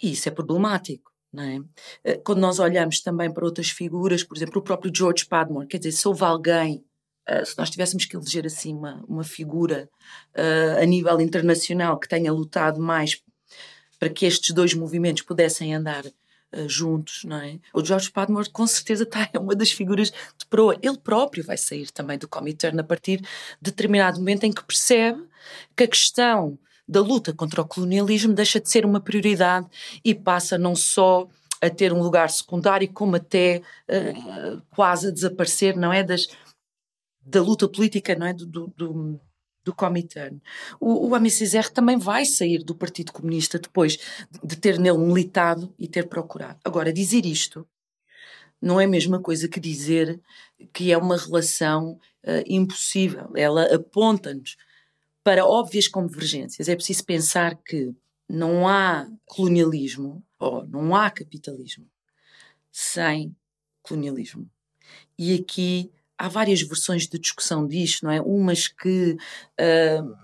isso 0.01 0.27
é 0.27 0.31
problemático. 0.31 1.13
Não 1.31 1.43
é? 1.43 1.57
Ah, 2.05 2.21
quando 2.23 2.39
nós 2.39 2.59
olhamos 2.59 3.01
também 3.01 3.33
para 3.33 3.43
outras 3.43 3.69
figuras, 3.69 4.23
por 4.23 4.37
exemplo, 4.37 4.61
o 4.61 4.63
próprio 4.63 4.91
George 4.95 5.25
Padmore, 5.25 5.67
quer 5.67 5.79
dizer, 5.79 5.93
se 5.93 6.07
houve 6.07 6.23
alguém, 6.23 6.85
uh, 7.27 7.43
se 7.43 7.57
nós 7.57 7.71
tivéssemos 7.71 8.05
que 8.05 8.15
eleger 8.15 8.45
assim 8.45 8.75
uma, 8.75 9.03
uma 9.07 9.23
figura 9.23 9.89
uh, 10.37 10.79
a 10.79 10.85
nível 10.85 11.19
internacional 11.19 11.99
que 11.99 12.07
tenha 12.07 12.31
lutado 12.31 12.79
mais 12.79 13.19
para 13.97 14.09
que 14.09 14.27
estes 14.27 14.53
dois 14.53 14.75
movimentos 14.75 15.23
pudessem 15.23 15.73
andar 15.73 16.03
juntos, 16.67 17.23
não 17.23 17.37
é? 17.37 17.59
O 17.73 17.83
George 17.83 18.11
Padmore 18.11 18.47
com 18.51 18.67
certeza 18.67 19.03
está, 19.05 19.27
é 19.33 19.39
uma 19.39 19.55
das 19.55 19.71
figuras 19.71 20.11
de 20.11 20.45
proa. 20.47 20.77
Ele 20.83 20.99
próprio 20.99 21.43
vai 21.43 21.57
sair 21.57 21.89
também 21.89 22.15
do 22.15 22.27
Comintern 22.27 22.79
a 22.79 22.83
partir 22.83 23.21
de 23.21 23.27
determinado 23.71 24.19
momento 24.19 24.43
em 24.43 24.51
que 24.51 24.63
percebe 24.63 25.25
que 25.75 25.83
a 25.83 25.87
questão 25.87 26.57
da 26.87 27.01
luta 27.01 27.33
contra 27.33 27.61
o 27.61 27.67
colonialismo 27.67 28.33
deixa 28.33 28.59
de 28.59 28.69
ser 28.69 28.85
uma 28.85 28.99
prioridade 28.99 29.67
e 30.03 30.13
passa 30.13 30.57
não 30.57 30.75
só 30.75 31.27
a 31.61 31.69
ter 31.69 31.93
um 31.93 32.01
lugar 32.01 32.29
secundário, 32.29 32.91
como 32.91 33.15
até 33.15 33.61
uh, 33.87 34.61
quase 34.75 35.07
a 35.07 35.11
desaparecer, 35.11 35.77
não 35.77 35.93
é? 35.93 36.03
Das, 36.03 36.27
da 37.21 37.41
luta 37.41 37.69
política, 37.69 38.15
não 38.15 38.27
é? 38.27 38.33
Do, 38.33 38.45
do, 38.45 38.67
do, 38.75 39.19
do 39.63 39.73
Comintern. 39.73 40.41
O, 40.77 41.07
o 41.07 41.15
AMCZR 41.15 41.71
também 41.73 41.97
vai 41.97 42.25
sair 42.25 42.63
do 42.63 42.75
Partido 42.75 43.13
Comunista 43.13 43.57
depois 43.57 43.97
de 44.43 44.57
ter 44.57 44.77
nele 44.77 44.97
militado 44.97 45.73
e 45.79 45.87
ter 45.87 46.07
procurado. 46.07 46.59
Agora, 46.65 46.91
dizer 46.91 47.25
isto 47.25 47.65
não 48.61 48.79
é 48.79 48.85
a 48.85 48.87
mesma 48.87 49.19
coisa 49.19 49.47
que 49.47 49.59
dizer 49.59 50.19
que 50.73 50.91
é 50.91 50.97
uma 50.97 51.17
relação 51.17 51.99
uh, 52.23 52.43
impossível. 52.45 53.31
Ela 53.35 53.73
aponta-nos 53.73 54.57
para 55.23 55.45
óbvias 55.45 55.87
convergências. 55.87 56.67
É 56.67 56.75
preciso 56.75 57.05
pensar 57.05 57.55
que 57.55 57.93
não 58.29 58.67
há 58.67 59.07
colonialismo 59.25 60.23
ou 60.39 60.65
não 60.67 60.95
há 60.95 61.09
capitalismo 61.09 61.87
sem 62.71 63.35
colonialismo. 63.81 64.49
E 65.17 65.35
aqui 65.35 65.91
há 66.17 66.27
várias 66.27 66.61
versões 66.61 67.07
de 67.07 67.19
discussão 67.19 67.67
disto, 67.67 68.05
não 68.05 68.11
é? 68.11 68.21
Umas 68.21 68.67
que 68.67 69.13
uh, 69.13 70.15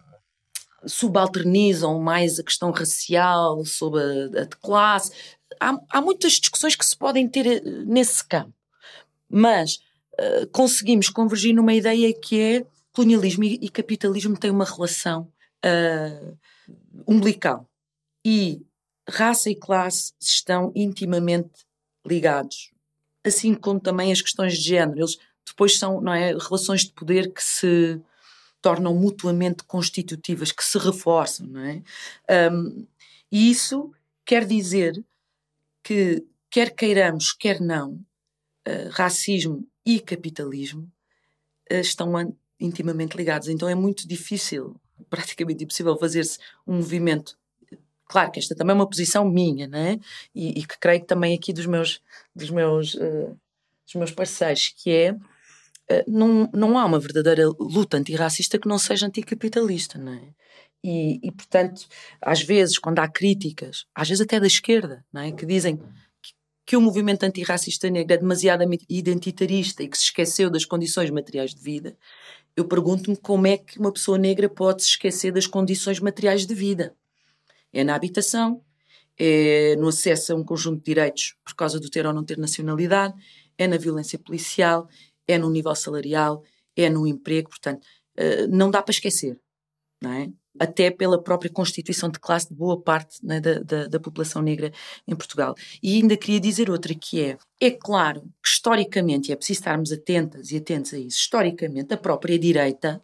subalternizam 0.87 1.99
mais 1.99 2.39
a 2.39 2.43
questão 2.43 2.71
racial 2.71 3.63
sobre 3.65 4.01
a, 4.01 4.41
a 4.41 4.45
de 4.45 4.55
classe. 4.61 5.11
Há, 5.59 5.77
há, 5.89 6.01
muitas 6.01 6.33
discussões 6.33 6.75
que 6.75 6.85
se 6.85 6.97
podem 6.97 7.27
ter 7.27 7.45
eh, 7.45 7.61
nesse 7.85 8.25
campo, 8.25 8.53
mas 9.29 9.79
uh, 10.13 10.47
conseguimos 10.51 11.09
convergir 11.09 11.53
numa 11.53 11.73
ideia 11.73 12.13
que 12.13 12.39
é 12.39 12.65
colonialismo 12.93 13.43
e, 13.43 13.59
e 13.61 13.69
capitalismo 13.69 14.37
têm 14.37 14.51
uma 14.51 14.65
relação 14.65 15.31
uh, 15.65 16.37
umbilical. 17.07 17.69
E 18.25 18.61
raça 19.09 19.49
e 19.49 19.55
classe 19.55 20.13
estão 20.19 20.71
intimamente 20.75 21.65
ligados. 22.05 22.71
Assim 23.25 23.53
como 23.53 23.79
também 23.79 24.11
as 24.11 24.21
questões 24.21 24.57
de 24.57 24.63
género. 24.63 24.99
Eles 24.99 25.17
depois 25.45 25.77
são 25.77 25.99
não 26.01 26.13
é, 26.13 26.31
relações 26.31 26.85
de 26.85 26.91
poder 26.91 27.33
que 27.33 27.43
se 27.43 28.01
tornam 28.61 28.93
mutuamente 28.93 29.63
constitutivas, 29.63 30.51
que 30.51 30.63
se 30.63 30.77
reforçam. 30.77 31.47
Não 31.47 31.61
é? 31.61 31.81
Um, 32.51 32.87
e 33.31 33.49
isso 33.49 33.91
quer 34.25 34.45
dizer 34.45 35.03
que, 35.83 36.25
quer 36.49 36.75
queiramos, 36.75 37.33
quer 37.33 37.59
não, 37.59 37.93
uh, 38.67 38.89
racismo 38.91 39.67
e 39.85 39.99
capitalismo 39.99 40.91
uh, 41.71 41.75
estão 41.75 42.15
intimamente 42.59 43.15
ligados. 43.15 43.47
Então 43.47 43.69
é 43.69 43.75
muito 43.75 44.07
difícil, 44.07 44.75
praticamente 45.09 45.63
impossível, 45.63 45.97
fazer-se 45.97 46.39
um 46.67 46.77
movimento. 46.77 47.37
Claro 48.05 48.31
que 48.31 48.39
esta 48.39 48.55
também 48.55 48.73
é 48.73 48.75
uma 48.75 48.89
posição 48.89 49.29
minha, 49.29 49.67
né? 49.67 49.99
E, 50.33 50.59
e 50.59 50.65
que 50.65 50.79
creio 50.79 51.01
que 51.01 51.07
também 51.07 51.35
aqui 51.35 51.53
dos 51.53 51.65
meus, 51.65 52.01
dos 52.35 52.49
meus, 52.49 52.95
uh, 52.95 53.37
dos 53.85 53.95
meus 53.95 54.11
parceiros, 54.11 54.73
que 54.75 54.91
é 54.91 55.11
uh, 55.11 56.03
não, 56.07 56.49
não 56.51 56.77
há 56.77 56.85
uma 56.85 56.99
verdadeira 56.99 57.47
luta 57.59 57.97
antirracista 57.97 58.57
que 58.57 58.67
não 58.67 58.79
seja 58.79 59.05
anticapitalista, 59.05 59.99
não 59.99 60.13
é? 60.13 60.33
E, 60.83 61.19
e, 61.21 61.31
portanto, 61.31 61.87
às 62.21 62.41
vezes, 62.41 62.77
quando 62.77 62.99
há 62.99 63.07
críticas, 63.07 63.85
às 63.93 64.07
vezes 64.07 64.21
até 64.21 64.39
da 64.39 64.47
esquerda, 64.47 65.05
não 65.11 65.21
é? 65.21 65.31
que 65.31 65.45
dizem 65.45 65.77
que, 65.77 66.33
que 66.65 66.77
o 66.77 66.81
movimento 66.81 67.23
antirracista 67.23 67.89
negro 67.89 68.13
é 68.13 68.17
demasiadamente 68.17 68.85
identitarista 68.87 69.83
e 69.83 69.89
que 69.89 69.97
se 69.97 70.05
esqueceu 70.05 70.49
das 70.49 70.65
condições 70.65 71.09
materiais 71.09 71.53
de 71.53 71.61
vida, 71.61 71.97
eu 72.59 72.65
pergunto-me 72.65 73.15
como 73.15 73.47
é 73.47 73.57
que 73.57 73.79
uma 73.79 73.91
pessoa 73.91 74.17
negra 74.17 74.49
pode 74.49 74.83
se 74.83 74.89
esquecer 74.89 75.31
das 75.31 75.47
condições 75.47 75.99
materiais 75.99 76.45
de 76.45 76.53
vida. 76.53 76.93
É 77.71 77.83
na 77.83 77.95
habitação, 77.95 78.61
é 79.17 79.75
no 79.77 79.87
acesso 79.87 80.33
a 80.33 80.35
um 80.35 80.43
conjunto 80.43 80.79
de 80.79 80.85
direitos 80.85 81.35
por 81.43 81.55
causa 81.55 81.79
do 81.79 81.89
ter 81.89 82.05
ou 82.05 82.13
não 82.13 82.23
ter 82.23 82.37
nacionalidade, 82.37 83.13
é 83.57 83.67
na 83.67 83.77
violência 83.77 84.19
policial, 84.19 84.89
é 85.27 85.37
no 85.37 85.49
nível 85.49 85.73
salarial, 85.75 86.43
é 86.75 86.89
no 86.89 87.07
emprego, 87.07 87.49
portanto, 87.49 87.85
eh, 88.17 88.47
não 88.47 88.69
dá 88.69 88.81
para 88.81 88.91
esquecer, 88.91 89.39
não 90.01 90.11
é? 90.11 90.29
Até 90.59 90.89
pela 90.89 91.21
própria 91.21 91.51
constituição 91.51 92.09
de 92.09 92.19
classe 92.19 92.49
de 92.49 92.55
boa 92.55 92.79
parte 92.79 93.23
né, 93.23 93.39
da, 93.39 93.59
da, 93.59 93.87
da, 93.87 93.99
população 93.99 94.41
negra 94.41 94.71
em 95.07 95.15
Portugal. 95.15 95.55
E 95.81 95.95
ainda 95.95 96.17
queria 96.17 96.39
dizer 96.39 96.69
outra 96.69 96.93
que 96.95 97.21
é, 97.21 97.37
é 97.59 97.71
claro 97.71 98.21
que 98.41 98.49
historicamente, 98.49 99.29
e 99.29 99.33
é 99.33 99.35
preciso 99.35 99.59
estarmos 99.59 99.91
atentas 99.91 100.51
e 100.51 100.57
atentos 100.57 100.93
a 100.93 100.97
isso, 100.97 101.19
historicamente 101.19 101.93
a 101.93 101.97
própria 101.97 102.37
direita 102.37 103.01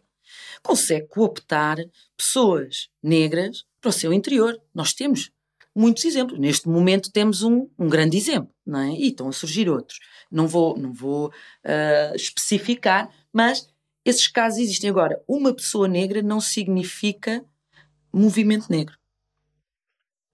consegue 0.62 1.06
cooptar 1.06 1.78
pessoas 2.16 2.88
negras 3.02 3.64
para 3.80 3.90
o 3.90 3.92
seu 3.92 4.12
interior. 4.12 4.60
Nós 4.74 4.92
temos 4.92 5.30
muitos 5.74 6.04
exemplos. 6.04 6.38
Neste 6.38 6.68
momento 6.68 7.12
temos 7.12 7.42
um, 7.42 7.68
um 7.78 7.88
grande 7.88 8.16
exemplo, 8.16 8.50
não 8.66 8.80
é? 8.80 8.90
E 8.92 9.08
estão 9.08 9.28
a 9.28 9.32
surgir 9.32 9.68
outros. 9.68 10.00
Não 10.30 10.48
vou, 10.48 10.76
não 10.76 10.92
vou 10.92 11.28
uh, 11.28 12.16
especificar, 12.16 13.10
mas 13.32 13.68
esses 14.08 14.28
casos 14.28 14.60
existem. 14.60 14.90
Agora, 14.90 15.22
uma 15.26 15.54
pessoa 15.54 15.88
negra 15.88 16.22
não 16.22 16.40
significa 16.40 17.44
movimento 18.12 18.70
negro. 18.70 18.96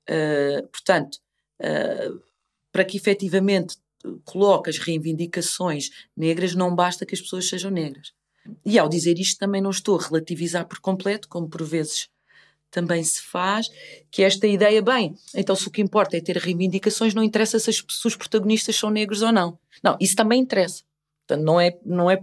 Uh, 0.08 0.66
portanto, 0.68 1.18
uh, 1.60 2.22
para 2.70 2.84
que 2.84 2.96
efetivamente 2.96 3.76
coloque 4.24 4.68
as 4.68 4.78
reivindicações 4.78 5.90
negras, 6.16 6.54
não 6.54 6.74
basta 6.74 7.06
que 7.06 7.14
as 7.14 7.20
pessoas 7.20 7.48
sejam 7.48 7.70
negras. 7.70 8.12
E 8.64 8.78
ao 8.78 8.88
dizer 8.88 9.18
isto, 9.18 9.38
também 9.38 9.62
não 9.62 9.70
estou 9.70 9.98
a 9.98 10.02
relativizar 10.02 10.66
por 10.66 10.80
completo, 10.80 11.28
como 11.28 11.48
por 11.48 11.62
vezes 11.62 12.08
também 12.70 13.04
se 13.04 13.20
faz, 13.22 13.68
que 14.10 14.22
esta 14.22 14.46
ideia, 14.46 14.80
bem, 14.80 15.14
então 15.34 15.54
se 15.54 15.68
o 15.68 15.70
que 15.70 15.82
importa 15.82 16.16
é 16.16 16.20
ter 16.20 16.38
reivindicações, 16.38 17.14
não 17.14 17.22
interessa 17.22 17.58
se, 17.58 17.68
as, 17.68 17.76
se 17.76 18.06
os 18.06 18.16
protagonistas 18.16 18.74
são 18.74 18.90
negros 18.90 19.20
ou 19.22 19.30
não. 19.30 19.58
Não, 19.84 19.96
isso 20.00 20.16
também 20.16 20.40
interessa. 20.40 20.82
Portanto, 21.32 21.44
não 21.44 21.60
é, 21.60 21.78
não 21.84 22.10
é, 22.10 22.20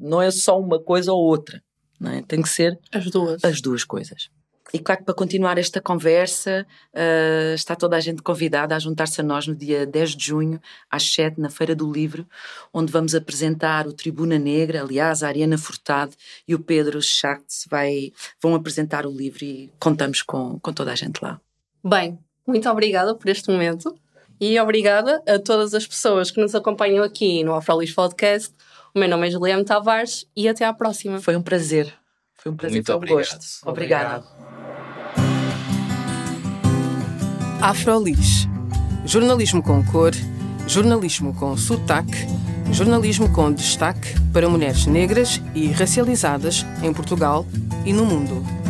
não 0.00 0.22
é 0.22 0.30
só 0.30 0.60
uma 0.60 0.78
coisa 0.78 1.12
ou 1.12 1.20
outra. 1.20 1.62
Não 1.98 2.12
é? 2.12 2.22
Tem 2.22 2.40
que 2.40 2.48
ser 2.48 2.78
as 2.92 3.10
duas. 3.10 3.44
As 3.44 3.60
duas 3.60 3.84
coisas. 3.84 4.28
E 4.72 4.78
claro 4.78 5.00
que 5.00 5.04
para 5.04 5.14
continuar 5.14 5.58
esta 5.58 5.80
conversa, 5.82 6.66
uh, 6.94 7.54
está 7.54 7.76
toda 7.76 7.96
a 7.96 8.00
gente 8.00 8.22
convidada 8.22 8.74
a 8.74 8.78
juntar-se 8.78 9.20
a 9.20 9.24
nós 9.24 9.46
no 9.46 9.54
dia 9.54 9.84
10 9.84 10.16
de 10.16 10.26
junho, 10.26 10.60
às 10.90 11.12
7, 11.12 11.38
na 11.38 11.50
Feira 11.50 11.74
do 11.74 11.92
Livro, 11.92 12.26
onde 12.72 12.90
vamos 12.90 13.14
apresentar 13.14 13.86
o 13.86 13.92
Tribuna 13.92 14.38
Negra, 14.38 14.80
aliás, 14.80 15.22
a 15.22 15.28
Ariana 15.28 15.58
Furtado 15.58 16.14
e 16.48 16.54
o 16.54 16.58
Pedro 16.58 17.02
Schacht 17.02 17.68
vai, 17.68 18.12
vão 18.40 18.54
apresentar 18.54 19.04
o 19.04 19.10
livro 19.10 19.44
e 19.44 19.70
contamos 19.78 20.22
com, 20.22 20.58
com 20.60 20.72
toda 20.72 20.92
a 20.92 20.96
gente 20.96 21.20
lá. 21.20 21.38
Bem, 21.84 22.18
muito 22.46 22.66
obrigada 22.70 23.14
por 23.14 23.28
este 23.28 23.50
momento. 23.50 23.94
E 24.44 24.58
obrigada 24.58 25.22
a 25.24 25.38
todas 25.38 25.72
as 25.72 25.86
pessoas 25.86 26.32
que 26.32 26.40
nos 26.40 26.52
acompanham 26.52 27.04
aqui 27.04 27.44
no 27.44 27.54
Afrolis 27.54 27.94
Podcast. 27.94 28.52
O 28.92 28.98
meu 28.98 29.08
nome 29.08 29.28
é 29.28 29.30
Juliana 29.30 29.64
Tavares 29.64 30.26
e 30.36 30.48
até 30.48 30.64
à 30.64 30.72
próxima. 30.72 31.20
Foi 31.20 31.36
um 31.36 31.42
prazer. 31.42 31.94
Foi 32.34 32.50
um 32.50 32.56
prazer, 32.56 32.74
Muito 32.74 32.86
foi 32.86 32.94
um 32.96 32.98
obrigado. 32.98 33.18
gosto. 33.18 33.68
Obrigada. 33.68 34.24
Afrolis. 37.60 38.48
Jornalismo 39.06 39.62
com 39.62 39.80
cor, 39.86 40.10
jornalismo 40.66 41.32
com 41.36 41.56
sotaque, 41.56 42.26
jornalismo 42.72 43.32
com 43.32 43.52
destaque 43.52 44.12
para 44.32 44.48
mulheres 44.48 44.86
negras 44.86 45.40
e 45.54 45.68
racializadas 45.68 46.66
em 46.82 46.92
Portugal 46.92 47.46
e 47.86 47.92
no 47.92 48.04
mundo. 48.04 48.61